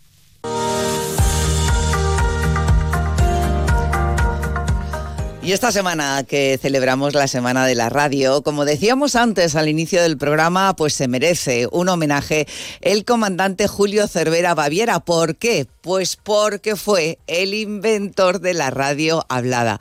Y 5.45 5.53
esta 5.53 5.71
semana 5.73 6.25
que 6.27 6.59
celebramos 6.59 7.13
la 7.13 7.29
Semana 7.29 7.67
de 7.67 7.75
la 7.75 7.91
Radio, 7.91 8.41
como 8.43 8.65
decíamos 8.65 9.15
antes 9.15 9.57
al 9.57 9.69
inicio 9.69 10.03
del 10.03 10.17
programa, 10.17 10.75
pues 10.75 10.95
se 10.95 11.07
merece 11.07 11.69
un 11.71 11.91
homenaje 11.91 12.47
el 12.81 13.05
comandante 13.05 13.69
Julio 13.69 14.09
Cervera 14.09 14.55
Baviera. 14.55 15.01
¿Por 15.01 15.37
qué? 15.37 15.67
Pues 15.83 16.17
porque 16.17 16.77
fue 16.77 17.19
el 17.27 17.53
inventor 17.53 18.41
de 18.41 18.55
la 18.55 18.71
radio 18.71 19.27
hablada. 19.29 19.79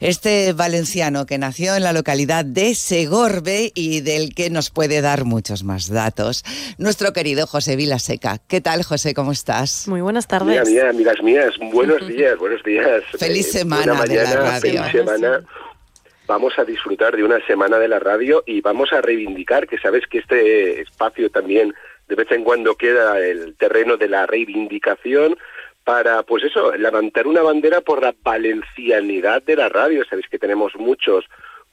Este 0.00 0.52
valenciano 0.52 1.24
que 1.24 1.38
nació 1.38 1.76
en 1.76 1.82
la 1.82 1.94
localidad 1.94 2.44
de 2.44 2.74
Segorbe 2.74 3.72
y 3.74 4.02
del 4.02 4.34
que 4.34 4.50
nos 4.50 4.68
puede 4.68 5.00
dar 5.00 5.24
muchos 5.24 5.64
más 5.64 5.88
datos, 5.88 6.44
nuestro 6.76 7.14
querido 7.14 7.46
José 7.46 7.74
Vilaseca. 7.76 8.38
¿Qué 8.48 8.60
tal, 8.60 8.82
José? 8.82 9.14
¿Cómo 9.14 9.32
estás? 9.32 9.88
Muy 9.88 10.02
buenas 10.02 10.26
tardes. 10.26 10.46
Mira, 10.46 10.64
mía, 10.64 10.90
amigas 10.90 11.22
mías, 11.22 11.54
buenos 11.72 12.06
días, 12.08 12.38
buenos 12.38 12.62
días. 12.64 13.02
Feliz 13.18 13.48
eh, 13.48 13.58
semana 13.60 14.02
de 14.04 14.16
la 14.16 14.36
radio 14.36 14.89
semana 14.90 15.42
vamos 16.26 16.56
a 16.58 16.64
disfrutar 16.64 17.16
de 17.16 17.24
una 17.24 17.44
semana 17.46 17.78
de 17.78 17.88
la 17.88 17.98
radio 17.98 18.44
y 18.46 18.60
vamos 18.60 18.92
a 18.92 19.00
reivindicar, 19.00 19.66
que 19.66 19.78
sabes 19.78 20.06
que 20.06 20.18
este 20.18 20.80
espacio 20.80 21.28
también 21.28 21.74
de 22.08 22.14
vez 22.14 22.30
en 22.30 22.44
cuando 22.44 22.76
queda 22.76 23.18
el 23.18 23.56
terreno 23.56 23.96
de 23.96 24.08
la 24.08 24.26
reivindicación 24.26 25.36
para, 25.84 26.22
pues 26.22 26.44
eso, 26.44 26.72
levantar 26.76 27.26
una 27.26 27.42
bandera 27.42 27.80
por 27.80 28.02
la 28.02 28.14
valencianidad 28.22 29.42
de 29.42 29.56
la 29.56 29.68
radio. 29.68 30.04
Sabéis 30.04 30.28
que 30.28 30.38
tenemos 30.38 30.74
muchos 30.76 31.24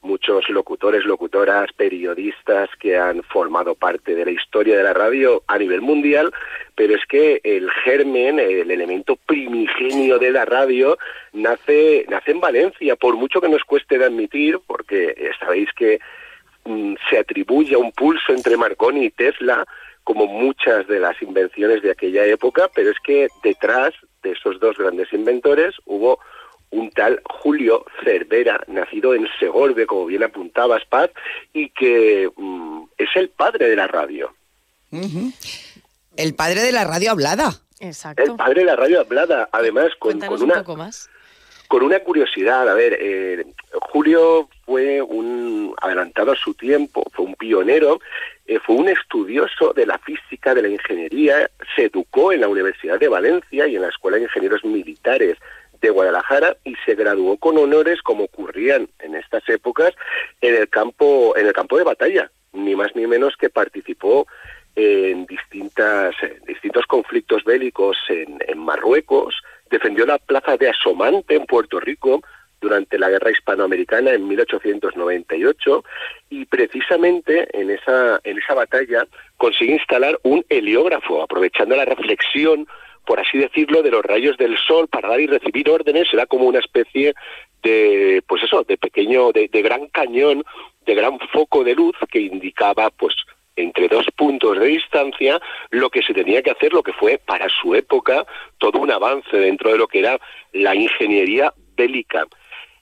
muchos 0.02 0.48
locutores, 0.50 1.06
locutoras, 1.06 1.72
periodistas 1.74 2.70
que 2.80 2.98
han 2.98 3.24
formado 3.24 3.76
parte 3.76 4.16
de 4.16 4.26
la 4.26 4.32
historia 4.32 4.78
de 4.78 4.84
la 4.84 4.94
radio 4.94 5.44
a 5.48 5.58
nivel 5.58 5.82
mundial, 5.82 6.32
pero 6.76 6.96
es 6.96 7.06
que 7.08 7.42
el 7.44 7.70
germen, 7.84 8.40
el 8.40 8.72
elemento 8.72 9.16
primigenio 9.16 10.20
de 10.20 10.32
la 10.32 10.46
radio, 10.46 10.98
nace, 11.34 12.06
nace 12.10 12.32
en 12.32 12.40
Valencia, 12.40 12.96
por 12.96 13.16
mucho 13.16 13.42
que 13.42 13.50
nos 13.50 13.64
cueste 13.64 13.98
de 13.98 14.06
admitir, 14.06 14.60
porque 14.66 15.32
sabéis 15.40 15.70
que 15.74 16.00
mm, 16.66 16.94
se 17.10 17.20
atribuye 17.20 17.76
a 17.76 17.80
un 17.80 17.92
pulso 17.92 18.34
entre 18.34 18.58
Marconi 18.58 19.06
y 19.06 19.12
Tesla, 19.12 19.66
como 20.04 20.26
muchas 20.26 20.88
de 20.88 21.02
las 21.02 21.22
invenciones 21.22 21.82
de 21.82 21.92
aquella 21.92 22.26
época, 22.26 22.70
pero 22.74 22.92
es 22.92 22.98
que 23.04 23.28
detrás 23.44 23.94
de 24.24 24.32
esos 24.32 24.58
dos 24.60 24.78
grandes 24.78 25.12
inventores 25.12 25.76
hubo 25.86 26.20
un 26.72 26.92
tal 26.92 27.22
Julio 27.24 27.86
Cervera, 28.04 28.62
nacido 28.68 29.14
en 29.14 29.28
Segorbe, 29.40 29.86
como 29.86 30.06
bien 30.06 30.24
apuntaba 30.24 30.80
Paz, 30.90 31.12
y 31.54 31.70
que 31.70 32.30
mm, 32.36 32.84
es 32.98 33.10
el 33.16 33.30
padre 33.30 33.70
de 33.70 33.76
la 33.76 33.88
radio. 33.88 34.34
El 36.16 36.34
padre 36.36 36.62
de 36.62 36.72
la 36.72 36.84
radio 36.84 37.12
hablada. 37.12 37.52
Exacto. 37.80 38.24
El 38.24 38.36
padre 38.36 38.62
de 38.62 38.66
la 38.66 38.76
radio 38.76 39.02
hablada, 39.02 39.50
además 39.52 39.92
con, 40.00 40.20
con 40.20 40.42
una... 40.42 40.56
un 40.56 40.60
poco 40.62 40.76
más. 40.76 41.10
Con 41.68 41.84
una 41.84 42.00
curiosidad, 42.00 42.70
a 42.70 42.74
ver, 42.74 42.98
eh, 43.00 43.46
Julio 43.92 44.48
fue 44.66 45.02
un 45.02 45.76
adelantado 45.82 46.32
a 46.32 46.36
su 46.36 46.54
tiempo, 46.54 47.04
fue 47.12 47.26
un 47.26 47.36
pionero, 47.36 48.00
eh, 48.46 48.60
fue 48.66 48.78
un 48.78 48.88
estudioso 48.88 49.74
de 49.74 49.86
la 49.86 49.98
física, 49.98 50.56
de 50.56 50.62
la 50.62 50.70
ingeniería, 50.70 51.52
se 51.76 51.86
educó 51.86 52.32
en 52.32 52.40
la 52.40 52.48
Universidad 52.48 52.98
de 52.98 53.10
Valencia 53.10 53.68
y 53.68 53.76
en 53.76 53.82
la 53.82 53.90
Escuela 53.90 54.16
de 54.16 54.24
Ingenieros 54.24 54.64
Militares 54.64 55.38
de 55.82 55.90
Guadalajara 55.90 56.58
y 56.64 56.76
se 56.86 56.96
graduó 56.96 57.38
con 57.38 57.58
honores 57.58 58.02
como 58.02 58.26
ocurrían 58.26 58.90
en 59.00 59.16
estas 59.16 59.48
épocas 59.50 59.94
en 60.42 60.56
el 60.56 60.70
campo 60.70 61.36
en 61.38 61.48
el 61.48 61.54
campo 61.54 61.78
de 61.78 61.84
batalla 61.84 62.32
ni 62.54 62.76
más 62.76 62.96
ni 62.96 63.08
menos 63.08 63.36
que 63.38 63.50
participó 63.50 64.28
en 64.76 65.26
distintas 65.26 66.16
en 66.22 66.44
distintos 66.46 66.86
conflictos 66.86 67.44
bélicos 67.44 67.98
en, 68.10 68.40
en 68.48 68.60
Marruecos 68.60 69.36
defendió 69.70 70.06
la 70.06 70.18
plaza 70.18 70.58
de 70.58 70.70
Asomante 70.70 71.36
en 71.36 71.46
Puerto 71.46 71.80
Rico 71.80 72.22
durante 72.60 72.98
la 72.98 73.10
guerra 73.10 73.32
hispanoamericana 73.32 74.12
en 74.12 74.28
1898 74.28 75.84
y 76.30 76.46
precisamente 76.46 77.48
en 77.60 77.70
esa 77.70 78.20
en 78.24 78.38
esa 78.40 78.56
batalla 78.56 79.06
consiguió 79.38 79.76
instalar 79.76 80.20
un 80.24 80.44
heliógrafo 80.50 81.22
aprovechando 81.22 81.76
la 81.76 81.86
reflexión 81.86 82.68
por 83.08 83.20
así 83.20 83.38
decirlo 83.38 83.82
de 83.82 83.90
los 83.90 84.04
rayos 84.04 84.38
del 84.38 84.58
sol 84.58 84.88
para 84.88 85.10
dar 85.10 85.22
y 85.22 85.28
recibir 85.28 85.70
órdenes 85.70 86.14
era 86.14 86.28
como 86.28 86.46
una 86.46 86.60
especie 86.60 87.16
de 87.64 88.22
pues 88.28 88.44
eso 88.44 88.64
de 88.64 88.78
pequeño 88.78 89.32
de, 89.32 89.48
de 89.48 89.62
gran 89.64 89.88
cañón 89.88 90.44
de 90.86 90.94
gran 90.94 91.18
foco 91.32 91.64
de 91.64 91.74
luz 91.74 91.96
que 92.12 92.20
indicaba 92.20 92.92
pues 92.92 93.16
entre 93.58 93.90
dos 93.90 94.06
puntos 94.16 94.58
de 94.60 94.68
distancia 94.68 95.42
lo 95.72 95.90
que 95.90 96.04
se 96.04 96.14
tenía 96.14 96.42
que 96.42 96.52
hacer, 96.52 96.72
lo 96.72 96.84
que 96.84 96.94
fue 96.94 97.18
para 97.18 97.50
su 97.50 97.76
época 97.76 98.26
todo 98.60 98.80
un 98.80 98.92
avance 98.92 99.36
dentro 99.36 99.72
de 99.72 99.78
lo 99.78 99.88
que 99.88 100.00
era 100.00 100.20
la 100.54 100.76
ingeniería 100.76 101.54
bélica. 101.76 102.26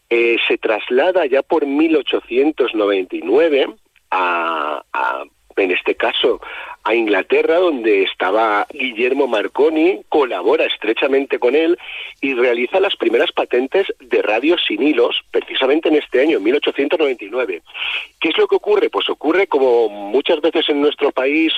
Eh, 0.10 0.38
se 0.48 0.58
traslada 0.58 1.26
ya 1.26 1.42
por 1.42 1.66
1899 1.66 3.68
a, 4.12 4.84
a, 4.94 5.24
en 5.64 5.72
este 5.72 5.96
caso, 5.96 6.42
a 6.84 6.94
Inglaterra, 6.94 7.58
donde 7.58 8.04
estaba 8.04 8.68
Guillermo 8.72 9.28
Marconi, 9.28 10.02
colabora 10.10 10.66
estrechamente 10.66 11.40
con 11.40 11.56
él 11.56 11.78
y 12.22 12.34
realiza 12.34 12.80
las 12.80 12.96
primeras 12.96 13.32
patentes 13.32 13.88
de 14.00 14.22
radio 14.22 14.56
sin 14.58 14.84
hilos, 14.84 15.24
precisamente 15.32 15.90
en 15.90 15.96
este 15.96 16.22
año, 16.22 16.40
1899. 16.40 17.62
¿Qué 18.20 18.30
es 18.30 18.38
lo 18.38 18.48
que 18.48 18.56
ocurre? 18.56 18.90
Pues 18.90 19.10
ocurre 19.10 19.48
como 19.48 19.90
muchas 19.90 20.42
veces 20.42 20.70
en 20.70 20.82
nuestro 20.82 21.12
país, 21.12 21.54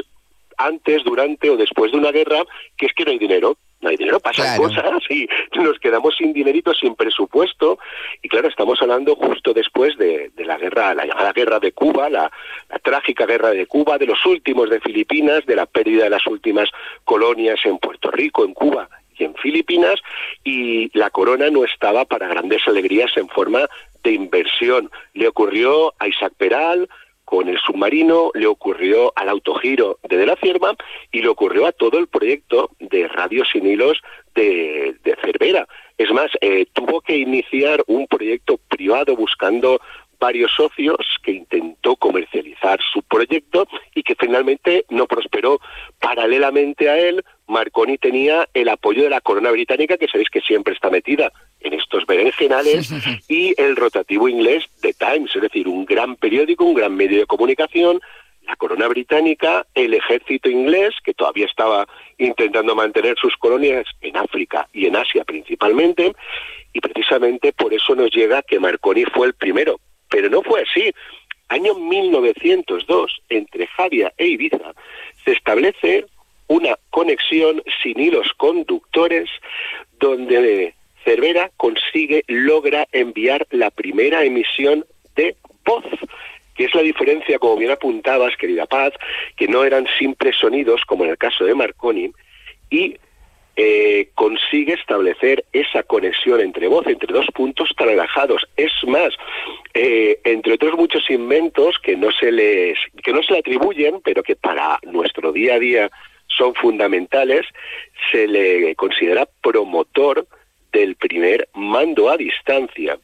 antes, 0.58 1.04
durante 1.04 1.50
o 1.50 1.58
después 1.58 1.92
de 1.92 1.98
una 1.98 2.12
guerra, 2.12 2.44
que 2.78 2.86
es 2.86 2.94
que 2.94 3.04
no 3.04 3.12
hay 3.12 3.20
dinero 3.20 3.58
no 3.82 3.90
hay 3.90 3.98
dinero, 3.98 4.20
pasan 4.20 4.58
cosas 4.58 4.86
y 5.10 5.28
nos 5.54 5.78
quedamos 5.80 6.16
sin 6.16 6.34
dinerito, 6.34 6.74
sin 6.74 6.96
presupuesto. 6.96 7.78
Y 8.22 8.30
claro, 8.30 8.48
estamos 8.48 8.82
hablando 8.82 9.16
justo 9.16 9.54
después 9.54 9.98
de, 9.98 10.32
de 10.36 10.46
la 10.46 10.58
guerra, 10.58 10.96
la 10.96 11.06
llamada 11.06 11.32
guerra 11.32 11.60
de 11.60 11.72
Cuba, 11.72 12.10
la, 12.10 12.32
la, 12.70 12.80
trágica 12.80 13.26
guerra 13.26 13.52
de 13.52 13.68
Cuba, 13.68 13.98
de 13.98 14.08
los 14.08 14.26
últimos 14.26 14.70
de 14.70 14.80
Filipinas, 14.80 15.46
de 15.46 15.56
la 15.56 15.66
pérdida 15.66 16.06
de 16.06 16.10
las 16.10 16.26
últimas 16.26 16.70
colonias 17.04 17.60
en 17.66 17.78
Puerto 17.78 18.10
Rico, 18.10 18.46
en 18.46 18.54
Cuba 18.54 18.90
y 19.18 19.24
en 19.26 19.36
Filipinas, 19.36 20.00
y 20.44 20.96
la 20.98 21.10
corona 21.10 21.50
no 21.50 21.64
estaba 21.64 22.06
para 22.06 22.28
grandes 22.28 22.68
alegrías 22.68 23.12
en 23.16 23.28
forma 23.28 23.68
de 24.04 24.12
inversión. 24.12 24.90
Le 25.14 25.28
ocurrió 25.28 25.94
a 26.00 26.08
Isaac 26.08 26.34
Peral, 26.38 26.88
con 27.28 27.50
el 27.50 27.60
submarino, 27.60 28.32
le 28.36 28.48
ocurrió 28.48 29.12
al 29.18 29.28
autogiro 29.28 30.00
de 30.08 30.16
De 30.16 30.26
la 30.26 30.38
Cierva 30.38 30.78
y 31.12 31.22
le 31.22 31.28
ocurrió 31.28 31.66
a 31.66 31.74
todo 31.74 32.00
el 32.00 32.08
proyecto 32.08 32.70
de 32.80 33.06
Radio 33.10 33.44
Sin 33.44 33.68
Hilos 33.68 34.02
de, 34.34 34.96
Cervera. 35.22 35.68
Es 35.98 36.10
más, 36.12 36.32
eh, 36.40 36.68
tuvo 36.72 37.02
que 37.02 37.18
iniciar 37.18 37.84
un 37.88 38.08
proyecto 38.08 38.58
privado 38.70 39.14
buscando 39.18 39.82
varios 40.22 40.54
socios 40.56 40.96
que 41.22 41.34
intentó 41.34 41.98
comercializar 41.98 42.80
su 42.94 43.04
proyecto 43.04 43.68
y 43.94 44.04
que 44.04 44.16
finalmente 44.16 44.86
no 44.88 45.06
prosperó. 45.06 45.60
Paralelamente 46.00 46.90
a 46.90 46.98
él, 46.98 47.26
Marconi 47.46 47.98
tenía 47.98 48.48
el 48.54 48.70
apoyo 48.70 49.04
de 49.04 49.10
la 49.10 49.20
corona 49.20 49.52
británica, 49.52 49.98
que 49.98 50.08
sabéis 50.08 50.30
que 50.30 50.40
siempre 50.40 50.74
está 50.74 50.90
metida 50.90 51.34
en 51.62 51.74
estos 51.74 52.06
berenjenales, 52.06 52.92
y 53.28 53.54
el 53.60 53.76
rotativo 53.76 54.28
inglés 54.28 54.66
The 54.82 54.94
Times, 54.94 55.36
es 55.36 55.42
decir, 55.42 55.68
un 55.68 55.86
gran 55.86 56.16
periódico, 56.16 56.66
un 56.66 56.76
gran 56.76 56.96
medio 56.96 57.20
de 57.20 57.26
comunicación, 57.26 58.00
la 58.48 58.56
corona 58.56 58.88
británica, 58.88 59.68
el 59.76 59.94
ejército 59.94 60.50
inglés, 60.50 60.96
que 61.04 61.14
todavía 61.14 61.46
estaba 61.46 61.88
intentando 62.18 62.76
mantener 62.76 63.16
sus 63.20 63.36
colonias 63.36 63.86
en 64.02 64.16
África 64.16 64.68
y 64.74 64.86
en 64.86 64.96
Asia 64.96 65.26
principalmente, 65.26 66.14
y 66.74 66.80
precisamente 66.80 67.52
por 67.52 67.74
eso 67.74 67.94
nos 67.96 68.10
llega 68.12 68.42
que 68.44 68.60
Marconi 68.60 69.04
fue 69.06 69.28
el 69.28 69.34
primero. 69.34 69.80
Pero 70.10 70.30
no 70.30 70.42
fue 70.44 70.62
así. 70.62 70.92
Año 71.50 71.76
1902, 71.76 73.22
entre 73.30 73.68
Javia 73.68 74.14
e 74.18 74.28
Ibiza, 74.28 74.74
se 75.26 75.32
establece 75.34 76.06
una 76.48 76.78
conexión 76.90 77.62
sin 77.84 78.00
hilos 78.00 78.32
conductores 78.38 79.30
donde 80.00 80.74
Cervera 81.08 81.52
consigue, 81.56 82.26
logra 82.28 82.86
enviar 82.92 83.48
la 83.52 83.72
primera 83.72 84.26
emisión 84.26 84.86
de 85.16 85.38
voz 85.66 85.86
que 86.54 86.66
es 86.66 86.76
la 86.76 86.82
diferencia, 86.82 87.40
como 87.40 87.56
bien 87.56 87.72
apuntabas, 87.72 88.36
querida 88.36 88.66
Paz, 88.66 88.92
que 89.36 89.48
no 89.48 89.64
eran 89.64 89.86
simples 90.00 90.36
sonidos, 90.38 90.82
como 90.86 91.06
en 91.06 91.12
el 91.12 91.18
caso 91.18 91.46
de 91.46 91.54
Marconi, 91.54 92.12
y 92.72 92.98
eh, 93.56 94.10
consigue 94.16 94.74
establecer 94.74 95.46
esa 95.54 95.84
conexión 95.84 96.42
entre 96.42 96.68
voz, 96.68 96.88
entre 96.88 97.14
dos 97.14 97.28
puntos 97.34 97.70
tan 97.78 97.90
alejados. 97.90 98.48
Es 98.58 98.72
más, 98.88 99.14
eh, 99.76 100.20
entre 100.24 100.54
otros 100.54 100.74
muchos 100.74 101.08
inventos 101.12 101.78
que 101.78 101.96
no 101.96 102.12
se 102.12 102.32
les, 102.32 102.80
que 103.04 103.14
no 103.14 103.22
se 103.22 103.34
le 103.34 103.40
atribuyen, 103.40 104.02
pero 104.04 104.24
que 104.24 104.36
para 104.36 104.80
nuestro 104.82 105.32
día 105.32 105.54
a 105.54 105.60
día 105.60 105.92
son 106.26 106.56
fundamentales, 106.56 107.46
se 108.12 108.28
le 108.28 108.76
considera 108.76 109.30
promotor 109.44 110.28
del 110.72 110.96
primer 110.96 111.50
mando 111.54 112.10
a 112.10 112.18
distancia 112.18 112.98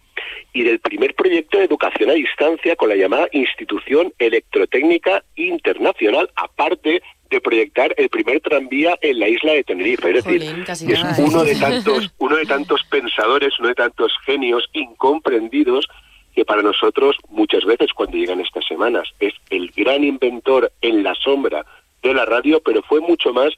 y 0.53 0.63
del 0.63 0.79
primer 0.79 1.15
proyecto 1.15 1.57
de 1.57 1.65
educación 1.65 2.09
a 2.09 2.13
distancia 2.13 2.75
con 2.75 2.89
la 2.89 2.95
llamada 2.95 3.27
Institución 3.31 4.13
Electrotécnica 4.19 5.23
Internacional, 5.35 6.29
aparte 6.35 7.01
de 7.29 7.41
proyectar 7.41 7.93
el 7.97 8.09
primer 8.09 8.39
tranvía 8.41 8.97
en 9.01 9.19
la 9.19 9.27
isla 9.27 9.53
de 9.53 9.63
Tenerife. 9.63 10.09
Es 10.09 10.23
decir, 10.23 10.43
es 10.69 11.19
uno 11.19 11.43
de 11.43 11.55
tantos, 11.55 12.13
uno 12.19 12.35
de 12.35 12.45
tantos 12.45 12.83
pensadores, 12.83 13.57
uno 13.59 13.69
de 13.69 13.75
tantos 13.75 14.13
genios 14.25 14.69
incomprendidos 14.73 15.87
que 16.35 16.45
para 16.45 16.61
nosotros 16.61 17.17
muchas 17.29 17.65
veces 17.65 17.91
cuando 17.93 18.17
llegan 18.17 18.39
estas 18.39 18.65
semanas 18.65 19.07
es 19.19 19.33
el 19.49 19.71
gran 19.75 20.03
inventor 20.03 20.71
en 20.81 21.03
la 21.03 21.15
sombra 21.15 21.65
de 22.01 22.13
la 22.13 22.25
radio, 22.25 22.61
pero 22.63 22.83
fue 22.83 23.01
mucho 23.01 23.33
más 23.33 23.53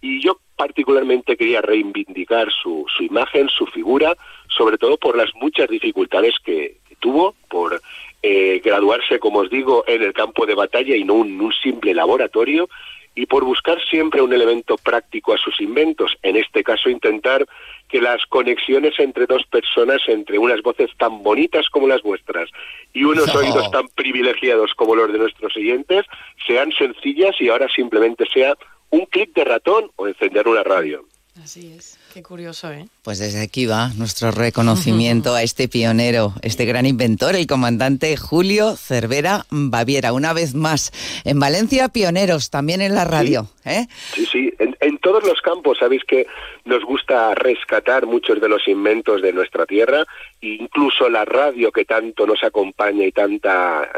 y 0.00 0.20
yo 0.22 0.38
particularmente 0.56 1.36
quería 1.36 1.60
reivindicar 1.60 2.48
su, 2.52 2.84
su 2.94 3.02
imagen, 3.02 3.48
su 3.48 3.66
figura, 3.66 4.16
sobre 4.48 4.78
todo 4.78 4.96
por 4.96 5.16
las 5.16 5.34
muchas 5.34 5.68
dificultades 5.68 6.34
que, 6.44 6.78
que 6.88 6.96
tuvo, 6.96 7.34
por 7.48 7.80
eh, 8.22 8.60
graduarse, 8.62 9.18
como 9.18 9.40
os 9.40 9.50
digo, 9.50 9.84
en 9.86 10.02
el 10.02 10.12
campo 10.12 10.46
de 10.46 10.54
batalla 10.54 10.96
y 10.96 11.04
no 11.04 11.14
un, 11.14 11.40
un 11.40 11.52
simple 11.52 11.94
laboratorio, 11.94 12.68
y 13.14 13.26
por 13.26 13.44
buscar 13.44 13.78
siempre 13.90 14.22
un 14.22 14.32
elemento 14.32 14.76
práctico 14.76 15.34
a 15.34 15.38
sus 15.38 15.60
inventos, 15.60 16.16
en 16.22 16.36
este 16.36 16.62
caso 16.62 16.88
intentar 16.88 17.46
que 17.88 18.00
las 18.00 18.24
conexiones 18.26 18.98
entre 18.98 19.26
dos 19.26 19.44
personas, 19.46 20.00
entre 20.06 20.38
unas 20.38 20.62
voces 20.62 20.90
tan 20.96 21.22
bonitas 21.22 21.68
como 21.70 21.88
las 21.88 22.02
vuestras 22.02 22.48
y 22.92 23.04
unos 23.04 23.26
no. 23.34 23.40
oídos 23.40 23.70
tan 23.72 23.88
privilegiados 23.88 24.74
como 24.74 24.94
los 24.94 25.12
de 25.12 25.18
nuestros 25.18 25.52
siguientes, 25.52 26.06
sean 26.46 26.70
sencillas 26.72 27.34
y 27.40 27.48
ahora 27.48 27.68
simplemente 27.74 28.26
sea 28.32 28.54
un 28.90 29.06
clic 29.06 29.32
de 29.34 29.44
ratón 29.44 29.90
o 29.96 30.06
encender 30.06 30.48
una 30.48 30.62
radio. 30.62 31.04
Así 31.42 31.72
es, 31.72 31.98
qué 32.12 32.22
curioso, 32.22 32.70
¿eh? 32.70 32.86
Pues 33.02 33.18
desde 33.18 33.40
aquí 33.42 33.64
va 33.64 33.88
nuestro 33.96 34.30
reconocimiento 34.30 35.34
a 35.34 35.42
este 35.42 35.68
pionero, 35.68 36.34
este 36.42 36.66
gran 36.66 36.84
inventor, 36.84 37.34
el 37.34 37.46
comandante 37.46 38.14
Julio 38.18 38.76
Cervera 38.76 39.46
Baviera. 39.48 40.12
Una 40.12 40.34
vez 40.34 40.54
más, 40.54 40.92
en 41.24 41.38
Valencia, 41.40 41.88
pioneros 41.88 42.50
también 42.50 42.82
en 42.82 42.94
la 42.94 43.06
radio. 43.06 43.46
Sí, 43.62 43.70
¿eh? 43.70 43.86
sí, 44.12 44.26
sí. 44.26 44.52
En, 44.58 44.76
en, 44.80 44.98
todos 44.98 45.24
los 45.24 45.40
campos, 45.40 45.78
sabéis 45.78 46.02
que 46.04 46.26
nos 46.66 46.84
gusta 46.84 47.34
rescatar 47.34 48.04
muchos 48.04 48.38
de 48.38 48.48
los 48.48 48.68
inventos 48.68 49.22
de 49.22 49.32
nuestra 49.32 49.64
tierra, 49.64 50.04
incluso 50.42 51.08
la 51.08 51.24
radio 51.24 51.72
que 51.72 51.86
tanto 51.86 52.26
nos 52.26 52.44
acompaña 52.44 53.06
y 53.06 53.12
tanta 53.12 53.88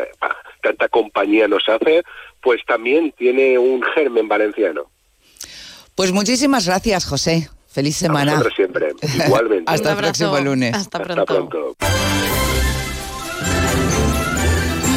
tanta 0.62 0.88
compañía 0.88 1.48
nos 1.48 1.68
hace, 1.68 2.02
pues 2.40 2.60
también 2.66 3.12
tiene 3.18 3.58
un 3.58 3.82
germen 3.94 4.28
valenciano. 4.28 4.84
Pues 5.94 6.12
muchísimas 6.12 6.66
gracias, 6.66 7.04
José. 7.04 7.48
Feliz 7.68 7.96
semana. 7.96 8.38
A 8.38 8.50
siempre. 8.54 8.92
Igualmente. 9.26 9.64
Hasta 9.66 9.92
el 9.92 9.96
próximo 9.96 10.38
lunes. 10.40 10.74
Hasta 10.74 10.98
pronto. 11.02 11.22
Hasta 11.22 11.34
pronto. 11.34 11.76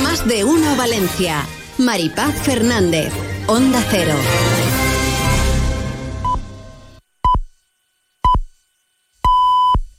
Más 0.04 0.28
de 0.28 0.44
uno 0.44 0.76
Valencia. 0.76 1.46
Maripaz 1.78 2.34
Fernández. 2.44 3.14
Onda 3.48 3.82
Cero. 3.90 4.16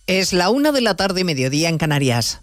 Es 0.06 0.32
la 0.32 0.50
una 0.50 0.70
de 0.70 0.82
la 0.82 0.94
tarde, 0.94 1.24
mediodía 1.24 1.68
en 1.68 1.78
Canarias. 1.78 2.42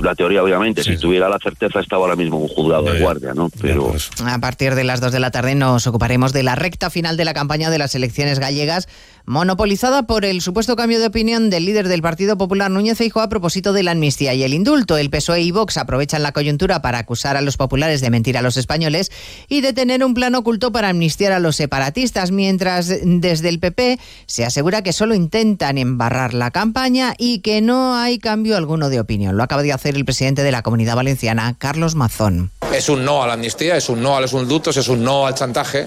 la 0.00 0.14
teoría, 0.14 0.42
obviamente. 0.42 0.82
Si 0.82 0.96
tuviera 0.96 1.28
la 1.28 1.38
certeza, 1.38 1.80
estaba 1.80 2.02
ahora 2.02 2.16
mismo 2.16 2.38
un 2.38 2.48
juzgado 2.48 2.84
de 2.84 3.00
guardia, 3.00 3.34
¿no? 3.34 3.50
Pero. 3.60 3.92
A 4.24 4.38
partir 4.38 4.74
de 4.74 4.84
las 4.84 5.00
dos 5.00 5.12
de 5.12 5.20
la 5.20 5.30
tarde 5.30 5.54
nos 5.54 5.86
ocuparemos 5.86 6.32
de 6.32 6.42
la 6.42 6.54
recta 6.54 6.90
final 6.90 7.16
de 7.16 7.24
la 7.24 7.34
campaña 7.34 7.70
de 7.70 7.78
las 7.78 7.94
elecciones 7.94 8.38
gallegas 8.38 8.88
monopolizada 9.28 10.04
por 10.04 10.24
el 10.24 10.40
supuesto 10.40 10.74
cambio 10.74 10.98
de 10.98 11.06
opinión 11.06 11.50
del 11.50 11.66
líder 11.66 11.86
del 11.86 12.00
Partido 12.00 12.38
Popular 12.38 12.70
Núñez 12.70 12.96
Feijóo 12.96 13.22
a 13.22 13.28
propósito 13.28 13.74
de 13.74 13.82
la 13.82 13.90
amnistía 13.90 14.32
y 14.32 14.42
el 14.42 14.54
indulto. 14.54 14.96
El 14.96 15.10
PSOE 15.10 15.42
y 15.42 15.50
Vox 15.50 15.76
aprovechan 15.76 16.22
la 16.22 16.32
coyuntura 16.32 16.80
para 16.80 16.98
acusar 16.98 17.36
a 17.36 17.42
los 17.42 17.58
populares 17.58 18.00
de 18.00 18.08
mentir 18.08 18.38
a 18.38 18.42
los 18.42 18.56
españoles 18.56 19.12
y 19.46 19.60
de 19.60 19.74
tener 19.74 20.02
un 20.02 20.14
plan 20.14 20.34
oculto 20.34 20.72
para 20.72 20.88
amnistiar 20.88 21.32
a 21.32 21.40
los 21.40 21.56
separatistas, 21.56 22.30
mientras 22.30 22.88
desde 23.02 23.50
el 23.50 23.60
PP 23.60 23.98
se 24.24 24.46
asegura 24.46 24.82
que 24.82 24.94
solo 24.94 25.14
intentan 25.14 25.76
embarrar 25.76 26.32
la 26.32 26.50
campaña 26.50 27.14
y 27.18 27.40
que 27.40 27.60
no 27.60 27.96
hay 27.96 28.18
cambio 28.18 28.56
alguno 28.56 28.88
de 28.88 28.98
opinión. 28.98 29.36
Lo 29.36 29.42
acaba 29.42 29.62
de 29.62 29.74
hacer 29.74 29.94
el 29.94 30.06
presidente 30.06 30.42
de 30.42 30.52
la 30.52 30.62
Comunidad 30.62 30.96
Valenciana, 30.96 31.54
Carlos 31.58 31.96
Mazón. 31.96 32.50
Es 32.72 32.88
un 32.88 33.04
no 33.04 33.22
a 33.22 33.26
la 33.26 33.34
amnistía, 33.34 33.76
es 33.76 33.90
un 33.90 34.02
no 34.02 34.16
a 34.16 34.22
los 34.22 34.32
indultos, 34.32 34.78
es 34.78 34.88
un 34.88 35.04
no 35.04 35.26
al 35.26 35.34
chantaje 35.34 35.86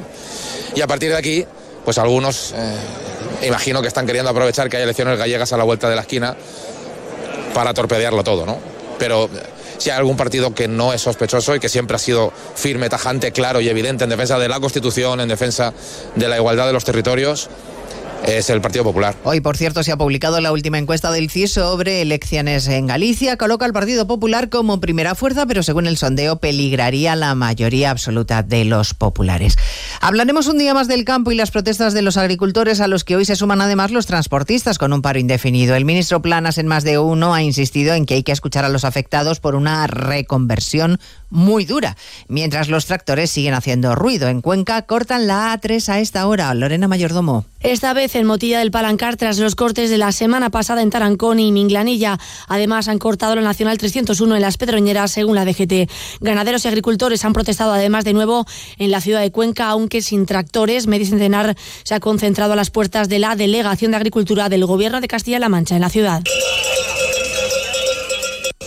y 0.75 0.81
a 0.81 0.87
partir 0.87 1.09
de 1.09 1.17
aquí 1.17 1.45
pues 1.83 1.97
algunos 1.97 2.53
eh, 2.55 3.47
imagino 3.47 3.81
que 3.81 3.87
están 3.87 4.05
queriendo 4.05 4.29
aprovechar 4.29 4.69
que 4.69 4.77
hay 4.77 4.83
elecciones 4.83 5.17
gallegas 5.17 5.51
a 5.53 5.57
la 5.57 5.63
vuelta 5.63 5.89
de 5.89 5.95
la 5.95 6.01
esquina 6.01 6.35
para 7.53 7.73
torpedearlo 7.73 8.23
todo, 8.23 8.45
¿no? 8.45 8.59
Pero 8.97 9.29
si 9.77 9.89
hay 9.89 9.97
algún 9.97 10.15
partido 10.15 10.53
que 10.53 10.67
no 10.67 10.93
es 10.93 11.01
sospechoso 11.01 11.55
y 11.55 11.59
que 11.59 11.67
siempre 11.67 11.95
ha 11.95 11.99
sido 11.99 12.31
firme, 12.55 12.87
tajante, 12.87 13.31
claro 13.31 13.61
y 13.61 13.69
evidente 13.69 14.03
en 14.03 14.11
defensa 14.11 14.37
de 14.37 14.47
la 14.47 14.59
Constitución, 14.59 15.19
en 15.21 15.27
defensa 15.27 15.73
de 16.15 16.27
la 16.27 16.37
igualdad 16.37 16.67
de 16.67 16.73
los 16.73 16.85
territorios, 16.85 17.49
es 18.25 18.49
el 18.49 18.61
Partido 18.61 18.83
Popular. 18.83 19.15
Hoy, 19.23 19.41
por 19.41 19.57
cierto, 19.57 19.83
se 19.83 19.91
ha 19.91 19.97
publicado 19.97 20.39
la 20.41 20.51
última 20.51 20.77
encuesta 20.77 21.11
del 21.11 21.29
CIS 21.29 21.53
sobre 21.53 22.01
elecciones 22.01 22.67
en 22.67 22.87
Galicia. 22.87 23.37
Coloca 23.37 23.65
al 23.65 23.73
Partido 23.73 24.07
Popular 24.07 24.49
como 24.49 24.79
primera 24.79 25.15
fuerza, 25.15 25.45
pero 25.45 25.63
según 25.63 25.87
el 25.87 25.97
sondeo 25.97 26.37
peligraría 26.37 27.15
la 27.15 27.35
mayoría 27.35 27.91
absoluta 27.91 28.43
de 28.43 28.65
los 28.65 28.93
populares. 28.93 29.57
Hablaremos 29.99 30.47
un 30.47 30.57
día 30.57 30.73
más 30.73 30.87
del 30.87 31.05
campo 31.05 31.31
y 31.31 31.35
las 31.35 31.51
protestas 31.51 31.93
de 31.93 32.01
los 32.01 32.17
agricultores 32.17 32.81
a 32.81 32.87
los 32.87 33.03
que 33.03 33.15
hoy 33.15 33.25
se 33.25 33.35
suman 33.35 33.61
además 33.61 33.91
los 33.91 34.05
transportistas 34.05 34.77
con 34.77 34.93
un 34.93 35.01
paro 35.01 35.19
indefinido. 35.19 35.75
El 35.75 35.85
ministro 35.85 36.21
Planas 36.21 36.57
en 36.57 36.67
más 36.67 36.83
de 36.83 36.99
uno 36.99 37.33
ha 37.33 37.41
insistido 37.41 37.93
en 37.93 38.05
que 38.05 38.15
hay 38.15 38.23
que 38.23 38.31
escuchar 38.31 38.65
a 38.65 38.69
los 38.69 38.85
afectados 38.85 39.39
por 39.39 39.55
una 39.55 39.87
reconversión 39.87 40.99
muy 41.29 41.65
dura, 41.65 41.97
mientras 42.27 42.69
los 42.69 42.85
tractores 42.85 43.31
siguen 43.31 43.53
haciendo 43.53 43.95
ruido. 43.95 44.27
En 44.27 44.41
Cuenca 44.41 44.81
cortan 44.83 45.27
la 45.27 45.57
A3 45.57 45.89
a 45.89 45.99
esta 45.99 46.27
hora. 46.27 46.53
Lorena 46.53 46.87
Mayordomo. 46.87 47.45
Esta 47.61 47.93
vez 47.93 48.10
en 48.15 48.25
Motilla 48.25 48.59
del 48.59 48.71
Palancar 48.71 49.15
tras 49.17 49.37
los 49.39 49.55
cortes 49.55 49.89
de 49.89 49.97
la 49.97 50.11
semana 50.11 50.49
pasada 50.49 50.81
en 50.81 50.89
Tarancón 50.89 51.39
y 51.39 51.51
Minglanilla. 51.51 52.17
Además 52.47 52.87
han 52.87 52.99
cortado 52.99 53.35
la 53.35 53.41
Nacional 53.41 53.77
301 53.77 54.35
en 54.35 54.41
las 54.41 54.57
Pedroñeras 54.57 55.11
según 55.11 55.35
la 55.35 55.45
DGT. 55.45 55.89
Ganaderos 56.19 56.65
y 56.65 56.67
agricultores 56.67 57.23
han 57.25 57.33
protestado 57.33 57.73
además 57.73 58.03
de 58.03 58.13
nuevo 58.13 58.45
en 58.77 58.91
la 58.91 59.01
ciudad 59.01 59.21
de 59.21 59.31
Cuenca, 59.31 59.67
aunque 59.69 60.01
sin 60.01 60.25
tractores. 60.25 60.87
Medicentenar 60.87 61.55
se 61.83 61.95
ha 61.95 61.99
concentrado 61.99 62.53
a 62.53 62.55
las 62.55 62.71
puertas 62.71 63.09
de 63.09 63.19
la 63.19 63.35
Delegación 63.35 63.91
de 63.91 63.97
Agricultura 63.97 64.49
del 64.49 64.65
Gobierno 64.65 65.01
de 65.01 65.07
Castilla-La 65.07 65.49
Mancha 65.49 65.75
en 65.75 65.81
la 65.81 65.89
ciudad. 65.89 66.21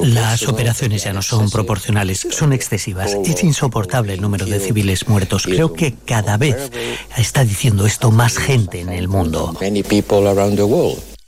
Las 0.00 0.46
operaciones 0.48 1.04
ya 1.04 1.12
no 1.12 1.22
son 1.22 1.50
proporcionales, 1.50 2.26
son 2.30 2.52
excesivas. 2.52 3.16
Es 3.24 3.44
insoportable 3.44 4.14
el 4.14 4.20
número 4.20 4.44
de 4.46 4.58
civiles 4.60 5.08
muertos. 5.08 5.44
Creo 5.44 5.72
que 5.72 5.94
cada 6.04 6.36
vez 6.36 6.70
está 7.16 7.44
diciendo 7.44 7.86
esto 7.86 8.10
más 8.10 8.38
gente 8.38 8.80
en 8.80 8.90
el 8.90 9.08
mundo. 9.08 9.56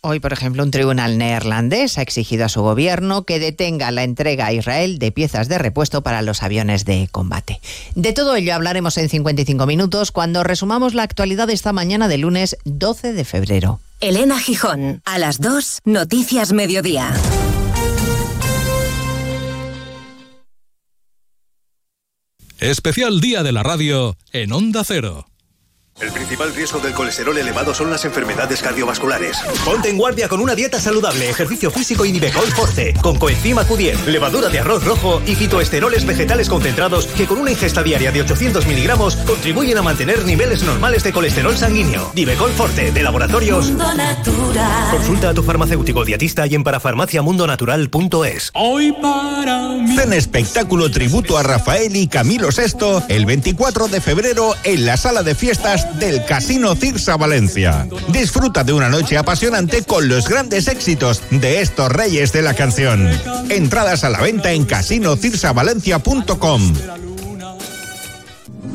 Hoy, 0.09 0.21
por 0.21 0.33
ejemplo, 0.33 0.63
un 0.63 0.71
tribunal 0.71 1.19
neerlandés 1.19 1.99
ha 1.99 2.03
exigido 2.03 2.45
a 2.45 2.49
su 2.49 2.63
gobierno 2.63 3.25
que 3.25 3.41
detenga 3.41 3.91
la 3.91 4.05
entrega 4.05 4.47
a 4.47 4.53
Israel 4.53 5.01
de 5.01 5.11
piezas 5.11 5.49
de 5.49 5.59
repuesto 5.59 6.03
para 6.03 6.23
los 6.23 6.45
aviones 6.45 6.85
de 6.85 7.09
combate. 7.11 7.61
De 7.97 8.13
todo 8.13 8.37
ello 8.37 8.55
hablaremos 8.55 8.97
en 8.99 9.09
55 9.09 9.67
minutos 9.67 10.13
cuando 10.13 10.45
resumamos 10.45 10.95
la 10.95 11.03
actualidad 11.03 11.49
de 11.49 11.55
esta 11.55 11.73
mañana 11.73 12.07
de 12.07 12.19
lunes 12.19 12.57
12 12.65 13.15
de 13.15 13.25
febrero. 13.25 13.81
Elena 13.99 14.39
Gijón, 14.39 15.03
a 15.05 15.19
las 15.19 15.41
2, 15.41 15.81
Noticias 15.87 16.53
Mediodía. 16.53 17.13
Especial 22.61 23.21
Día 23.21 23.43
de 23.43 23.51
la 23.51 23.65
Radio 23.65 24.17
en 24.31 24.53
Onda 24.53 24.85
Cero. 24.85 25.27
El 25.99 26.13
principal 26.13 26.55
riesgo 26.55 26.79
del 26.79 26.93
colesterol 26.93 27.39
elevado 27.39 27.73
son 27.73 27.91
las 27.91 28.05
enfermedades 28.05 28.61
cardiovasculares. 28.61 29.39
Ponte 29.65 29.89
en 29.89 29.97
guardia 29.97 30.29
con 30.29 30.41
una 30.41 30.55
dieta 30.55 30.79
saludable, 30.79 31.31
ejercicio 31.31 31.71
físico 31.71 32.05
y 32.05 32.13
Nivecol 32.13 32.53
Forte, 32.53 32.93
con 33.01 33.19
coenzima 33.19 33.67
Q10, 33.67 34.05
levadura 34.05 34.51
de 34.51 34.59
arroz 34.59 34.85
rojo 34.85 35.23
y 35.25 35.35
fitoesteroles 35.35 36.05
vegetales 36.05 36.51
concentrados 36.51 37.07
que 37.07 37.27
con 37.27 37.39
una 37.39 37.51
ingesta 37.51 37.83
diaria 37.83 38.13
de 38.13 38.21
800 38.21 38.67
miligramos 38.67 39.17
contribuyen 39.17 39.79
a 39.79 39.83
mantener 39.83 40.27
niveles 40.27 40.63
normales 40.65 41.03
de 41.03 41.15
colesterol 41.15 41.57
sanguíneo. 41.57 42.13
Nivecol 42.15 42.51
Forte, 42.51 42.93
de 42.93 43.03
laboratorios. 43.03 43.73
Consulta 44.91 45.31
a 45.31 45.35
tu 45.35 45.43
farmacéutico 45.43 46.05
dietista 46.05 46.47
y 46.47 46.57
en 46.57 46.63
parafarmaciamundonatural.es. 46.63 48.51
Hoy 48.53 48.93
para 49.01 49.69
mí. 49.71 49.97
Ven 49.97 50.13
espectáculo 50.13 50.91
tributo 50.91 51.39
a 51.39 51.43
Rafael 51.43 51.97
y 51.97 52.07
Camilo 52.07 52.49
VI 52.51 53.03
el 53.09 53.25
24 53.25 53.89
de 53.89 54.03
febrero 54.03 54.55
en 54.63 54.85
la 54.85 54.99
sala 54.99 55.23
de 55.23 55.35
fiestas 55.35 55.86
del 55.99 56.25
Casino 56.25 56.75
Cirsa 56.75 57.17
Valencia. 57.17 57.87
Disfruta 58.09 58.65
de 58.65 58.73
una 58.73 58.89
noche 58.89 59.17
apasionante 59.17 59.83
con 59.83 60.09
los 60.09 60.29
grandes 60.29 60.69
éxitos 60.69 61.23
de 61.31 61.61
estos 61.61 61.91
reyes 61.91 62.33
de 62.33 62.43
la 62.43 62.55
canción. 62.55 63.09
Entradas 63.49 64.05
a 64.05 64.11
la 64.11 64.21
venta 64.21 64.53
en 64.53 64.65
casinocirsavalencia.com. 64.65 67.06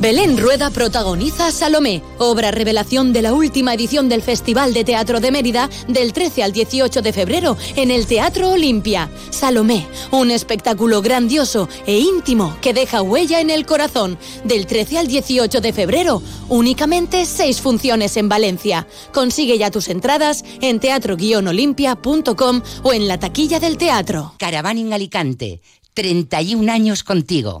Belén 0.02 0.36
Rueda 0.36 0.70
protagoniza 0.70 1.52
Salomé, 1.52 2.02
obra 2.18 2.50
revelación 2.50 3.12
de 3.12 3.22
la 3.22 3.34
última 3.34 3.72
edición 3.72 4.08
del 4.08 4.20
Festival 4.20 4.74
de 4.74 4.82
Teatro 4.82 5.20
de 5.20 5.30
Mérida 5.30 5.70
del 5.86 6.12
13 6.12 6.42
al 6.42 6.52
18 6.52 7.02
de 7.02 7.12
febrero 7.12 7.56
en 7.76 7.92
el 7.92 8.08
Teatro 8.08 8.50
Olimpia. 8.50 9.08
Salomé, 9.30 9.86
un 10.10 10.32
espectáculo 10.32 11.02
grandioso 11.02 11.68
e 11.86 12.00
íntimo 12.00 12.56
que 12.60 12.74
deja 12.74 13.00
huella 13.00 13.40
en 13.40 13.50
el 13.50 13.64
corazón. 13.64 14.18
Del 14.42 14.66
13 14.66 14.98
al 14.98 15.06
18 15.06 15.60
de 15.60 15.72
febrero, 15.72 16.20
únicamente 16.48 17.24
seis 17.24 17.60
funciones 17.60 18.16
en 18.16 18.28
Valencia. 18.28 18.88
Consigue 19.14 19.56
ya 19.56 19.70
tus 19.70 19.86
entradas 19.86 20.44
en 20.60 20.80
teatro-olimpia.com 20.80 22.62
o 22.82 22.92
en 22.92 23.06
la 23.06 23.20
taquilla 23.20 23.60
del 23.60 23.78
teatro. 23.78 24.34
Caravaning 24.38 24.94
Alicante, 24.94 25.60
31 25.94 26.72
años 26.72 27.04
contigo 27.04 27.60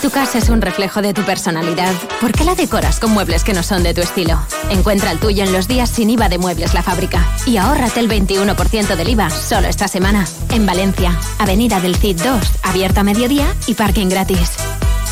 Tu 0.00 0.10
casa 0.10 0.38
es 0.38 0.48
un 0.48 0.62
reflejo 0.62 1.02
de 1.02 1.12
tu 1.12 1.22
personalidad, 1.22 1.92
¿por 2.20 2.32
qué 2.32 2.44
la 2.44 2.54
decoras 2.54 2.98
con 3.00 3.10
muebles 3.10 3.44
que 3.44 3.52
no 3.52 3.62
son 3.62 3.82
de 3.82 3.92
tu 3.92 4.00
estilo? 4.00 4.38
Encuentra 4.70 5.10
el 5.10 5.18
tuyo 5.18 5.44
en 5.44 5.52
los 5.52 5.68
días 5.68 5.90
sin 5.90 6.08
IVA 6.08 6.30
de 6.30 6.38
Muebles 6.38 6.72
La 6.72 6.82
Fábrica 6.82 7.26
y 7.44 7.58
ahórrate 7.58 8.00
el 8.00 8.08
21% 8.08 8.96
del 8.96 9.08
IVA 9.10 9.28
solo 9.28 9.68
esta 9.68 9.88
semana. 9.88 10.26
En 10.50 10.64
Valencia, 10.64 11.18
Avenida 11.38 11.80
del 11.80 11.96
CID 11.96 12.22
2, 12.22 12.40
abierta 12.62 13.02
a 13.02 13.04
mediodía 13.04 13.54
y 13.66 13.74
parking 13.74 14.08
gratis. 14.08 14.52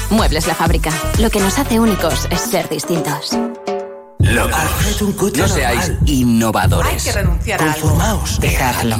Muebles 0.09 0.47
La 0.47 0.55
Fábrica. 0.55 0.91
Lo 1.18 1.28
que 1.28 1.41
nos 1.41 1.59
hace 1.59 1.78
únicos 1.78 2.26
es 2.30 2.41
ser 2.41 2.68
distintos. 2.70 3.36
Locos. 4.18 5.03
No 5.36 5.49
seáis 5.49 5.93
innovadores. 6.07 6.93
Hay 6.93 7.12
que 7.12 7.12
renunciar 7.12 7.61
a 7.61 7.72
algo. 7.72 7.89
Conformaos. 7.89 8.41
Dejadlo. 8.41 8.97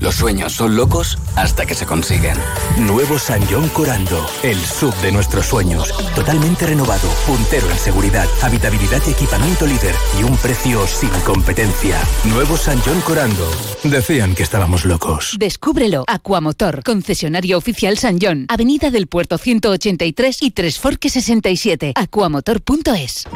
Los 0.00 0.14
sueños 0.14 0.52
son 0.52 0.76
locos 0.76 1.18
hasta 1.34 1.66
que 1.66 1.74
se 1.74 1.84
consiguen. 1.84 2.36
Nuevo 2.78 3.18
San 3.18 3.44
John 3.50 3.68
Corando, 3.70 4.24
el 4.44 4.56
sub 4.58 4.94
de 5.02 5.10
nuestros 5.10 5.46
sueños. 5.46 5.92
Totalmente 6.14 6.66
renovado, 6.66 7.08
puntero 7.26 7.68
en 7.68 7.78
seguridad, 7.78 8.26
habitabilidad 8.42 9.02
y 9.08 9.10
equipamiento 9.10 9.66
líder 9.66 9.94
y 10.20 10.22
un 10.22 10.36
precio 10.36 10.86
sin 10.86 11.10
competencia. 11.24 11.98
Nuevo 12.24 12.56
San 12.56 12.78
John 12.84 13.00
Corando. 13.00 13.50
Decían 13.82 14.36
que 14.36 14.44
estábamos 14.44 14.84
locos. 14.84 15.34
Descúbrelo. 15.36 16.04
Aquamotor, 16.06 16.84
concesionario 16.84 17.58
oficial 17.58 17.98
San 17.98 18.18
John, 18.20 18.46
Avenida 18.48 18.90
del 18.90 19.08
Puerto 19.08 19.36
183 19.36 20.42
y 20.42 20.52
Tres 20.52 20.78
Forques 20.78 21.12
67. 21.14 21.92
Aquamotor.es. 21.96 23.26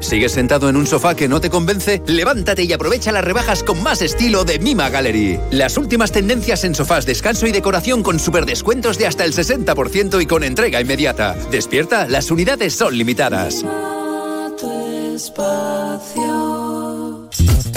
¿Sigues 0.00 0.32
sentado 0.32 0.68
en 0.68 0.76
un 0.76 0.86
sofá 0.86 1.14
que 1.14 1.28
no 1.28 1.40
te 1.40 1.50
convence? 1.50 2.00
Levántate 2.06 2.62
y 2.64 2.72
aprovecha 2.72 3.12
las 3.12 3.24
rebajas 3.24 3.62
con 3.62 3.82
más 3.82 4.00
estilo 4.00 4.44
de 4.44 4.58
Mima 4.58 4.88
Gallery. 4.88 5.38
Las 5.50 5.76
últimas 5.76 5.87
tendencias 6.12 6.64
en 6.64 6.74
sofás, 6.74 7.06
descanso 7.06 7.46
y 7.46 7.52
decoración 7.52 8.02
con 8.02 8.18
super 8.18 8.44
descuentos 8.44 8.98
de 8.98 9.06
hasta 9.06 9.24
el 9.24 9.32
60% 9.32 10.22
y 10.22 10.26
con 10.26 10.44
entrega 10.44 10.80
inmediata. 10.80 11.34
Despierta, 11.50 12.06
las 12.06 12.30
unidades 12.30 12.74
son 12.74 12.96
limitadas. 12.96 13.64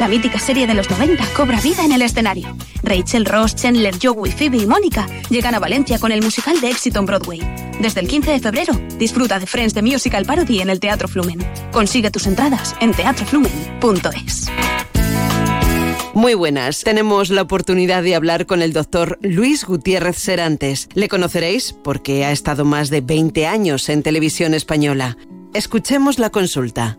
La 0.00 0.08
mítica 0.08 0.38
serie 0.38 0.66
de 0.66 0.74
los 0.74 0.90
90 0.90 1.24
cobra 1.36 1.60
vida 1.60 1.84
en 1.84 1.92
el 1.92 2.02
escenario. 2.02 2.56
Rachel, 2.82 3.24
Ross, 3.24 3.54
Chandler, 3.54 3.94
Joey, 4.02 4.32
Phoebe 4.32 4.58
y 4.58 4.66
Mónica 4.66 5.06
llegan 5.30 5.54
a 5.54 5.60
Valencia 5.60 5.98
con 5.98 6.10
el 6.10 6.22
musical 6.22 6.60
de 6.60 6.70
éxito 6.70 6.98
en 6.98 7.06
Broadway. 7.06 7.40
Desde 7.80 8.00
el 8.00 8.08
15 8.08 8.32
de 8.32 8.40
febrero, 8.40 8.72
disfruta 8.98 9.38
de 9.38 9.46
Friends 9.46 9.74
de 9.74 9.82
Musical 9.82 10.24
Parody 10.24 10.60
en 10.60 10.70
el 10.70 10.80
Teatro 10.80 11.06
Flumen. 11.06 11.38
Consigue 11.70 12.10
tus 12.10 12.26
entradas 12.26 12.74
en 12.80 12.92
teatroflumen.es. 12.92 14.50
Muy 16.14 16.34
buenas. 16.34 16.82
Tenemos 16.82 17.30
la 17.30 17.42
oportunidad 17.42 18.02
de 18.02 18.14
hablar 18.14 18.46
con 18.46 18.62
el 18.62 18.72
doctor 18.72 19.18
Luis 19.22 19.64
Gutiérrez 19.64 20.16
Serantes. 20.16 20.88
Le 20.94 21.08
conoceréis 21.08 21.72
porque 21.72 22.24
ha 22.24 22.32
estado 22.32 22.64
más 22.64 22.90
de 22.90 23.00
20 23.00 23.46
años 23.46 23.88
en 23.90 24.02
televisión 24.02 24.54
española. 24.54 25.16
Escuchemos 25.52 26.18
la 26.18 26.30
consulta. 26.30 26.98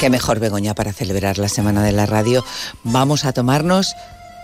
Qué 0.00 0.10
mejor, 0.10 0.38
Begoña, 0.38 0.74
para 0.74 0.92
celebrar 0.92 1.38
la 1.38 1.48
Semana 1.48 1.82
de 1.82 1.90
la 1.90 2.06
Radio. 2.06 2.44
Vamos 2.84 3.24
a 3.24 3.32
tomarnos 3.32 3.96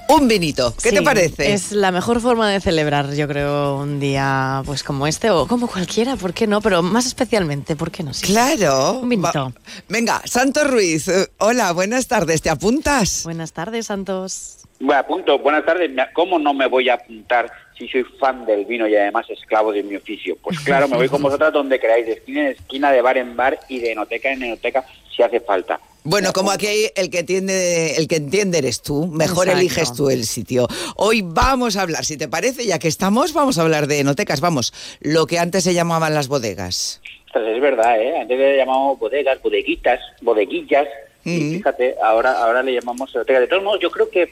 un 0.09 0.26
vinito. 0.26 0.74
¿Qué 0.82 0.90
te 0.90 1.00
parece? 1.00 1.52
Es 1.52 1.70
la 1.70 1.92
mejor 1.92 2.20
forma 2.20 2.50
de 2.50 2.61
celebrar, 2.61 3.14
yo 3.14 3.28
creo, 3.28 3.76
un 3.78 4.00
día 4.00 4.62
pues 4.66 4.82
como 4.82 5.07
este 5.07 5.30
o 5.30 5.46
como 5.46 5.68
cualquiera, 5.68 6.16
¿por 6.16 6.34
qué 6.34 6.48
no? 6.48 6.61
Pero 6.61 6.82
más 6.82 7.07
especialmente, 7.07 7.76
¿por 7.76 7.92
qué 7.92 8.02
no? 8.02 8.12
Sí. 8.12 8.26
Claro. 8.26 8.94
Un 8.94 9.09
vinito. 9.09 9.52
Venga, 9.88 10.20
Santos 10.24 10.68
Ruiz. 10.68 11.09
Hola, 11.38 11.70
buenas 11.72 12.09
tardes. 12.09 12.42
¿Te 12.42 12.50
apuntas? 12.50 13.22
Buenas 13.22 13.52
tardes, 13.52 13.86
Santos. 13.86 14.59
Me 14.80 14.94
apunto. 14.94 15.38
Buenas 15.38 15.64
tardes. 15.64 15.88
¿Cómo 16.14 16.40
no 16.40 16.52
me 16.52 16.66
voy 16.66 16.88
a 16.88 16.94
apuntar 16.94 17.50
si 17.78 17.86
soy 17.88 18.05
fan 18.18 18.44
del 18.44 18.64
vino 18.64 18.88
y 18.88 18.96
además 18.96 19.26
esclavo 19.30 19.72
de 19.72 19.84
mi 19.84 19.94
oficio? 19.94 20.36
Pues 20.42 20.59
claro, 20.61 20.88
me 20.88 20.96
voy 20.96 21.09
con 21.09 21.22
vosotras 21.22 21.52
donde 21.52 21.78
queráis, 21.78 22.07
de 22.07 22.14
esquina 22.14 22.40
en 22.40 22.46
esquina, 22.48 22.90
de 22.90 23.00
bar 23.00 23.16
en 23.16 23.36
bar 23.36 23.61
y 23.68 23.78
de 23.78 23.92
enoteca 23.92 24.32
en 24.32 24.42
enoteca 24.42 24.84
si 25.15 25.23
hace 25.23 25.41
falta. 25.41 25.81
Bueno, 26.07 26.35
como 26.35 26.51
aquí 26.51 26.67
hay 26.67 26.91
el 26.97 27.09
que 27.09 27.21
entiende, 27.21 27.97
el 27.97 28.09
que 28.09 28.17
entiende 28.17 28.59
eres 28.59 28.83
tú, 28.83 29.07
mejor 29.07 29.47
Exacto. 29.47 29.59
eliges 29.59 29.93
tú 29.95 30.11
el 30.11 30.25
sitio. 30.25 30.69
Hoy 30.97 31.23
vamos 31.25 31.77
a 31.77 31.83
hablar, 31.83 32.05
si 32.05 32.19
te 32.19 32.29
parece, 32.29 32.67
ya 32.67 32.79
que 32.79 32.89
estamos, 32.89 33.33
vamos 33.33 33.59
a 33.59 33.62
hablar 33.62 33.87
de 33.87 34.01
enotecas, 34.01 34.43
vamos, 34.43 34.75
lo 35.01 35.27
que 35.27 35.39
antes 35.39 35.65
se 35.65 35.73
llamaban 35.73 36.12
las 36.12 36.29
bodegas. 36.29 37.01
Pues 37.33 37.47
es 37.47 37.61
verdad, 37.61 37.99
¿eh? 38.01 38.21
Antes 38.21 38.39
le 38.39 38.57
llamamos 38.59 38.99
bodegas, 38.99 39.41
bodeguitas, 39.41 40.01
bodeguillas. 40.21 40.87
Y 41.25 41.55
fíjate, 41.55 41.97
ahora, 42.03 42.33
ahora 42.33 42.62
le 42.62 42.75
llamamos 42.75 43.15
enoteca. 43.15 43.41
De 43.41 43.47
todos 43.47 43.62
modos, 43.62 43.81
yo 43.81 43.91
creo 43.91 44.11
que 44.11 44.31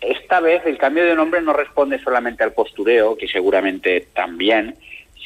esta 0.00 0.38
vez 0.38 0.62
el 0.66 0.78
cambio 0.78 1.04
de 1.04 1.16
nombre 1.16 1.42
no 1.42 1.52
responde 1.52 1.98
solamente 1.98 2.44
al 2.44 2.52
postureo, 2.52 3.16
que 3.16 3.26
seguramente 3.26 4.06
también, 4.14 4.76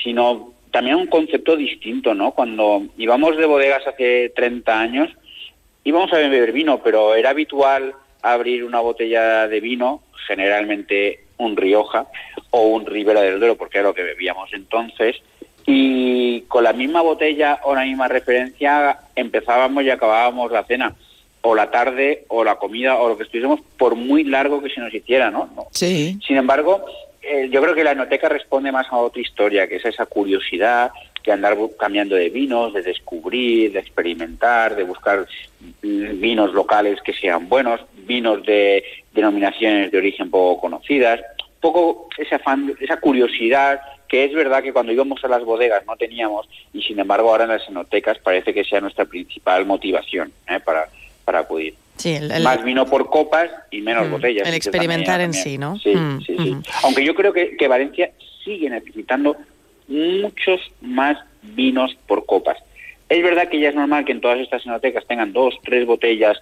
sino 0.03 0.55
también 0.71 0.97
un 0.97 1.07
concepto 1.07 1.57
distinto, 1.57 2.15
¿no? 2.15 2.33
Cuando 2.33 2.83
íbamos 2.97 3.37
de 3.37 3.47
bodegas 3.47 3.87
hace 3.87 4.31
30 4.35 4.81
años, 4.81 5.11
íbamos 5.85 6.13
a 6.13 6.19
beber 6.19 6.53
vino, 6.53 6.81
pero 6.83 7.15
era 7.15 7.31
habitual 7.31 7.95
abrir 8.23 8.65
una 8.65 8.81
botella 8.81 9.49
de 9.49 9.61
vino, 9.61 10.03
generalmente 10.27 11.25
un 11.39 11.57
Rioja 11.57 12.07
o 12.51 12.69
un 12.69 12.87
Ribera 12.87 13.23
del 13.23 13.39
Duero, 13.39 13.57
porque 13.57 13.79
era 13.79 13.89
lo 13.89 13.95
que 13.95 14.03
bebíamos 14.03 14.53
entonces, 14.53 15.17
y 15.67 16.43
con 16.43 16.65
la 16.65 16.73
misma 16.73 17.01
botella 17.03 17.61
o 17.65 17.75
la 17.75 17.85
misma 17.85 18.09
referencia 18.09 18.99
empezábamos 19.15 19.85
y 19.85 19.91
acabábamos 19.91 20.51
la 20.51 20.65
cena, 20.65 20.95
o 21.43 21.55
la 21.55 21.71
tarde, 21.71 22.25
o 22.29 22.45
la 22.45 22.57
comida, 22.57 22.97
o 22.97 23.09
lo 23.09 23.17
que 23.17 23.25
estuviésemos, 23.25 23.61
por 23.79 23.95
muy 23.95 24.25
largo 24.25 24.63
que 24.63 24.69
se 24.69 24.81
nos 24.81 24.93
hiciera, 24.93 25.31
¿no? 25.31 25.49
No. 25.57 25.69
Sí. 25.71 26.19
Sin 26.27 26.37
embargo, 26.37 26.85
eh, 27.23 27.49
yo 27.51 27.61
creo 27.61 27.75
que 27.75 27.85
la 27.85 27.93
enoteca 27.93 28.29
responde 28.29 28.73
más 28.73 28.87
a 28.91 28.97
otra 28.97 29.21
historia, 29.21 29.69
que 29.69 29.77
es 29.77 29.85
esa 29.85 30.07
curiosidad 30.07 30.91
de 31.25 31.33
andar 31.33 31.57
cambiando 31.79 32.15
de 32.15 32.31
vinos, 32.31 32.73
de 32.73 32.83
descubrir, 32.83 33.73
de 33.73 33.81
experimentar, 33.81 34.75
de 34.75 34.85
buscar 34.85 35.27
mm, 35.83 36.21
vinos 36.21 36.55
locales 36.55 37.01
que 37.03 37.13
sean 37.13 37.49
buenos, 37.49 37.81
vinos 38.07 38.43
de 38.45 38.83
denominaciones 39.13 39.91
de 39.91 39.99
origen 39.99 40.31
poco 40.31 40.63
conocidas, 40.63 41.21
poco 41.61 42.09
ese 42.17 42.37
afán, 42.37 42.75
esa 42.81 42.99
curiosidad 42.99 43.81
que 44.09 44.25
es 44.25 44.33
verdad 44.33 44.63
que 44.63 44.73
cuando 44.73 44.93
íbamos 44.93 45.23
a 45.23 45.29
las 45.29 45.45
bodegas 45.45 45.87
no 45.87 45.97
teníamos 45.97 46.49
y 46.73 46.83
sin 46.83 46.99
embargo 46.99 47.31
ahora 47.31 47.45
en 47.45 47.51
las 47.51 47.69
enotecas 47.69 48.19
parece 48.19 48.53
que 48.53 48.65
sea 48.65 48.81
nuestra 48.81 49.05
principal 49.05 49.67
motivación 49.67 50.33
¿eh? 50.49 50.59
para, 50.59 50.89
para 51.25 51.41
acudir. 51.41 51.75
Sí, 51.97 52.15
el, 52.15 52.31
el- 52.31 52.43
Más 52.43 52.63
vino 52.65 52.87
por 52.87 53.09
copas 53.11 53.51
y 53.71 53.81
menos 53.83 54.09
Mm, 54.09 54.11
botellas. 54.11 54.49
el 54.49 54.55
experimentar 54.55 55.21
en 55.21 55.33
también. 55.33 55.45
sí, 55.45 55.59
¿no? 55.59 55.79
Sí, 55.79 55.95
Mm, 55.95 56.21
sí, 56.25 56.37
sí. 56.37 56.57
Aunque 56.83 57.05
yo 57.05 57.15
creo 57.15 57.33
que, 57.33 57.57
que 57.57 57.69
Valencia 57.69 58.11
sigue 58.45 58.71
necesitando 58.71 59.37
muchos 59.89 60.61
más 60.81 61.17
vinos 61.43 61.95
por 62.07 62.25
copas. 62.27 62.57
Es 63.09 63.23
verdad 63.23 63.49
que 63.49 63.59
ya 63.59 63.71
es 63.71 63.75
normal 63.75 64.05
que 64.05 64.13
en 64.13 64.21
todas 64.21 64.39
estas 64.39 64.65
enotecas 64.65 65.05
tengan 65.07 65.33
dos, 65.33 65.55
tres 65.65 65.85
botellas 65.85 66.39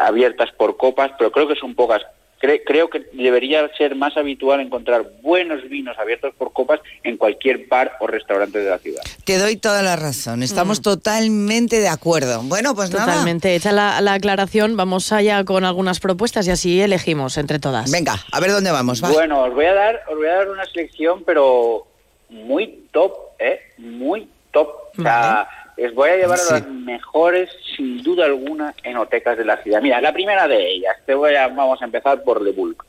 abiertas 0.00 0.50
por 0.52 0.76
copas, 0.76 1.12
pero 1.18 1.30
creo 1.30 1.46
que 1.46 1.56
son 1.56 1.74
pocas. 1.74 2.02
Cre- 2.40 2.60
creo 2.66 2.90
que 2.90 3.06
debería 3.14 3.66
ser 3.78 3.94
más 3.94 4.16
habitual 4.16 4.60
encontrar 4.60 5.04
buenos 5.22 5.66
vinos 5.70 5.98
abiertos 5.98 6.34
por 6.36 6.52
copas 6.52 6.80
en 7.02 7.16
cualquier 7.16 7.66
bar 7.66 7.92
o 8.00 8.06
restaurante 8.06 8.58
de 8.58 8.68
la 8.70 8.78
ciudad. 8.78 9.02
Te 9.24 9.38
doy 9.38 9.56
toda 9.56 9.82
la 9.82 9.96
razón, 9.96 10.42
estamos 10.42 10.82
totalmente 10.82 11.80
de 11.80 11.88
acuerdo. 11.88 12.42
Bueno, 12.42 12.74
pues 12.74 12.90
nada. 12.90 13.06
Totalmente. 13.06 13.54
Hecha 13.54 13.72
la, 13.72 14.00
la 14.02 14.12
aclaración, 14.14 14.76
vamos 14.76 15.12
allá 15.12 15.44
con 15.44 15.64
algunas 15.64 15.98
propuestas 15.98 16.46
y 16.46 16.50
así 16.50 16.80
elegimos 16.80 17.38
entre 17.38 17.58
todas. 17.58 17.90
Venga, 17.90 18.16
a 18.30 18.40
ver 18.40 18.50
dónde 18.52 18.70
vamos. 18.70 19.02
va. 19.02 19.10
Bueno, 19.10 19.42
os 19.44 19.54
voy 19.54 19.64
a 19.64 19.72
dar, 19.74 20.02
os 20.10 20.16
voy 20.16 20.26
a 20.28 20.34
dar 20.34 20.48
una 20.50 20.64
selección, 20.66 21.22
pero 21.24 21.86
muy 22.28 22.86
top, 22.92 23.14
¿eh? 23.38 23.60
Muy 23.78 24.28
top. 24.52 24.68
O 24.98 25.02
sea, 25.02 25.48
os 25.84 25.94
voy 25.94 26.10
a 26.10 26.16
llevar 26.16 26.38
Sí. 26.38 26.54
a 26.54 26.58
las 26.58 26.68
mejores, 26.68 27.50
sin 27.76 28.02
duda 28.02 28.24
alguna, 28.24 28.74
enotecas 28.82 29.36
de 29.36 29.44
la 29.44 29.62
ciudad. 29.62 29.82
Mira, 29.82 30.00
la 30.00 30.12
primera 30.12 30.48
de 30.48 30.70
ellas, 30.70 30.96
te 31.04 31.14
voy 31.14 31.34
a, 31.34 31.48
vamos 31.48 31.80
a 31.82 31.84
empezar 31.84 32.22
por 32.22 32.40
Le 32.42 32.52
Bulk. 32.52 32.84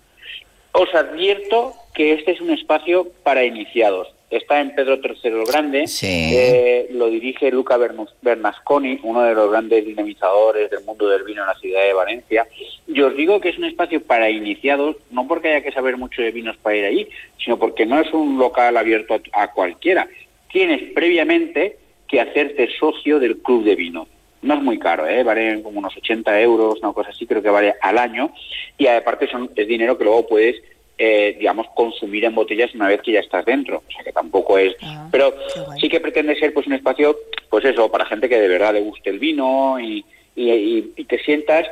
Os 0.72 0.94
advierto 0.94 1.74
que 1.94 2.14
este 2.14 2.32
es 2.32 2.42
un 2.42 2.52
espacio 2.52 3.08
para 3.24 3.44
iniciados. 3.44 4.08
Está 4.30 4.60
en 4.60 4.76
Pedro 4.76 4.96
III 5.02 5.16
el 5.24 5.46
Grande, 5.46 5.86
eh, 6.04 6.88
lo 6.92 7.08
dirige 7.08 7.50
Luca 7.50 7.78
Bernasconi, 8.22 9.00
uno 9.04 9.22
de 9.24 9.34
los 9.34 9.50
grandes 9.50 9.86
dinamizadores 9.86 10.70
del 10.70 10.84
mundo 10.84 11.08
del 11.08 11.24
vino 11.24 11.42
en 11.44 11.48
la 11.48 11.56
ciudad 11.56 11.82
de 11.82 11.94
Valencia. 11.94 12.46
Y 12.88 13.02
os 13.02 13.16
digo 13.16 13.40
que 13.40 13.50
es 13.50 13.58
un 13.58 13.64
espacio 13.66 14.02
para 14.04 14.30
iniciados, 14.30 14.98
no 15.12 15.26
porque 15.28 15.48
haya 15.48 15.64
que 15.64 15.72
saber 15.72 15.96
mucho 15.96 16.22
de 16.22 16.32
vinos 16.32 16.58
para 16.58 16.76
ir 16.76 16.86
allí, 16.86 17.08
sino 17.44 17.58
porque 17.58 17.86
no 17.86 18.02
es 18.02 18.14
un 18.14 18.38
local 18.38 18.76
abierto 18.76 19.14
a, 19.34 19.44
a 19.44 19.52
cualquiera. 19.54 20.08
Tienes 20.52 20.92
previamente 20.94 21.78
que 22.08 22.22
hacerte 22.22 22.70
socio 22.80 23.20
del 23.20 23.38
club 23.38 23.64
de 23.64 23.76
vino. 23.76 24.08
No 24.42 24.54
es 24.54 24.62
muy 24.62 24.78
caro, 24.80 25.08
¿eh? 25.08 25.24
vale 25.24 25.62
como 25.64 25.80
unos 25.80 25.96
80 25.98 26.40
euros, 26.42 26.80
una 26.82 26.94
cosa 26.94 27.10
así, 27.10 27.26
creo 27.26 27.42
que 27.42 27.50
vale 27.50 27.74
al 27.82 27.98
año. 27.98 28.32
Y 28.78 28.88
aparte 28.88 29.28
son, 29.28 29.50
es 29.56 29.68
dinero 29.68 29.98
que 29.98 30.04
luego 30.04 30.28
puedes, 30.28 30.56
eh, 30.98 31.36
digamos, 31.38 31.68
consumir 31.76 32.24
en 32.26 32.36
botellas 32.36 32.74
una 32.76 32.88
vez 32.88 33.02
que 33.02 33.14
ya 33.14 33.20
estás 33.20 33.44
dentro. 33.46 33.84
O 33.88 33.92
sea 33.92 34.04
que 34.04 34.12
tampoco 34.14 34.58
es... 34.58 34.76
Pero 35.12 35.34
sí 35.82 35.90
que 35.90 36.00
pretende 36.00 36.36
ser 36.40 36.54
pues 36.54 36.68
un 36.68 36.74
espacio, 36.74 37.18
pues 37.50 37.66
eso, 37.66 37.90
para 37.92 38.06
gente 38.06 38.30
que 38.30 38.40
de 38.40 38.48
verdad 38.48 38.74
le 38.74 38.82
guste 38.82 39.10
el 39.10 39.20
vino 39.20 39.80
y, 39.80 40.06
y, 40.36 40.52
y- 40.52 40.94
y 40.96 41.04
te 41.06 41.18
sientas 41.20 41.68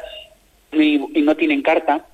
y, 0.73 0.95
y 1.17 1.21
no 1.21 1.35
tienen 1.35 1.61
carta, 1.61 2.05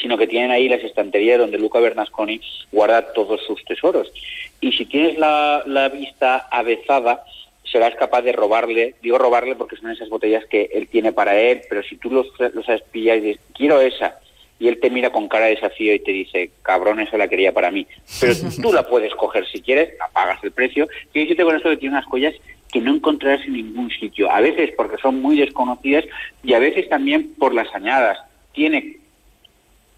sino 0.00 0.16
que 0.16 0.26
tienen 0.26 0.50
ahí 0.50 0.68
las 0.68 0.82
estanterías 0.82 1.38
donde 1.38 1.58
Luca 1.58 1.80
Bernasconi 1.80 2.40
guarda 2.72 3.12
todos 3.12 3.40
sus 3.46 3.64
tesoros. 3.64 4.12
Y 4.60 4.72
si 4.72 4.86
tienes 4.86 5.18
la, 5.18 5.62
la 5.66 5.88
vista 5.88 6.48
avezada, 6.50 7.24
serás 7.70 7.94
capaz 7.96 8.22
de 8.22 8.32
robarle, 8.32 8.94
digo 9.02 9.18
robarle 9.18 9.54
porque 9.54 9.76
son 9.76 9.90
esas 9.90 10.08
botellas 10.08 10.44
que 10.46 10.70
él 10.72 10.88
tiene 10.88 11.12
para 11.12 11.38
él, 11.38 11.62
pero 11.68 11.82
si 11.82 11.96
tú 11.96 12.10
los, 12.10 12.26
los 12.54 12.64
sabes 12.64 12.82
pillar 12.90 13.18
y 13.18 13.20
dices, 13.20 13.42
quiero 13.54 13.80
esa, 13.80 14.18
y 14.58 14.68
él 14.68 14.80
te 14.80 14.90
mira 14.90 15.10
con 15.10 15.28
cara 15.28 15.46
de 15.46 15.54
desafío 15.54 15.94
y 15.94 16.00
te 16.00 16.12
dice, 16.12 16.50
cabrón, 16.62 17.00
esa 17.00 17.16
la 17.16 17.28
quería 17.28 17.52
para 17.52 17.70
mí, 17.70 17.86
pero 18.20 18.34
tú 18.62 18.72
la 18.72 18.86
puedes 18.86 19.14
coger 19.14 19.46
si 19.46 19.60
quieres, 19.60 19.94
pagas 20.12 20.42
el 20.42 20.52
precio, 20.52 20.88
y 21.12 21.20
decirte 21.20 21.44
con 21.44 21.56
esto 21.56 21.70
que 21.70 21.76
tiene 21.76 21.96
unas 21.96 22.06
joyas 22.06 22.34
que 22.72 22.80
no 22.80 22.94
encontrarás 22.94 23.44
en 23.46 23.54
ningún 23.54 23.90
sitio, 23.90 24.30
a 24.30 24.40
veces 24.40 24.72
porque 24.76 24.98
son 24.98 25.22
muy 25.22 25.38
desconocidas 25.38 26.04
y 26.42 26.52
a 26.54 26.58
veces 26.58 26.88
también 26.88 27.34
por 27.38 27.54
las 27.54 27.74
añadas. 27.74 28.18
Tiene 28.52 28.98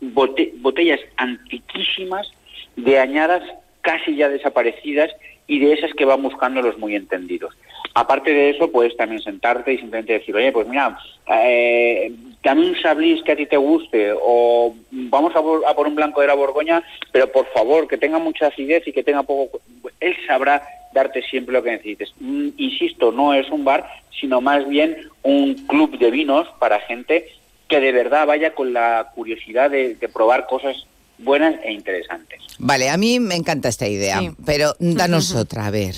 bote- 0.00 0.52
botellas 0.56 1.00
antiquísimas 1.16 2.30
de 2.76 2.98
añadas 2.98 3.42
casi 3.80 4.16
ya 4.16 4.28
desaparecidas 4.28 5.10
y 5.46 5.58
de 5.58 5.72
esas 5.72 5.92
que 5.94 6.04
van 6.04 6.22
buscando 6.22 6.62
los 6.62 6.78
muy 6.78 6.94
entendidos. 6.94 7.56
Aparte 7.94 8.32
de 8.32 8.50
eso, 8.50 8.70
puedes 8.70 8.96
también 8.96 9.20
sentarte 9.20 9.72
y 9.72 9.78
simplemente 9.78 10.12
decir, 10.12 10.34
oye, 10.36 10.52
pues 10.52 10.68
mira, 10.68 10.96
eh, 11.28 12.12
dame 12.42 12.66
un 12.66 12.80
sablis 12.80 13.22
que 13.24 13.32
a 13.32 13.36
ti 13.36 13.46
te 13.46 13.56
guste 13.56 14.12
o 14.14 14.74
vamos 14.90 15.34
a 15.34 15.42
por, 15.42 15.66
a 15.66 15.74
por 15.74 15.88
un 15.88 15.96
blanco 15.96 16.20
de 16.20 16.28
la 16.28 16.34
Borgoña, 16.34 16.84
pero 17.10 17.32
por 17.32 17.46
favor, 17.46 17.88
que 17.88 17.98
tenga 17.98 18.18
mucha 18.18 18.46
acidez 18.46 18.86
y 18.86 18.92
que 18.92 19.02
tenga 19.02 19.24
poco... 19.24 19.60
Él 19.98 20.16
sabrá 20.26 20.62
darte 20.92 21.22
siempre 21.22 21.52
lo 21.52 21.62
que 21.64 21.72
necesites. 21.72 22.12
Mm, 22.20 22.50
insisto, 22.56 23.10
no 23.10 23.34
es 23.34 23.50
un 23.50 23.64
bar, 23.64 23.88
sino 24.20 24.40
más 24.40 24.68
bien 24.68 25.08
un 25.22 25.54
club 25.66 25.98
de 25.98 26.10
vinos 26.12 26.46
para 26.60 26.80
gente 26.80 27.26
que 27.70 27.80
de 27.80 27.92
verdad 27.92 28.26
vaya 28.26 28.54
con 28.54 28.74
la 28.74 29.12
curiosidad 29.14 29.70
de, 29.70 29.94
de 29.94 30.08
probar 30.08 30.46
cosas 30.46 30.76
buenas 31.18 31.54
e 31.62 31.72
interesantes. 31.72 32.40
Vale, 32.58 32.90
a 32.90 32.96
mí 32.96 33.20
me 33.20 33.36
encanta 33.36 33.68
esta 33.68 33.86
idea, 33.86 34.20
pero 34.44 34.74
danos 34.78 35.34
otra, 35.36 35.66
a 35.66 35.70
ver. 35.70 35.94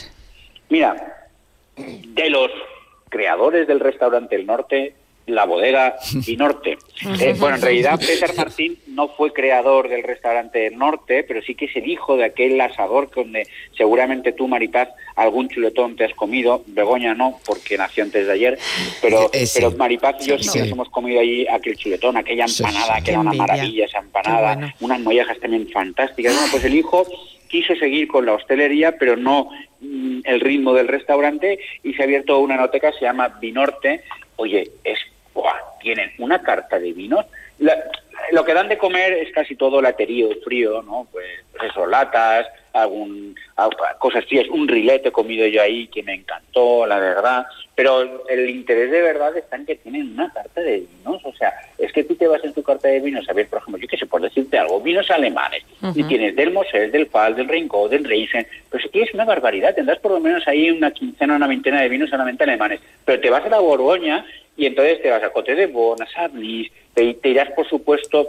Mira, 0.69 1.27
de 1.77 2.31
los 2.31 2.51
creadores 3.09 3.67
del 3.67 3.81
restaurante 3.81 4.37
El 4.37 4.47
Norte, 4.47 4.95
la 5.27 5.45
bodega 5.45 5.97
y 6.27 6.37
Norte. 6.37 6.79
Eh, 7.21 7.35
bueno, 7.37 7.57
en 7.57 7.63
realidad 7.63 7.99
Peter 8.07 8.33
Martín 8.37 8.79
no 8.89 9.09
fue 9.09 9.33
creador 9.33 9.89
del 9.89 10.05
restaurante 10.05 10.71
Norte, 10.71 11.25
pero 11.25 11.43
sí 11.43 11.57
que 11.57 11.65
es 11.65 11.75
el 11.77 11.89
hijo 11.89 12.17
de 12.17 12.25
aquel 12.25 12.61
asador 12.61 13.11
donde 13.15 13.47
seguramente 13.77 14.33
tú, 14.33 14.47
Maripaz, 14.47 14.89
algún 15.17 15.49
chuletón 15.49 15.97
te 15.97 16.05
has 16.05 16.15
comido. 16.15 16.63
Begoña 16.67 17.15
no, 17.15 17.41
porque 17.45 17.77
nació 17.77 18.05
antes 18.05 18.27
de 18.27 18.33
ayer, 18.33 18.59
pero, 19.01 19.31
Eh, 19.33 19.47
sí. 19.47 19.59
pero 19.61 19.77
Maripaz 19.77 20.25
y 20.25 20.31
yo 20.31 20.39
sí, 20.39 20.45
Sí. 20.45 20.53
que 20.53 20.59
nos 20.61 20.69
hemos 20.73 20.89
comido 20.91 21.21
allí 21.21 21.47
aquel 21.49 21.77
chuletón, 21.77 22.17
aquella 22.17 22.45
empanada, 22.45 22.97
sí. 22.99 23.03
que 23.05 23.11
era 23.11 23.21
una 23.21 23.31
envidia. 23.31 23.47
maravilla 23.47 23.85
esa 23.87 23.99
empanada, 23.99 24.55
bueno. 24.55 24.73
unas 24.81 25.01
mollejas 25.01 25.39
también 25.41 25.69
fantásticas. 25.71 26.35
Bueno, 26.35 26.49
pues 26.53 26.65
el 26.65 26.75
hijo 26.75 27.05
quiso 27.49 27.75
seguir 27.75 28.07
con 28.07 28.27
la 28.27 28.35
hostelería, 28.35 28.97
pero 28.97 29.17
no 29.17 29.49
mm, 29.81 30.21
el 30.25 30.41
ritmo 30.41 30.73
del 30.73 30.87
restaurante 30.89 31.59
y 31.83 31.95
se 31.95 32.03
ha 32.03 32.05
abierto 32.05 32.39
una 32.39 32.57
noteca, 32.57 32.93
se 32.93 33.01
llama 33.05 33.29
Vinorte. 33.41 34.03
Oye, 34.37 34.71
es 34.85 34.99
tienen 35.81 36.13
una 36.19 36.43
carta 36.43 36.79
de 36.79 36.93
vinos. 36.93 37.27
La- 37.59 37.77
lo 38.33 38.45
que 38.45 38.55
dan 38.55 38.69
de 38.69 38.79
comer 38.79 39.13
es 39.15 39.33
casi 39.33 39.57
todo 39.57 39.83
laterío 39.83 40.29
frío, 40.45 40.83
¿no? 40.83 41.07
Pues, 41.11 41.27
pues 41.51 41.71
eso, 41.71 41.87
latas, 41.87 42.47
algún 42.73 43.35
cosas 43.99 44.25
frías, 44.27 44.49
un 44.49 44.67
rilete 44.67 45.09
he 45.09 45.13
comido 45.13 45.47
yo 45.47 45.63
ahí 45.63 45.87
que 45.89 46.03
me 46.03 46.15
encantó, 46.15 46.87
la 46.87 46.99
verdad. 46.99 47.47
Pero 47.75 48.29
el 48.29 48.51
interés 48.51 48.91
de 48.91 49.01
verdad 49.01 49.35
está 49.37 49.57
en 49.57 49.65
que 49.67 49.77
tienen 49.77 50.13
una 50.13 50.31
carta 50.33 50.61
de 50.61 50.81
vinos. 50.81 51.21
O 51.25 51.33
sea, 51.35 51.53
es 51.79 51.91
que 51.93 52.05
tú 52.05 52.15
te 52.17 52.27
vas 52.27 52.43
en 52.45 52.53
tu 52.53 52.63
carta 52.63 52.89
de 52.89 53.01
vinos 53.01 53.29
a 53.29 53.33
ver, 53.33 53.49
por 53.49 53.61
ejemplo, 53.61 53.81
yo 53.81 53.89
qué 53.89 53.97
sé, 53.97 54.07
por 54.07 54.21
decirte 54.21 54.59
algo, 54.59 54.81
vinos 54.81 55.11
alemanes. 55.11 55.63
Y 55.95 56.03
tienes 56.05 56.37
del 56.37 56.53
Mosel, 56.53 56.91
del 56.93 57.07
Pal, 57.07 57.35
del 57.35 57.49
Rincón, 57.49 57.91
del 57.91 58.05
Reisen. 58.05 58.47
Pero 58.71 58.83
si 58.83 58.91
tienes 58.91 59.15
una 59.15 59.25
barbaridad, 59.25 59.75
tendrás 59.75 59.99
por 60.01 60.13
lo 60.13 60.21
menos 60.21 60.47
ahí 60.47 60.71
una 60.71 60.91
quincena, 60.91 61.37
una 61.37 61.47
veintena 61.47 61.81
de 61.81 61.89
vinos 61.89 62.11
solamente 62.11 62.45
alemanes. 62.45 62.81
Pero 63.05 63.21
te 63.21 63.31
vas 63.31 63.45
a 63.45 63.49
la 63.49 63.59
Borgoña 63.61 64.25
y 64.57 64.67
entonces 64.67 65.01
te 65.01 65.11
vas 65.11 65.23
a 65.23 65.31
Cote 65.31 65.55
de 65.55 65.67
Bon, 65.67 66.01
a 66.03 66.07
Sablis, 66.07 66.71
te, 66.95 67.15
te 67.15 67.29
irás, 67.31 67.51
por 67.53 67.67
supuesto, 67.69 68.29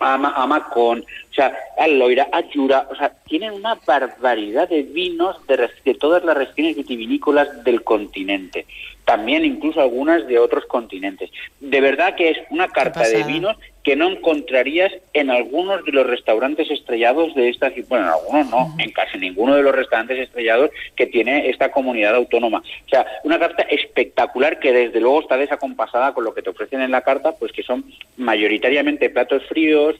a, 0.00 0.16
Ma- 0.18 0.34
a 0.36 0.46
Macón, 0.46 1.04
o 1.38 1.40
sea, 1.40 1.56
a 1.78 1.86
Loira, 1.86 2.28
a 2.32 2.42
Jura, 2.52 2.88
o 2.90 2.96
sea, 2.96 3.12
tienen 3.28 3.52
una 3.52 3.78
barbaridad 3.86 4.68
de 4.68 4.82
vinos 4.82 5.36
de, 5.46 5.94
todas 5.94 6.24
las 6.24 6.36
regiones 6.36 6.74
vitivinícolas 6.74 7.62
del 7.62 7.84
continente, 7.84 8.66
también 9.04 9.44
incluso 9.44 9.80
algunas 9.80 10.26
de 10.26 10.40
otros 10.40 10.64
continentes. 10.66 11.30
De 11.60 11.80
verdad 11.80 12.16
que 12.16 12.30
es 12.30 12.38
una 12.50 12.66
carta 12.66 13.06
de 13.08 13.22
vinos 13.22 13.56
que 13.84 13.94
no 13.94 14.08
encontrarías 14.08 14.92
en 15.12 15.30
algunos 15.30 15.84
de 15.84 15.92
los 15.92 16.08
restaurantes 16.08 16.68
estrellados 16.72 17.32
de 17.36 17.50
esta 17.50 17.70
bueno, 17.88 18.06
en 18.06 18.12
algunos 18.12 18.50
no, 18.50 18.74
en 18.78 18.90
casi 18.90 19.16
ninguno 19.16 19.54
de 19.54 19.62
los 19.62 19.72
restaurantes 19.72 20.18
estrellados 20.18 20.70
que 20.96 21.06
tiene 21.06 21.48
esta 21.50 21.70
comunidad 21.70 22.16
autónoma. 22.16 22.58
O 22.58 22.88
sea, 22.88 23.06
una 23.22 23.38
carta 23.38 23.62
espectacular 23.62 24.58
que 24.58 24.72
desde 24.72 25.00
luego 25.00 25.20
está 25.20 25.36
desacompasada 25.36 26.12
con 26.14 26.24
lo 26.24 26.34
que 26.34 26.42
te 26.42 26.50
ofrecen 26.50 26.82
en 26.82 26.90
la 26.90 27.02
carta, 27.02 27.36
pues 27.38 27.52
que 27.52 27.62
son 27.62 27.84
mayoritariamente 28.16 29.08
platos 29.08 29.46
fríos 29.46 29.94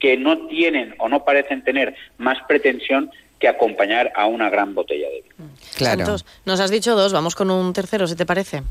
que 0.00 0.16
no 0.16 0.46
tienen 0.48 0.94
o 0.98 1.08
no 1.08 1.24
parecen 1.24 1.62
tener 1.62 1.94
más 2.18 2.38
pretensión 2.48 3.10
que 3.38 3.48
acompañar 3.48 4.12
a 4.16 4.26
una 4.26 4.50
gran 4.50 4.74
botella 4.74 5.08
de 5.08 5.22
vino. 5.22 5.50
Santos, 5.60 6.26
nos 6.44 6.60
has 6.60 6.70
dicho 6.70 6.94
dos, 6.94 7.12
vamos 7.12 7.34
con 7.34 7.50
un 7.50 7.72
tercero, 7.72 8.06
si 8.06 8.16
te 8.16 8.26
parece. 8.26 8.62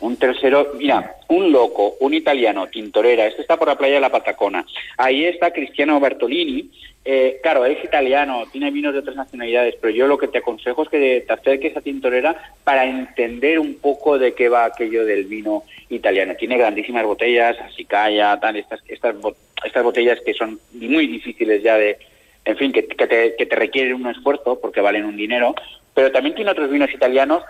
Un 0.00 0.16
tercero, 0.16 0.72
mira, 0.76 1.16
un 1.28 1.50
loco, 1.50 1.96
un 2.00 2.14
italiano, 2.14 2.66
Tintorera, 2.66 3.26
este 3.26 3.42
está 3.42 3.56
por 3.56 3.68
la 3.68 3.78
playa 3.78 3.94
de 3.94 4.00
la 4.00 4.10
Patacona. 4.12 4.66
Ahí 4.98 5.24
está 5.24 5.52
Cristiano 5.52 5.98
Bertolini. 6.00 6.70
Eh, 7.06 7.38
claro, 7.42 7.66
es 7.66 7.82
italiano, 7.84 8.44
tiene 8.50 8.70
vinos 8.70 8.94
de 8.94 9.00
otras 9.00 9.16
nacionalidades, 9.16 9.76
pero 9.80 9.94
yo 9.94 10.06
lo 10.06 10.16
que 10.16 10.28
te 10.28 10.38
aconsejo 10.38 10.82
es 10.82 10.88
que 10.88 11.24
te 11.26 11.32
acerques 11.32 11.76
a 11.76 11.82
Tintorera 11.82 12.54
para 12.64 12.86
entender 12.86 13.58
un 13.58 13.74
poco 13.74 14.18
de 14.18 14.32
qué 14.32 14.48
va 14.48 14.64
aquello 14.64 15.04
del 15.04 15.24
vino 15.24 15.64
italiano. 15.90 16.34
Tiene 16.34 16.56
grandísimas 16.56 17.04
botellas, 17.04 17.58
Asicaya, 17.60 18.38
tal, 18.40 18.56
estas, 18.56 18.80
estas, 18.88 19.16
estas 19.64 19.84
botellas 19.84 20.18
que 20.24 20.32
son 20.32 20.58
muy 20.72 21.06
difíciles 21.06 21.62
ya 21.62 21.76
de, 21.76 21.98
en 22.44 22.56
fin, 22.56 22.72
que, 22.72 22.86
que 22.86 23.06
te, 23.06 23.36
que 23.36 23.46
te 23.46 23.56
requieren 23.56 23.94
un 23.94 24.08
esfuerzo 24.08 24.58
porque 24.60 24.80
valen 24.80 25.04
un 25.04 25.16
dinero, 25.16 25.54
pero 25.94 26.10
también 26.10 26.34
tiene 26.34 26.50
otros 26.50 26.70
vinos 26.70 26.92
italianos 26.92 27.42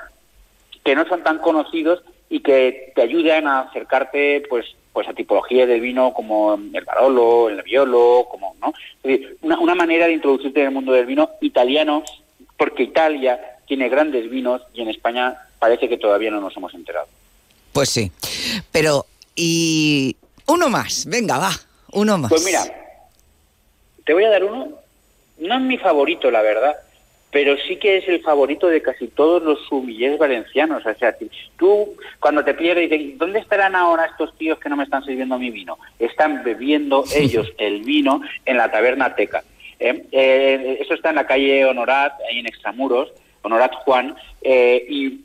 que 0.84 0.94
no 0.94 1.06
son 1.06 1.22
tan 1.22 1.38
conocidos 1.38 2.02
y 2.34 2.40
que 2.40 2.90
te 2.96 3.02
ayudan 3.02 3.46
a 3.46 3.60
acercarte 3.60 4.42
pues 4.50 4.66
pues 4.92 5.06
a 5.06 5.12
tipologías 5.14 5.68
del 5.68 5.80
vino 5.80 6.12
como 6.12 6.54
el 6.54 6.84
Barolo, 6.84 7.48
el 7.48 7.58
Nebbiolo, 7.58 8.26
como 8.28 8.56
no, 8.60 8.72
es 9.02 9.02
decir, 9.02 9.38
una, 9.42 9.58
una 9.60 9.76
manera 9.76 10.06
de 10.06 10.14
introducirte 10.14 10.60
en 10.60 10.66
el 10.66 10.72
mundo 10.72 10.92
del 10.92 11.06
vino 11.06 11.30
italiano, 11.40 12.02
porque 12.56 12.82
Italia 12.82 13.40
tiene 13.66 13.88
grandes 13.88 14.28
vinos 14.28 14.62
y 14.72 14.82
en 14.82 14.88
España 14.88 15.36
parece 15.60 15.88
que 15.88 15.96
todavía 15.96 16.32
no 16.32 16.40
nos 16.40 16.56
hemos 16.56 16.74
enterado. 16.74 17.06
Pues 17.72 17.88
sí. 17.90 18.10
Pero, 18.72 19.06
y 19.36 20.16
uno 20.46 20.68
más, 20.68 21.06
venga, 21.06 21.38
va, 21.38 21.52
uno 21.92 22.18
más. 22.18 22.30
Pues 22.30 22.44
mira, 22.44 22.62
te 24.04 24.12
voy 24.12 24.24
a 24.24 24.30
dar 24.30 24.42
uno, 24.42 24.70
no 25.38 25.54
es 25.54 25.60
mi 25.60 25.78
favorito, 25.78 26.32
la 26.32 26.42
verdad, 26.42 26.74
pero 27.34 27.56
sí 27.66 27.74
que 27.78 27.96
es 27.96 28.06
el 28.06 28.22
favorito 28.22 28.68
de 28.68 28.80
casi 28.80 29.08
todos 29.08 29.42
los 29.42 29.58
sumillés 29.66 30.16
valencianos. 30.18 30.86
O 30.86 30.94
sea, 30.94 31.16
tú 31.58 31.96
cuando 32.20 32.44
te 32.44 32.54
pierdes 32.54 32.88
dices, 32.88 33.18
¿dónde 33.18 33.40
estarán 33.40 33.74
ahora 33.74 34.04
estos 34.06 34.38
tíos 34.38 34.56
que 34.60 34.68
no 34.68 34.76
me 34.76 34.84
están 34.84 35.04
sirviendo 35.04 35.36
mi 35.36 35.50
vino? 35.50 35.76
Están 35.98 36.44
bebiendo 36.44 37.02
ellos 37.12 37.52
el 37.58 37.82
vino 37.82 38.20
en 38.46 38.56
la 38.56 38.70
taberna 38.70 39.16
Teca. 39.16 39.42
¿eh? 39.80 40.04
Eh, 40.12 40.78
eso 40.80 40.94
está 40.94 41.10
en 41.10 41.16
la 41.16 41.26
calle 41.26 41.64
Honorat, 41.64 42.12
ahí 42.30 42.38
en 42.38 42.46
Extramuros, 42.46 43.12
Honorat 43.42 43.74
Juan, 43.84 44.14
eh, 44.40 44.86
y 44.88 45.18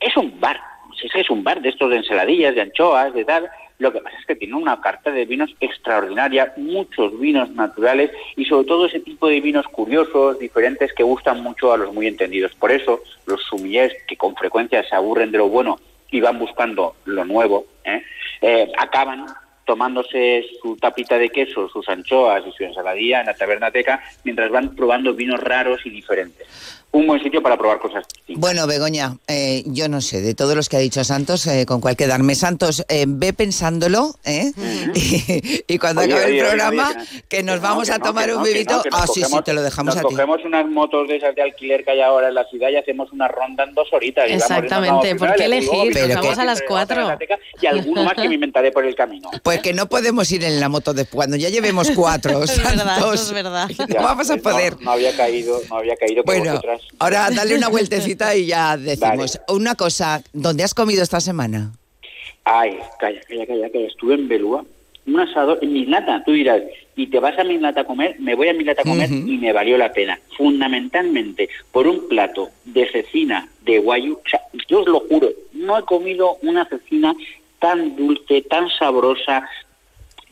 es 0.00 0.16
un 0.16 0.40
bar, 0.40 0.58
es, 1.04 1.14
es 1.14 1.28
un 1.28 1.44
bar 1.44 1.60
de 1.60 1.68
estos 1.68 1.90
de 1.90 1.98
ensaladillas, 1.98 2.54
de 2.54 2.62
anchoas, 2.62 3.12
de 3.12 3.26
tal. 3.26 3.50
Lo 3.80 3.90
que 3.92 4.00
pasa 4.00 4.18
es 4.18 4.26
que 4.26 4.36
tiene 4.36 4.54
una 4.54 4.78
carta 4.78 5.10
de 5.10 5.24
vinos 5.24 5.56
extraordinaria, 5.58 6.52
muchos 6.58 7.18
vinos 7.18 7.50
naturales 7.50 8.10
y 8.36 8.44
sobre 8.44 8.66
todo 8.66 8.84
ese 8.84 9.00
tipo 9.00 9.26
de 9.26 9.40
vinos 9.40 9.66
curiosos, 9.68 10.38
diferentes, 10.38 10.92
que 10.92 11.02
gustan 11.02 11.42
mucho 11.42 11.72
a 11.72 11.78
los 11.78 11.92
muy 11.92 12.06
entendidos. 12.06 12.52
Por 12.54 12.72
eso 12.72 13.00
los 13.24 13.42
sumillés, 13.42 13.94
que 14.06 14.18
con 14.18 14.36
frecuencia 14.36 14.86
se 14.86 14.94
aburren 14.94 15.32
de 15.32 15.38
lo 15.38 15.48
bueno 15.48 15.80
y 16.10 16.20
van 16.20 16.38
buscando 16.38 16.94
lo 17.06 17.24
nuevo, 17.24 17.64
¿eh? 17.84 18.02
Eh, 18.42 18.70
acaban 18.78 19.24
tomándose 19.64 20.44
su 20.60 20.76
tapita 20.76 21.16
de 21.16 21.30
queso, 21.30 21.68
sus 21.70 21.88
anchoas 21.88 22.44
y 22.46 22.52
su 22.52 22.64
ensaladilla 22.64 23.20
en 23.20 23.26
la 23.26 23.34
tabernateca 23.34 24.02
mientras 24.24 24.50
van 24.50 24.74
probando 24.76 25.14
vinos 25.14 25.40
raros 25.40 25.80
y 25.86 25.90
diferentes. 25.90 26.79
Un 26.92 27.06
buen 27.06 27.22
sitio 27.22 27.40
para 27.40 27.56
probar 27.56 27.78
cosas 27.78 28.04
distintas. 28.08 28.40
Bueno, 28.40 28.66
Begoña, 28.66 29.16
eh, 29.28 29.62
yo 29.66 29.88
no 29.88 30.00
sé, 30.00 30.20
de 30.20 30.34
todos 30.34 30.56
los 30.56 30.68
que 30.68 30.76
ha 30.76 30.80
dicho 30.80 31.04
Santos, 31.04 31.46
eh, 31.46 31.64
con 31.64 31.80
cuál 31.80 31.94
quedarme. 31.96 32.34
Santos, 32.34 32.84
eh, 32.88 33.04
ve 33.06 33.32
pensándolo, 33.32 34.16
¿eh? 34.24 34.50
y, 34.94 35.64
y 35.72 35.78
cuando 35.78 36.02
Oye, 36.02 36.12
acabe 36.14 36.26
oye, 36.32 36.40
el 36.40 36.46
programa, 36.46 36.88
oye, 36.96 37.22
que 37.28 37.42
nos 37.44 37.56
no, 37.56 37.62
vamos 37.62 37.90
a 37.90 37.98
tomar 38.00 38.28
un 38.34 38.42
no, 38.42 38.76
nos 38.80 38.84
ah, 38.92 39.06
sí, 39.06 39.14
sí, 39.14 39.20
cogemos- 39.22 39.44
te 39.44 39.52
lo 39.52 39.62
dejamos 39.62 39.94
nos 39.94 40.04
a 40.04 40.08
ti. 40.08 40.14
cogemos 40.14 40.40
unas 40.44 40.66
motos 40.66 41.06
de 41.06 41.16
esas 41.16 41.32
de 41.36 41.42
alquiler 41.42 41.84
que 41.84 41.92
hay 41.92 42.00
ahora 42.00 42.26
en 42.28 42.34
la 42.34 42.44
ciudad 42.46 42.68
y 42.70 42.76
hacemos 42.76 43.12
una 43.12 43.28
ronda 43.28 43.62
en 43.64 43.74
dos 43.74 43.86
horitas. 43.92 44.24
Exactamente, 44.28 45.12
a 45.12 45.16
¿por 45.16 45.34
qué 45.36 45.44
elegir? 45.44 45.92
Pero 45.92 46.08
Nos 46.14 46.24
vamos 46.24 46.38
a 46.38 46.44
las 46.44 46.62
cuatro. 46.66 47.08
Y 47.62 47.66
alguno 47.66 48.02
más 48.02 48.14
que 48.14 48.28
me 48.28 48.34
inventaré 48.34 48.72
por 48.72 48.84
el 48.84 48.94
camino. 48.96 49.30
Pues 49.44 49.60
que 49.60 49.72
no 49.72 49.88
podemos 49.88 50.30
ir 50.32 50.42
en 50.44 50.58
la 50.60 50.68
moto 50.68 50.92
después, 50.92 51.14
cuando 51.16 51.36
ya 51.36 51.48
llevemos 51.50 51.90
cuatro, 51.94 52.42
Es 52.44 52.56
verdad, 52.56 52.84
Santos. 52.98 53.14
eso 53.14 53.22
es 53.26 53.32
verdad. 53.32 53.68
No 53.78 53.86
Ya, 53.86 54.02
vamos 54.02 54.28
a 54.30 54.36
no, 54.36 54.42
poder. 54.42 54.80
No, 54.80 54.90
había 54.92 55.16
caído, 55.16 55.60
no 55.68 55.76
había 55.76 55.96
caído 55.96 56.22
por 56.24 56.34
Bueno, 56.34 56.50
vosotras. 56.52 56.79
Ahora 56.98 57.30
dale 57.30 57.56
una 57.56 57.68
vueltecita 57.68 58.34
y 58.36 58.46
ya 58.46 58.76
decimos. 58.76 59.40
Una 59.48 59.74
cosa, 59.74 60.22
¿dónde 60.32 60.64
has 60.64 60.74
comido 60.74 61.02
esta 61.02 61.20
semana? 61.20 61.72
Ay, 62.44 62.78
calla, 62.98 63.20
calla, 63.28 63.46
calla, 63.46 63.70
calla. 63.70 63.86
Estuve 63.86 64.14
en 64.14 64.28
Belúa, 64.28 64.64
un 65.06 65.20
asador, 65.20 65.58
en 65.62 65.72
Mislata, 65.72 66.22
tú 66.24 66.32
dirás, 66.32 66.62
y 66.96 67.06
te 67.06 67.18
vas 67.18 67.38
a 67.38 67.44
Mislata 67.44 67.82
a 67.82 67.84
comer, 67.84 68.16
me 68.18 68.34
voy 68.34 68.48
a 68.48 68.54
Mislata 68.54 68.82
a 68.82 68.84
comer 68.84 69.10
y 69.10 69.38
me 69.38 69.52
valió 69.52 69.76
la 69.78 69.92
pena. 69.92 70.18
Fundamentalmente, 70.36 71.48
por 71.72 71.86
un 71.86 72.08
plato 72.08 72.50
de 72.64 72.90
cecina 72.90 73.48
de 73.62 73.78
guayu, 73.78 74.14
o 74.14 74.28
sea, 74.28 74.40
yo 74.68 74.80
os 74.80 74.86
lo 74.86 75.00
juro, 75.00 75.28
no 75.52 75.78
he 75.78 75.82
comido 75.84 76.36
una 76.42 76.66
cecina 76.66 77.14
tan 77.58 77.96
dulce, 77.96 78.42
tan 78.42 78.68
sabrosa, 78.70 79.48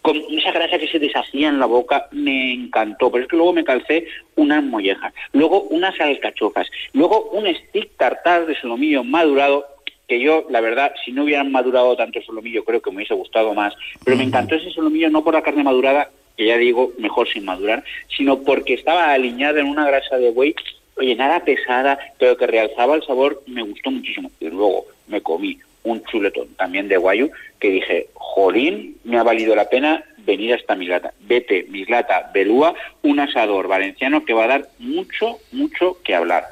con 0.09 0.39
esa 0.39 0.53
grasa 0.53 0.79
que 0.79 0.89
se 0.89 0.99
deshacía 0.99 1.49
en 1.49 1.59
la 1.59 1.67
boca, 1.67 2.09
me 2.13 2.53
encantó. 2.53 3.11
Pero 3.11 3.25
es 3.25 3.31
que 3.31 3.37
luego 3.37 3.53
me 3.53 3.65
calcé 3.65 4.07
unas 4.37 4.63
mollejas, 4.65 5.13
luego 5.33 5.63
unas 5.63 5.99
alcachofas, 6.01 6.69
luego 6.93 7.31
un 7.33 7.47
stick 7.55 7.91
tartar 7.97 8.47
de 8.47 8.59
solomillo 8.59 9.05
madurado 9.05 9.67
que 10.07 10.19
yo, 10.19 10.47
la 10.49 10.63
verdad, 10.63 10.95
si 11.05 11.13
no 11.13 11.25
hubieran 11.25 11.53
madurado 11.53 11.95
tanto 11.95 12.19
el 12.19 12.25
solomillo, 12.25 12.65
creo 12.65 12.81
que 12.81 12.91
me 12.91 12.97
hubiese 12.97 13.13
gustado 13.13 13.53
más. 13.53 13.75
Pero 14.05 14.17
me 14.17 14.25
encantó 14.25 14.55
ese 14.55 14.71
solomillo 14.71 15.11
no 15.11 15.23
por 15.23 15.35
la 15.35 15.43
carne 15.43 15.63
madurada, 15.63 16.09
que 16.35 16.47
ya 16.47 16.57
digo, 16.57 16.93
mejor 16.97 17.29
sin 17.29 17.45
madurar, 17.45 17.85
sino 18.17 18.43
porque 18.43 18.73
estaba 18.73 19.13
aliñada 19.13 19.61
en 19.61 19.67
una 19.67 19.87
grasa 19.87 20.17
de 20.17 20.31
buey, 20.31 20.55
oye, 20.97 21.15
nada 21.15 21.45
pesada, 21.45 21.99
pero 22.19 22.39
que 22.39 22.47
realzaba 22.47 22.95
el 22.95 23.03
sabor, 23.03 23.43
me 23.47 23.63
gustó 23.63 23.91
muchísimo. 23.91 24.31
Y 24.41 24.49
luego 24.49 24.87
me 25.09 25.21
comí 25.21 25.59
un 25.91 26.05
chuletón 26.05 26.49
también 26.55 26.89
de 26.89 26.97
guayu, 26.97 27.31
que 27.59 27.71
dije, 27.71 28.09
jolín, 28.15 28.99
me 29.05 29.19
ha 29.19 29.23
valido 29.23 29.55
la 29.55 29.69
pena 29.69 30.05
venir 30.19 30.55
hasta 30.55 30.75
Mislata. 30.75 31.13
Vete, 31.21 31.67
Mislata, 31.69 32.31
Belúa, 32.33 32.75
un 33.03 33.21
asador 33.21 33.67
valenciano 33.69 34.25
que 34.25 34.35
va 34.35 34.45
a 34.45 34.49
dar 34.49 34.69
mucho, 34.79 35.39
mucho 35.53 35.99
que 36.05 36.15
hablar. 36.15 36.47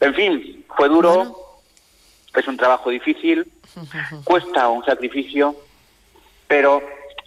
En 0.00 0.14
fin, 0.14 0.64
fue 0.76 0.88
duro, 0.88 1.36
es 2.34 2.48
un 2.48 2.56
trabajo 2.56 2.90
difícil, 2.90 3.46
cuesta 4.24 4.68
un 4.68 4.84
sacrificio, 4.84 5.56
pero 6.48 6.82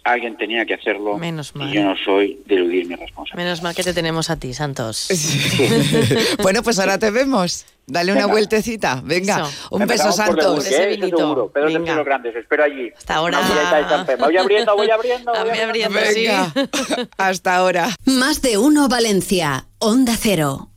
alguien 0.06 0.36
tenía 0.36 0.64
que 0.64 0.74
hacerlo. 0.74 1.18
Menos 1.18 1.54
mal. 1.54 1.68
Y 1.68 1.74
yo 1.74 1.82
no 1.82 1.94
soy 1.96 2.40
de 2.46 2.54
eludir 2.56 2.86
mi 2.86 2.94
responsabilidad. 2.94 3.44
Menos 3.44 3.62
mal 3.62 3.74
que 3.74 3.82
te 3.82 3.92
tenemos 3.92 4.30
a 4.30 4.36
ti, 4.36 4.54
Santos. 4.54 5.08
bueno, 6.42 6.62
pues 6.62 6.78
ahora 6.78 6.98
te 6.98 7.10
vemos. 7.10 7.66
Dale 7.88 8.12
una 8.12 8.22
Venga. 8.22 8.32
vueltecita. 8.32 9.00
Venga, 9.04 9.42
Eso. 9.48 9.68
un 9.70 9.86
beso, 9.86 10.10
Santos. 10.10 10.64
Debut, 10.64 10.80
¿eh? 10.80 10.94
Eso 10.94 11.16
seguro. 11.16 11.48
Pedro 11.52 11.66
Venga. 11.68 11.94
los 11.94 12.04
Grandes, 12.04 12.34
espero 12.34 12.64
allí. 12.64 12.92
Hasta 12.96 13.14
ahora. 13.14 13.40
Voy 14.18 14.36
abriendo, 14.36 14.74
voy 14.74 14.90
abriendo. 14.90 15.32
voy 15.32 15.58
abriendo, 15.58 15.98
sí. 16.12 16.26
Venga, 16.26 16.52
hasta 17.16 17.56
ahora. 17.56 17.88
Más 18.04 18.42
de 18.42 18.58
uno 18.58 18.88
Valencia. 18.88 19.66
Onda 19.78 20.14
Cero. 20.18 20.70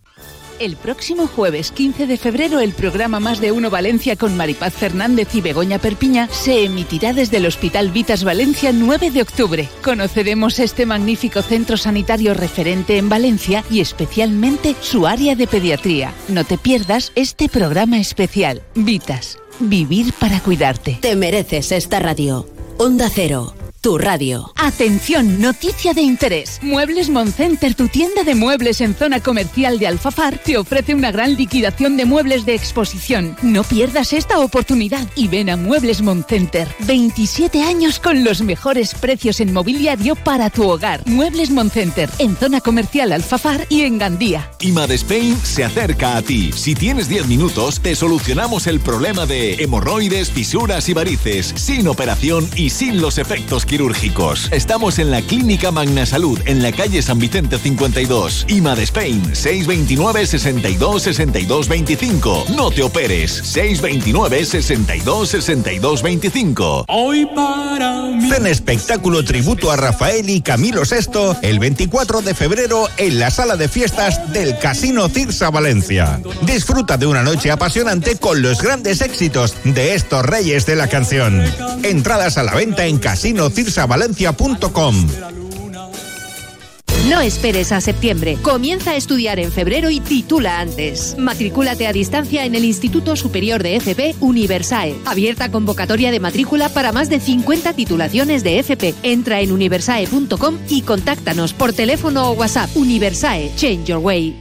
El 0.59 0.75
próximo 0.75 1.25
jueves 1.27 1.71
15 1.71 2.05
de 2.05 2.17
febrero 2.17 2.59
el 2.59 2.73
programa 2.73 3.21
Más 3.21 3.39
de 3.39 3.53
Uno 3.53 3.69
Valencia 3.69 4.17
con 4.17 4.35
Maripaz 4.35 4.73
Fernández 4.73 5.33
y 5.33 5.39
Begoña 5.39 5.79
Perpiña 5.79 6.27
se 6.31 6.65
emitirá 6.65 7.13
desde 7.13 7.37
el 7.37 7.45
Hospital 7.45 7.91
Vitas 7.91 8.25
Valencia 8.25 8.73
9 8.73 9.11
de 9.11 9.21
octubre. 9.21 9.69
Conoceremos 9.81 10.59
este 10.59 10.85
magnífico 10.85 11.41
centro 11.41 11.77
sanitario 11.77 12.33
referente 12.33 12.97
en 12.97 13.07
Valencia 13.07 13.63
y 13.71 13.79
especialmente 13.79 14.75
su 14.81 15.07
área 15.07 15.33
de 15.35 15.47
pediatría. 15.47 16.13
No 16.27 16.43
te 16.43 16.57
pierdas 16.57 17.13
este 17.15 17.47
programa 17.47 17.97
especial. 17.97 18.61
Vitas. 18.75 19.37
Vivir 19.61 20.13
para 20.19 20.41
cuidarte. 20.41 20.99
Te 21.01 21.15
mereces 21.15 21.71
esta 21.71 21.99
radio. 21.99 22.45
Onda 22.77 23.09
Cero. 23.09 23.53
Tu 23.81 23.97
radio. 23.97 24.51
Atención, 24.57 25.39
noticia 25.39 25.93
de 25.93 26.01
interés. 26.01 26.59
Muebles 26.61 27.09
Moncenter, 27.09 27.75
tu 27.75 27.87
tienda 27.87 28.23
de 28.23 28.35
muebles 28.35 28.81
en 28.81 28.93
zona 28.93 29.21
comercial 29.21 29.79
de 29.79 29.87
Alfafar, 29.87 30.37
te 30.37 30.57
ofrece 30.57 30.93
una 30.93 31.11
gran 31.13 31.35
liquidación 31.35 31.95
de 31.95 32.03
muebles 32.03 32.45
de 32.45 32.55
exposición. 32.55 33.37
No 33.41 33.63
pierdas 33.63 34.11
esta 34.11 34.39
oportunidad 34.39 35.07
y 35.15 35.29
ven 35.29 35.49
a 35.49 35.55
Muebles 35.55 36.01
Moncenter. 36.01 36.67
27 36.81 37.63
años 37.63 37.99
con 37.99 38.25
los 38.25 38.41
mejores 38.41 38.93
precios 38.93 39.39
en 39.39 39.53
mobiliario 39.53 40.17
para 40.17 40.49
tu 40.49 40.69
hogar. 40.69 41.01
Muebles 41.05 41.49
Moncenter, 41.49 42.09
en 42.19 42.35
zona 42.35 42.59
comercial 42.59 43.13
Alfafar 43.13 43.65
y 43.69 43.83
en 43.83 43.97
Gandía. 43.97 44.51
IMAD 44.59 44.91
Spain 44.91 45.37
se 45.41 45.63
acerca 45.63 46.17
a 46.17 46.21
ti. 46.21 46.51
Si 46.51 46.75
tienes 46.75 47.07
10 47.07 47.27
minutos, 47.27 47.79
te 47.79 47.95
solucionamos 47.95 48.67
el 48.67 48.81
problema 48.81 49.25
de 49.25 49.53
hemorroides, 49.53 50.31
fisuras 50.31 50.89
y 50.89 50.93
varices, 50.93 51.53
sin 51.55 51.87
operación 51.87 52.49
y 52.57 52.71
sin 52.71 52.99
los 52.99 53.17
efectos 53.17 53.65
quirúrgicos. 53.69 54.49
Estamos 54.51 54.97
en 54.97 55.11
la 55.11 55.21
Clínica 55.21 55.71
Magna 55.71 56.05
Salud, 56.07 56.39
en 56.45 56.63
la 56.63 56.71
calle 56.71 57.03
San 57.03 57.19
Vicente 57.19 57.59
52. 57.59 58.45
IMAD 58.49 58.79
Spain, 58.79 59.35
629 59.35 60.25
62 60.25 61.03
62 61.03 61.69
25. 61.69 62.45
No 62.55 62.71
te 62.71 62.81
operes, 62.81 63.31
629 63.31 64.45
62 64.45 65.29
62 65.29 66.01
25. 66.01 66.85
Hoy 66.87 67.27
para 67.27 68.07
mí. 68.07 68.29
Ven 68.29 68.47
espectáculo 68.47 69.23
tributo 69.23 69.71
a 69.71 69.77
Rafael 69.77 70.29
y 70.29 70.41
Camilo 70.41 70.81
VI 70.81 71.37
el 71.43 71.59
24 71.59 72.21
de 72.23 72.33
febrero 72.33 72.87
en 72.97 73.19
la 73.19 73.29
sala 73.29 73.55
de 73.55 73.69
fiestas 73.69 74.33
del 74.33 74.57
Casino 74.57 75.07
Cirsa 75.09 75.51
Valencia. 75.51 76.19
Disfruta 76.41 76.97
de 76.97 77.05
una 77.05 77.21
noche 77.21 77.51
apasionante 77.51 78.17
con 78.17 78.41
los 78.41 78.61
grandes 78.63 79.01
éxitos 79.01 79.53
de 79.63 79.93
estos 79.93 80.25
reyes 80.25 80.65
de 80.65 80.75
la 80.75 80.87
canción. 80.87 81.43
Entradas 81.83 82.37
a 82.39 82.43
la 82.43 82.55
venta 82.55 82.87
en 82.87 82.97
casinocirsavalencia.com. 83.63 85.07
No 87.09 87.21
esperes 87.21 87.71
a 87.71 87.81
septiembre. 87.81 88.37
Comienza 88.41 88.91
a 88.91 88.95
estudiar 88.95 89.39
en 89.39 89.51
febrero 89.51 89.89
y 89.89 89.99
titula 89.99 90.59
antes. 90.59 91.15
Matricúlate 91.17 91.87
a 91.87 91.93
distancia 91.93 92.45
en 92.45 92.55
el 92.55 92.65
Instituto 92.65 93.15
Superior 93.15 93.63
de 93.63 93.77
FP 93.77 94.15
Universae. 94.19 94.95
Abierta 95.05 95.49
convocatoria 95.49 96.11
de 96.11 96.19
matrícula 96.19 96.69
para 96.69 96.91
más 96.91 97.09
de 97.09 97.19
50 97.19 97.73
titulaciones 97.73 98.43
de 98.43 98.59
FP. 98.59 98.93
Entra 99.03 99.41
en 99.41 99.51
universae.com 99.51 100.57
y 100.67 100.81
contáctanos 100.81 101.53
por 101.53 101.73
teléfono 101.73 102.29
o 102.29 102.33
WhatsApp. 102.33 102.69
Universae, 102.75 103.51
change 103.55 103.85
your 103.85 103.99
way. 103.99 104.35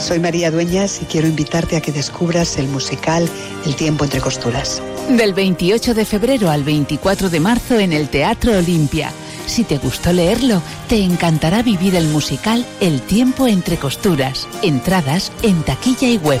Soy 0.00 0.18
María 0.18 0.50
Dueñas 0.50 1.00
y 1.02 1.04
quiero 1.04 1.28
invitarte 1.28 1.76
a 1.76 1.80
que 1.80 1.92
descubras 1.92 2.58
el 2.58 2.66
musical 2.68 3.28
El 3.64 3.76
tiempo 3.76 4.04
entre 4.04 4.20
costuras. 4.20 4.82
Del 5.08 5.34
28 5.34 5.94
de 5.94 6.04
febrero 6.06 6.50
al 6.50 6.64
24 6.64 7.28
de 7.28 7.40
marzo 7.40 7.78
en 7.78 7.92
el 7.92 8.08
Teatro 8.08 8.56
Olimpia. 8.56 9.10
Si 9.46 9.64
te 9.64 9.76
gustó 9.76 10.12
leerlo, 10.12 10.62
te 10.88 11.02
encantará 11.02 11.62
vivir 11.62 11.96
el 11.96 12.06
musical 12.08 12.64
El 12.80 13.02
tiempo 13.02 13.46
entre 13.46 13.76
costuras. 13.76 14.48
Entradas 14.62 15.30
en 15.42 15.62
taquilla 15.64 16.08
y 16.08 16.16
web. 16.16 16.40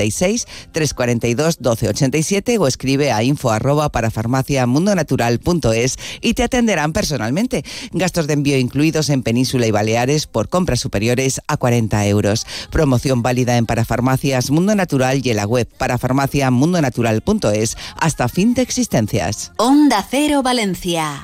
96 0.01 0.47
342 0.71 1.59
1287 1.59 2.57
o 2.57 2.67
escribe 2.67 3.11
a 3.11 3.23
info 3.23 3.51
arroba 3.51 3.89
para 3.89 4.09
farmaciamundonatural.es 4.09 5.97
y 6.21 6.33
te 6.33 6.43
atenderán 6.43 6.93
personalmente. 6.93 7.63
Gastos 7.91 8.27
de 8.27 8.33
envío 8.33 8.57
incluidos 8.57 9.09
en 9.09 9.23
Península 9.23 9.67
y 9.67 9.71
Baleares 9.71 10.27
por 10.27 10.49
compras 10.49 10.79
superiores 10.79 11.41
a 11.47 11.57
40 11.57 12.07
euros. 12.07 12.45
Promoción 12.71 13.21
válida 13.21 13.57
en 13.57 13.65
Parafarmacias 13.65 14.49
Mundo 14.49 14.75
Natural 14.75 15.21
y 15.23 15.29
en 15.29 15.37
la 15.37 15.45
web 15.45 15.67
parafarmaciamundonatural.es 15.77 17.77
hasta 17.99 18.27
fin 18.27 18.53
de 18.53 18.61
existencias. 18.61 19.51
Onda 19.57 20.05
Cero 20.09 20.41
Valencia. 20.43 21.23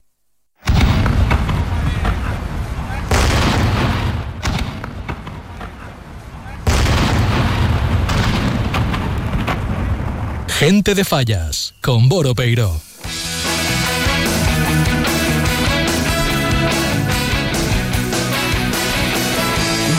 Gente 10.61 10.93
de 10.93 11.03
Fallas, 11.03 11.73
con 11.81 12.07
Boro 12.07 12.35
Peiro. 12.35 12.79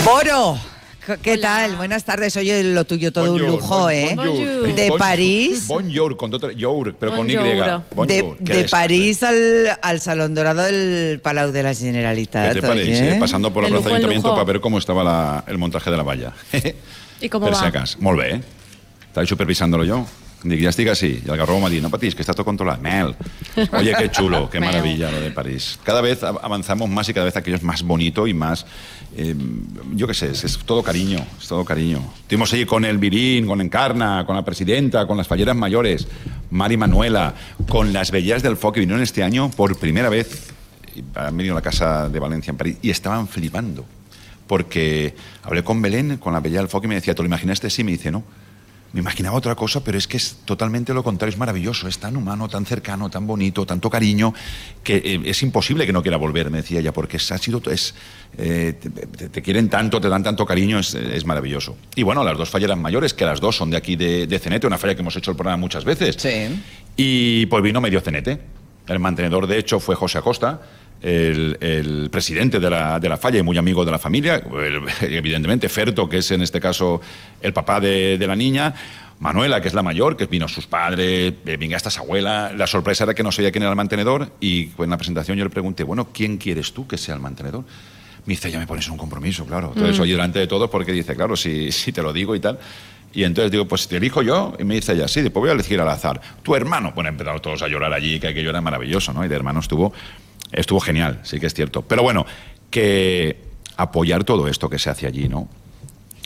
Boro. 0.04 0.58
¿Qué 1.20 1.36
tal? 1.36 1.74
Buenas 1.76 2.04
tardes. 2.04 2.36
Oye, 2.36 2.62
lo 2.62 2.84
tuyo 2.84 3.12
todo 3.12 3.32
un 3.32 3.40
lujo, 3.40 3.90
¿eh? 3.90 4.16
De 4.76 4.92
París. 4.96 5.66
Bonjour, 5.66 6.16
con 6.16 6.30
todo, 6.30 6.50
your, 6.52 6.94
pero 6.94 7.16
con 7.16 7.28
Y. 7.28 7.34
De, 7.34 7.80
Bonjour. 7.94 8.38
De. 8.38 8.64
París 8.70 9.22
al, 9.22 9.78
al 9.82 10.00
Salón 10.00 10.34
Dorado 10.34 10.62
del 10.62 11.20
Palau 11.20 11.50
de 11.50 11.62
la 11.62 11.74
Generalitat. 11.74 12.54
Desde 12.54 12.66
París, 12.66 13.00
eh, 13.00 13.16
pasando 13.18 13.52
por 13.52 13.64
la 13.64 13.68
De 13.68 13.72
plaza 13.72 13.88
lujo 13.88 13.88
de 13.88 13.90
en 13.90 13.96
Ayuntamiento 13.96 14.30
para 14.32 14.44
ver 14.44 14.60
cómo 14.60 14.78
estaba 14.78 15.02
la- 15.02 15.44
el 15.48 15.58
montaje 15.58 15.90
de 15.90 15.96
la 15.96 16.02
valla. 16.04 16.32
I 17.20 17.28
com 17.28 17.42
per 17.42 17.52
va? 17.52 17.58
si 17.60 17.64
acas. 17.66 17.96
Molt 18.00 18.18
bé, 18.20 18.34
eh? 18.36 18.40
Estava 19.08 19.26
supervisándolo 19.26 19.84
yo. 19.84 20.06
Dic, 20.44 20.60
ya 20.60 20.70
estic 20.70 20.88
así. 20.88 21.22
Y 21.24 21.30
el 21.30 21.36
garrobo 21.36 21.60
me 21.60 21.66
ha 21.66 21.68
dicho, 21.68 21.82
no 21.82 21.90
patís, 21.90 22.14
que 22.14 22.22
está 22.22 22.32
todo 22.34 22.44
controlado. 22.44 22.82
Mel. 22.82 23.14
Oye, 23.72 23.94
qué 23.96 24.10
chulo, 24.10 24.50
qué 24.50 24.58
maravilla 24.60 25.10
lo 25.10 25.20
de 25.20 25.30
París. 25.30 25.78
Cada 25.84 26.00
vez 26.00 26.22
av- 26.24 26.40
avanzamos 26.42 26.88
más 26.90 27.08
y 27.08 27.14
cada 27.14 27.26
vez 27.26 27.36
aquello 27.36 27.56
es 27.56 27.62
más 27.62 27.82
bonito 27.82 28.26
y 28.26 28.34
más... 28.34 28.66
eh, 29.16 29.34
yo 29.94 30.06
qué 30.08 30.14
sé, 30.14 30.30
es, 30.32 30.42
es 30.44 30.58
todo 30.58 30.82
cariño, 30.82 31.24
es 31.40 31.46
todo 31.46 31.64
cariño. 31.64 32.02
Estuvimos 32.22 32.52
allí 32.52 32.64
con 32.66 32.84
el 32.84 32.98
Virín, 32.98 33.46
con 33.46 33.60
Encarna, 33.60 34.24
con 34.26 34.34
la 34.34 34.44
presidenta, 34.44 35.06
con 35.06 35.16
las 35.16 35.28
falleras 35.28 35.54
mayores, 35.54 36.08
Mari 36.50 36.76
Manuela, 36.76 37.34
con 37.68 37.92
las 37.92 38.10
bellas 38.10 38.42
del 38.42 38.56
FO 38.56 38.72
que 38.72 38.80
vinieron 38.80 39.02
este 39.02 39.22
año 39.22 39.50
por 39.50 39.78
primera 39.78 40.08
vez. 40.08 40.50
Han 41.14 41.36
venido 41.36 41.54
a 41.54 41.58
la 41.58 41.62
Casa 41.62 42.08
de 42.08 42.18
Valencia 42.18 42.50
en 42.50 42.56
París 42.56 42.76
y 42.82 42.90
estaban 42.90 43.28
flipando 43.28 43.84
porque 44.46 45.14
hablé 45.44 45.62
con 45.64 45.80
Belén, 45.80 46.18
con 46.18 46.32
la 46.32 46.40
Bella 46.40 46.58
del 46.58 46.68
Foc, 46.68 46.84
y 46.84 46.88
me 46.88 46.96
decía, 46.96 47.14
¿te 47.14 47.22
lo 47.22 47.26
imaginaste? 47.26 47.70
Sí, 47.70 47.84
me 47.84 47.92
dice, 47.92 48.10
no. 48.10 48.22
Me 48.92 49.00
imaginaba 49.00 49.36
otra 49.38 49.54
cosa, 49.54 49.82
pero 49.82 49.96
es 49.96 50.06
que 50.06 50.18
es 50.18 50.36
totalmente 50.44 50.92
lo 50.92 51.02
contrario, 51.02 51.32
es 51.32 51.38
maravilloso, 51.38 51.88
es 51.88 51.98
tan 51.98 52.14
humano, 52.14 52.46
tan 52.48 52.66
cercano, 52.66 53.08
tan 53.08 53.26
bonito, 53.26 53.64
tanto 53.64 53.88
cariño, 53.88 54.34
que 54.84 54.96
eh, 54.96 55.20
es 55.24 55.42
imposible 55.42 55.86
que 55.86 55.94
no 55.94 56.02
quiera 56.02 56.18
volver, 56.18 56.50
me 56.50 56.58
decía 56.58 56.80
ella, 56.80 56.92
porque 56.92 57.16
es- 57.16 57.32
ha 57.32 57.38
sido, 57.38 57.62
es, 57.70 57.94
eh, 58.36 58.74
te, 59.32 59.40
quieren 59.40 59.70
tanto, 59.70 59.98
te 59.98 60.10
dan 60.10 60.22
tanto 60.22 60.44
cariño, 60.44 60.78
es, 60.78 60.94
es 60.94 61.24
maravilloso. 61.24 61.76
Y 61.94 62.02
bueno, 62.02 62.22
las 62.22 62.36
dos 62.36 62.50
falleras 62.50 62.76
mayores, 62.76 63.14
que 63.14 63.24
las 63.24 63.40
dos 63.40 63.56
son 63.56 63.70
de 63.70 63.78
aquí 63.78 63.96
de, 63.96 64.26
de 64.26 64.38
Cenete, 64.38 64.66
una 64.66 64.76
falla 64.76 64.94
que 64.94 65.00
hemos 65.00 65.16
hecho 65.16 65.30
el 65.30 65.36
programa 65.38 65.56
muchas 65.56 65.84
veces. 65.86 66.16
Y 66.96 67.46
pues 67.46 67.62
vino 67.62 67.80
medio 67.80 68.00
Cenete. 68.02 68.40
El 68.88 68.98
mantenedor, 68.98 69.46
de 69.46 69.58
hecho, 69.58 69.78
fue 69.80 69.94
José 69.94 70.18
Acosta, 70.18 70.60
el, 71.02 71.56
el 71.60 72.08
presidente 72.10 72.60
de 72.60 72.70
la, 72.70 72.98
de 73.00 73.08
la 73.08 73.16
falla 73.16 73.38
y 73.38 73.42
muy 73.42 73.58
amigo 73.58 73.84
de 73.84 73.90
la 73.90 73.98
familia. 73.98 74.36
El- 74.36 74.82
evidentemente, 75.14 75.68
Ferto, 75.68 76.08
que 76.08 76.18
es 76.18 76.30
en 76.30 76.42
este 76.42 76.60
caso 76.60 77.00
el 77.40 77.52
papá 77.52 77.80
de, 77.80 78.16
de 78.18 78.26
la 78.26 78.36
niña. 78.36 78.74
Manuela, 79.18 79.60
que 79.60 79.68
es 79.68 79.74
la 79.74 79.82
mayor, 79.84 80.16
que 80.16 80.26
vino 80.26 80.48
sus 80.48 80.66
padres, 80.66 81.34
eh, 81.46 81.56
venga 81.56 81.76
esta 81.76 81.90
abuela. 82.00 82.52
La 82.56 82.66
sorpresa 82.66 83.04
era 83.04 83.14
que 83.14 83.22
no 83.22 83.30
sabía 83.30 83.52
quién 83.52 83.62
era 83.62 83.70
el 83.70 83.76
mantenedor 83.76 84.32
y 84.40 84.64
pues, 84.66 84.86
en 84.86 84.90
la 84.90 84.96
presentación 84.96 85.38
yo 85.38 85.44
le 85.44 85.50
pregunté, 85.50 85.84
bueno, 85.84 86.08
¿quién 86.12 86.38
quieres 86.38 86.72
tú 86.72 86.88
que 86.88 86.98
sea 86.98 87.14
el 87.14 87.20
mantenedor? 87.20 87.62
Me 88.26 88.32
dice, 88.32 88.50
ya 88.50 88.58
me 88.58 88.66
pones 88.66 88.88
un 88.88 88.96
compromiso, 88.96 89.44
claro. 89.46 89.68
Entonces, 89.74 89.96
Mm. 89.98 90.02
oye, 90.02 90.12
delante 90.12 90.38
de 90.40 90.46
todos, 90.48 90.68
porque 90.70 90.90
dice, 90.92 91.14
claro, 91.14 91.36
si, 91.36 91.70
si 91.70 91.92
te 91.92 92.02
lo 92.02 92.12
digo 92.12 92.34
y 92.34 92.40
tal. 92.40 92.58
Y 93.14 93.22
entonces 93.24 93.52
digo, 93.52 93.68
pues 93.68 93.86
te 93.86 93.98
elijo 93.98 94.22
yo. 94.22 94.54
Y 94.58 94.64
me 94.64 94.74
dice 94.74 94.92
ella, 94.94 95.06
sí, 95.06 95.20
después 95.20 95.40
voy 95.40 95.50
a 95.50 95.52
elegir 95.52 95.80
al 95.80 95.88
azar. 95.88 96.20
Tu 96.42 96.56
hermano. 96.56 96.90
Bueno, 96.92 97.10
empezaron 97.10 97.40
todos 97.40 97.62
a 97.62 97.68
llorar 97.68 97.92
allí, 97.92 98.18
que 98.18 98.26
aquello 98.28 98.50
era 98.50 98.60
maravilloso, 98.60 99.12
¿no? 99.12 99.24
Y 99.24 99.28
de 99.28 99.36
hermano 99.36 99.60
estuvo, 99.60 99.92
estuvo 100.52 100.80
genial, 100.80 101.20
sí 101.24 101.40
que 101.40 101.46
es 101.46 101.54
cierto. 101.54 101.82
Pero 101.82 102.02
bueno, 102.02 102.24
que 102.70 103.38
apoyar 103.76 104.24
todo 104.24 104.48
esto 104.48 104.68
que 104.70 104.78
se 104.78 104.90
hace 104.90 105.06
allí, 105.06 105.28
¿no? 105.28 105.48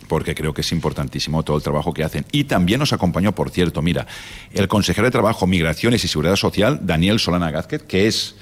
porque 0.09 0.37
creo 0.37 0.55
que 0.55 0.61
es 0.61 0.70
importantísimo 0.70 1.43
todo 1.43 1.57
el 1.57 1.64
trabajo 1.64 1.93
que 1.93 2.05
hacen. 2.05 2.24
Y 2.31 2.45
también 2.45 2.79
nos 2.79 2.93
acompañó, 2.93 3.33
por 3.35 3.51
cierto, 3.51 3.83
mira, 3.83 4.07
el 4.53 4.68
consejero 4.68 5.05
de 5.05 5.11
Trabajo, 5.11 5.49
Migraciones 5.49 6.05
y 6.05 6.07
Seguridad 6.07 6.37
Social, 6.37 6.79
Daniel 6.83 7.18
Solana 7.18 7.51
Gázquez, 7.51 7.83
que 7.83 8.07
es 8.07 8.37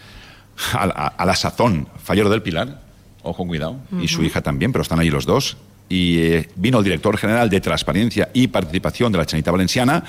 a, 0.74 0.82
a- 0.84 1.06
a 1.06 1.24
la 1.24 1.34
sazón 1.34 1.88
fallero 2.02 2.28
del 2.28 2.42
Pilar, 2.42 2.82
ojo, 3.22 3.46
cuidado, 3.46 3.78
y 3.98 4.08
su 4.08 4.22
hija 4.22 4.42
también, 4.42 4.72
pero 4.72 4.82
están 4.82 5.00
ahí 5.00 5.08
los 5.08 5.24
dos. 5.24 5.56
Y 5.88 6.18
eh, 6.18 6.48
vino 6.56 6.76
el 6.80 6.84
director 6.84 7.16
general 7.16 7.48
de 7.48 7.62
Transparencia 7.62 8.28
y 8.34 8.48
Participación 8.48 9.10
de 9.12 9.18
la 9.18 9.24
Chanita 9.24 9.50
Valenciana, 9.50 10.04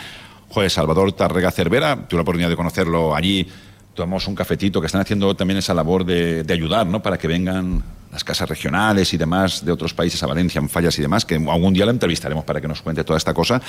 José 0.50 0.70
Salvador 0.70 1.14
Tarrega 1.14 1.52
Cervera, 1.52 1.96
tuve 2.06 2.18
la 2.18 2.24
oportunidad 2.24 2.50
de 2.50 2.58
conocerlo 2.58 3.16
allí, 3.16 3.48
tomamos 3.96 4.28
un 4.28 4.36
cafetito, 4.36 4.80
que 4.80 4.88
están 4.88 5.02
haciendo 5.02 5.36
también 5.36 5.58
esa 5.58 5.74
labor 5.74 6.06
de, 6.06 6.46
ayudar, 6.50 6.86
¿no? 6.86 7.02
Para 7.02 7.18
que 7.18 7.28
vengan 7.28 7.84
las 8.12 8.24
casas 8.24 8.48
regionales 8.48 9.14
y 9.14 9.18
demás 9.18 9.66
de 9.66 9.72
otros 9.72 9.94
países 9.94 10.22
a 10.22 10.28
Valencia 10.28 10.60
en 10.60 10.70
fallas 10.70 10.98
y 11.00 11.02
demás, 11.02 11.26
que 11.26 11.36
algún 11.36 11.74
día 11.74 11.86
lo 11.86 11.92
entrevistaremos 11.92 12.46
para 12.46 12.62
que 12.62 12.68
nos 12.68 12.82
cuente 12.82 13.04
toda 13.04 13.18
esta 13.18 13.34
cosa. 13.34 13.62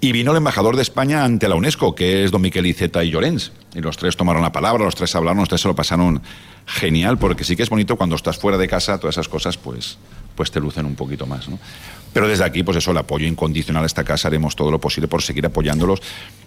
Y 0.00 0.12
vino 0.12 0.32
el 0.32 0.38
embajador 0.38 0.76
de 0.76 0.82
España 0.82 1.24
ante 1.24 1.48
la 1.48 1.54
UNESCO, 1.54 1.94
que 1.94 2.24
es 2.24 2.30
don 2.30 2.40
Miquel 2.40 2.66
Iceta 2.66 3.04
y 3.04 3.10
Llorens. 3.10 3.52
Y 3.74 3.80
los 3.80 3.96
tres 3.96 4.16
tomaron 4.16 4.42
la 4.42 4.52
palabra, 4.52 4.84
los 4.84 4.94
tres 4.94 5.14
hablaron, 5.14 5.40
los 5.40 5.48
tres 5.48 5.60
se 5.60 5.68
lo 5.68 5.74
pasaron 5.74 6.20
genial, 6.66 7.18
porque 7.18 7.44
sí 7.44 7.56
que 7.56 7.62
es 7.62 7.70
bonito 7.70 7.96
cuando 7.96 8.16
estás 8.16 8.38
fuera 8.38 8.58
de 8.58 8.66
casa, 8.66 8.98
todas 8.98 9.14
esas 9.14 9.28
cosas, 9.28 9.56
pues, 9.56 9.98
pues 10.34 10.50
te 10.50 10.60
lucen 10.60 10.86
un 10.86 10.94
poquito 10.94 11.26
más, 11.26 11.48
¿no? 11.48 11.58
Pero 12.12 12.26
desde 12.26 12.44
aquí, 12.44 12.62
pues 12.62 12.76
eso, 12.76 12.90
el 12.90 12.98
apoyo 12.98 13.26
incondicional 13.26 13.84
a 13.84 13.86
esta 13.86 14.04
casa, 14.04 14.28
haremos 14.28 14.56
todo 14.56 14.70
lo 14.70 14.80
posible 14.80 15.06
por 15.06 15.22
seguir 15.22 15.46
apoyándolos. 15.46 16.02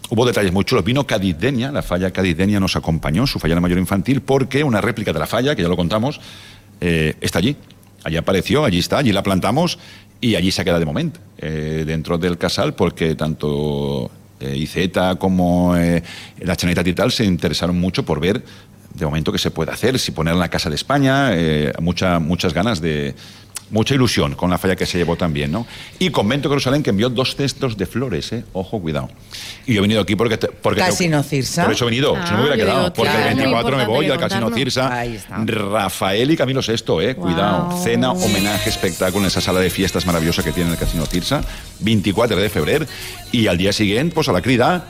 Hubo 0.09 0.25
detalles 0.25 0.51
muy 0.51 0.65
chulos. 0.65 0.83
Vino 0.83 1.07
Cadizdeña, 1.07 1.71
la 1.71 1.81
falla 1.81 2.11
Cadizdeña 2.11 2.59
nos 2.59 2.75
acompañó, 2.75 3.25
su 3.25 3.39
falla 3.39 3.59
mayor 3.59 3.79
infantil, 3.79 4.21
porque 4.21 4.63
una 4.63 4.81
réplica 4.81 5.13
de 5.13 5.19
la 5.19 5.27
falla, 5.27 5.55
que 5.55 5.61
ya 5.61 5.67
lo 5.67 5.77
contamos, 5.77 6.19
eh, 6.81 7.15
está 7.21 7.39
allí. 7.39 7.55
Allí 8.03 8.17
apareció, 8.17 8.65
allí 8.65 8.79
está, 8.79 8.97
allí 8.97 9.13
la 9.13 9.23
plantamos 9.23 9.79
y 10.23 10.35
allí 10.35 10.51
se 10.51 10.63
queda 10.63 10.79
de 10.79 10.85
momento, 10.85 11.19
eh, 11.37 11.83
dentro 11.85 12.17
del 12.17 12.37
casal, 12.37 12.75
porque 12.75 13.15
tanto 13.15 14.09
eh, 14.39 14.55
IZ 14.55 15.17
como 15.19 15.75
eh, 15.75 16.01
la 16.39 16.55
Chaneta 16.55 16.81
y 16.85 16.93
tal 16.93 17.11
se 17.11 17.25
interesaron 17.25 17.77
mucho 17.77 18.05
por 18.05 18.21
ver 18.21 18.41
de 18.93 19.05
momento 19.05 19.33
qué 19.33 19.37
se 19.37 19.51
puede 19.51 19.71
hacer, 19.71 19.99
si 19.99 20.11
poner 20.11 20.33
en 20.33 20.39
la 20.39 20.49
Casa 20.49 20.69
de 20.69 20.75
España, 20.75 21.31
mucha, 21.81 22.19
muchas 22.19 22.53
ganas 22.53 22.79
de... 22.79 23.15
Mucha 23.73 23.95
ilusión 23.95 24.35
con 24.35 24.51
la 24.51 24.59
falla 24.59 24.75
que 24.75 24.85
se 24.85 24.99
llevó 24.99 25.15
también, 25.15 25.51
¿no? 25.51 25.65
Y 25.97 26.11
Convento 26.11 26.47
Jerusalén 26.47 26.83
que 26.83 26.91
envió 26.91 27.09
dos 27.09 27.35
cestos 27.35 27.75
de 27.75 27.87
flores, 27.87 28.31
¿eh? 28.31 28.45
Ojo, 28.53 28.79
cuidado. 28.79 29.09
Y 29.65 29.73
yo 29.73 29.79
he 29.79 29.81
venido 29.81 29.99
aquí 29.99 30.15
porque... 30.15 30.37
te- 30.37 30.47
porque 30.49 30.79
te- 30.81 30.85
Casino 30.87 31.23
Cirsa. 31.23 31.63
Por 31.63 31.73
eso 31.73 31.85
he 31.85 31.89
venido, 31.89 32.13
si 32.23 32.31
no 32.31 32.37
me 32.37 32.43
hubiera 32.43 32.53
Ah, 32.53 32.57
quedado. 32.57 32.79
digo, 32.81 32.93
porque 32.93 33.11
claro. 33.11 33.29
el 33.29 33.35
24 33.35 33.77
me 33.77 33.85
voy 33.87 34.09
al 34.11 34.19
Casino 34.19 34.49
Cirsa. 34.53 34.95
Ahí 34.95 35.15
está. 35.15 35.37
Rafael 35.43 36.29
y 36.29 36.37
Camilo 36.37 36.61
Sesto, 36.61 37.01
¿eh? 37.01 37.15
Cuidado. 37.15 37.75
Cena, 37.83 38.11
homenaje, 38.11 38.69
espectáculo 38.69 39.21
en 39.23 39.27
esa 39.27 39.41
sala 39.41 39.59
de 39.59 39.71
fiestas 39.71 40.05
maravillosa 40.05 40.43
que 40.43 40.51
tiene 40.51 40.69
el 40.71 40.77
Casino 40.77 41.05
Cirsa. 41.07 41.43
24 41.79 42.37
de 42.37 42.49
febrero. 42.49 42.85
Y 43.31 43.47
al 43.47 43.57
día 43.57 43.73
siguiente, 43.73 44.13
pues 44.13 44.29
a 44.29 44.33
la 44.33 44.41
crida, 44.43 44.85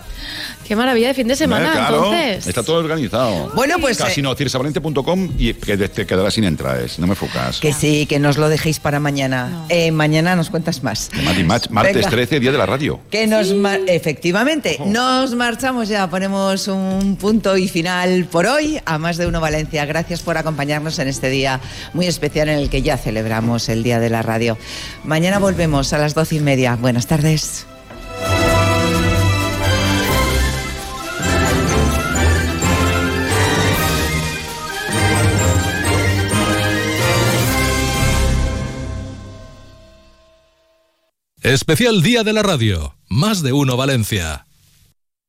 Qué 0.68 0.76
maravilla 0.76 1.10
de 1.10 1.14
fin 1.14 1.28
de 1.28 1.36
semana, 1.36 1.72
Claro, 1.74 2.06
entonces. 2.14 2.48
Está 2.48 2.64
todo 2.64 2.78
organizado. 2.78 3.52
Bueno, 3.56 3.78
pues, 3.80 4.00
eh, 4.00 4.04
Casinocirsavalente.com 4.04 5.30
y 5.38 5.54
que 5.54 5.78
te, 5.78 6.06
quedarás 6.06 6.34
sin 6.34 6.44
entradas. 6.46 7.00
No 7.00 7.08
me 7.08 7.16
focas. 7.16 7.60
Que 7.60 7.74
sí, 7.74 8.06
que 8.06 8.20
nos 8.20 8.38
lo 8.38 8.50
dejéis 8.50 8.80
para 8.80 9.00
mañana. 9.00 9.66
Eh, 9.70 9.92
mañana 9.92 10.36
nos 10.36 10.50
cuentas 10.50 10.84
más. 10.84 11.10
Martes 11.70 11.96
Venga. 11.96 12.10
13, 12.10 12.40
día 12.40 12.52
de 12.52 12.58
la 12.58 12.66
radio. 12.66 13.00
Que 13.10 13.28
nos 13.28 13.54
mar- 13.54 13.82
efectivamente, 13.88 14.78
nos 14.86 15.36
marchamos 15.36 15.88
ya, 15.90 16.10
ponemos 16.10 16.68
un 16.68 17.18
punto 17.18 17.58
y 17.58 17.68
final 17.68 18.26
por 18.26 18.46
hoy 18.46 18.80
a 18.86 18.98
más 18.98 19.18
de 19.18 19.28
uno 19.28 19.42
Valencia. 19.42 19.86
Gracias 19.86 20.22
por 20.22 20.38
acompañarnos 20.38 20.98
en 21.00 21.08
este 21.08 21.30
día 21.30 21.60
muy 21.94 22.08
especial 22.08 22.50
en 22.50 22.60
el 22.60 22.70
que 22.70 22.82
ya 22.82 22.98
celebramos 22.98 23.70
el 23.70 23.84
Día 23.84 24.00
de 24.00 24.10
la 24.10 24.22
Radio. 24.22 24.58
Mañana 25.04 25.40
volvemos 25.40 25.92
a 25.94 25.98
las 25.98 26.14
doce 26.14 26.36
y 26.36 26.40
media. 26.40 26.76
Buenas 26.76 27.08
tardes. 27.08 27.66
Especial 41.44 42.02
Día 42.02 42.24
de 42.24 42.32
la 42.32 42.42
Radio. 42.42 42.96
Más 43.10 43.44
de 43.44 43.52
uno 43.52 43.76
Valencia. 43.76 44.46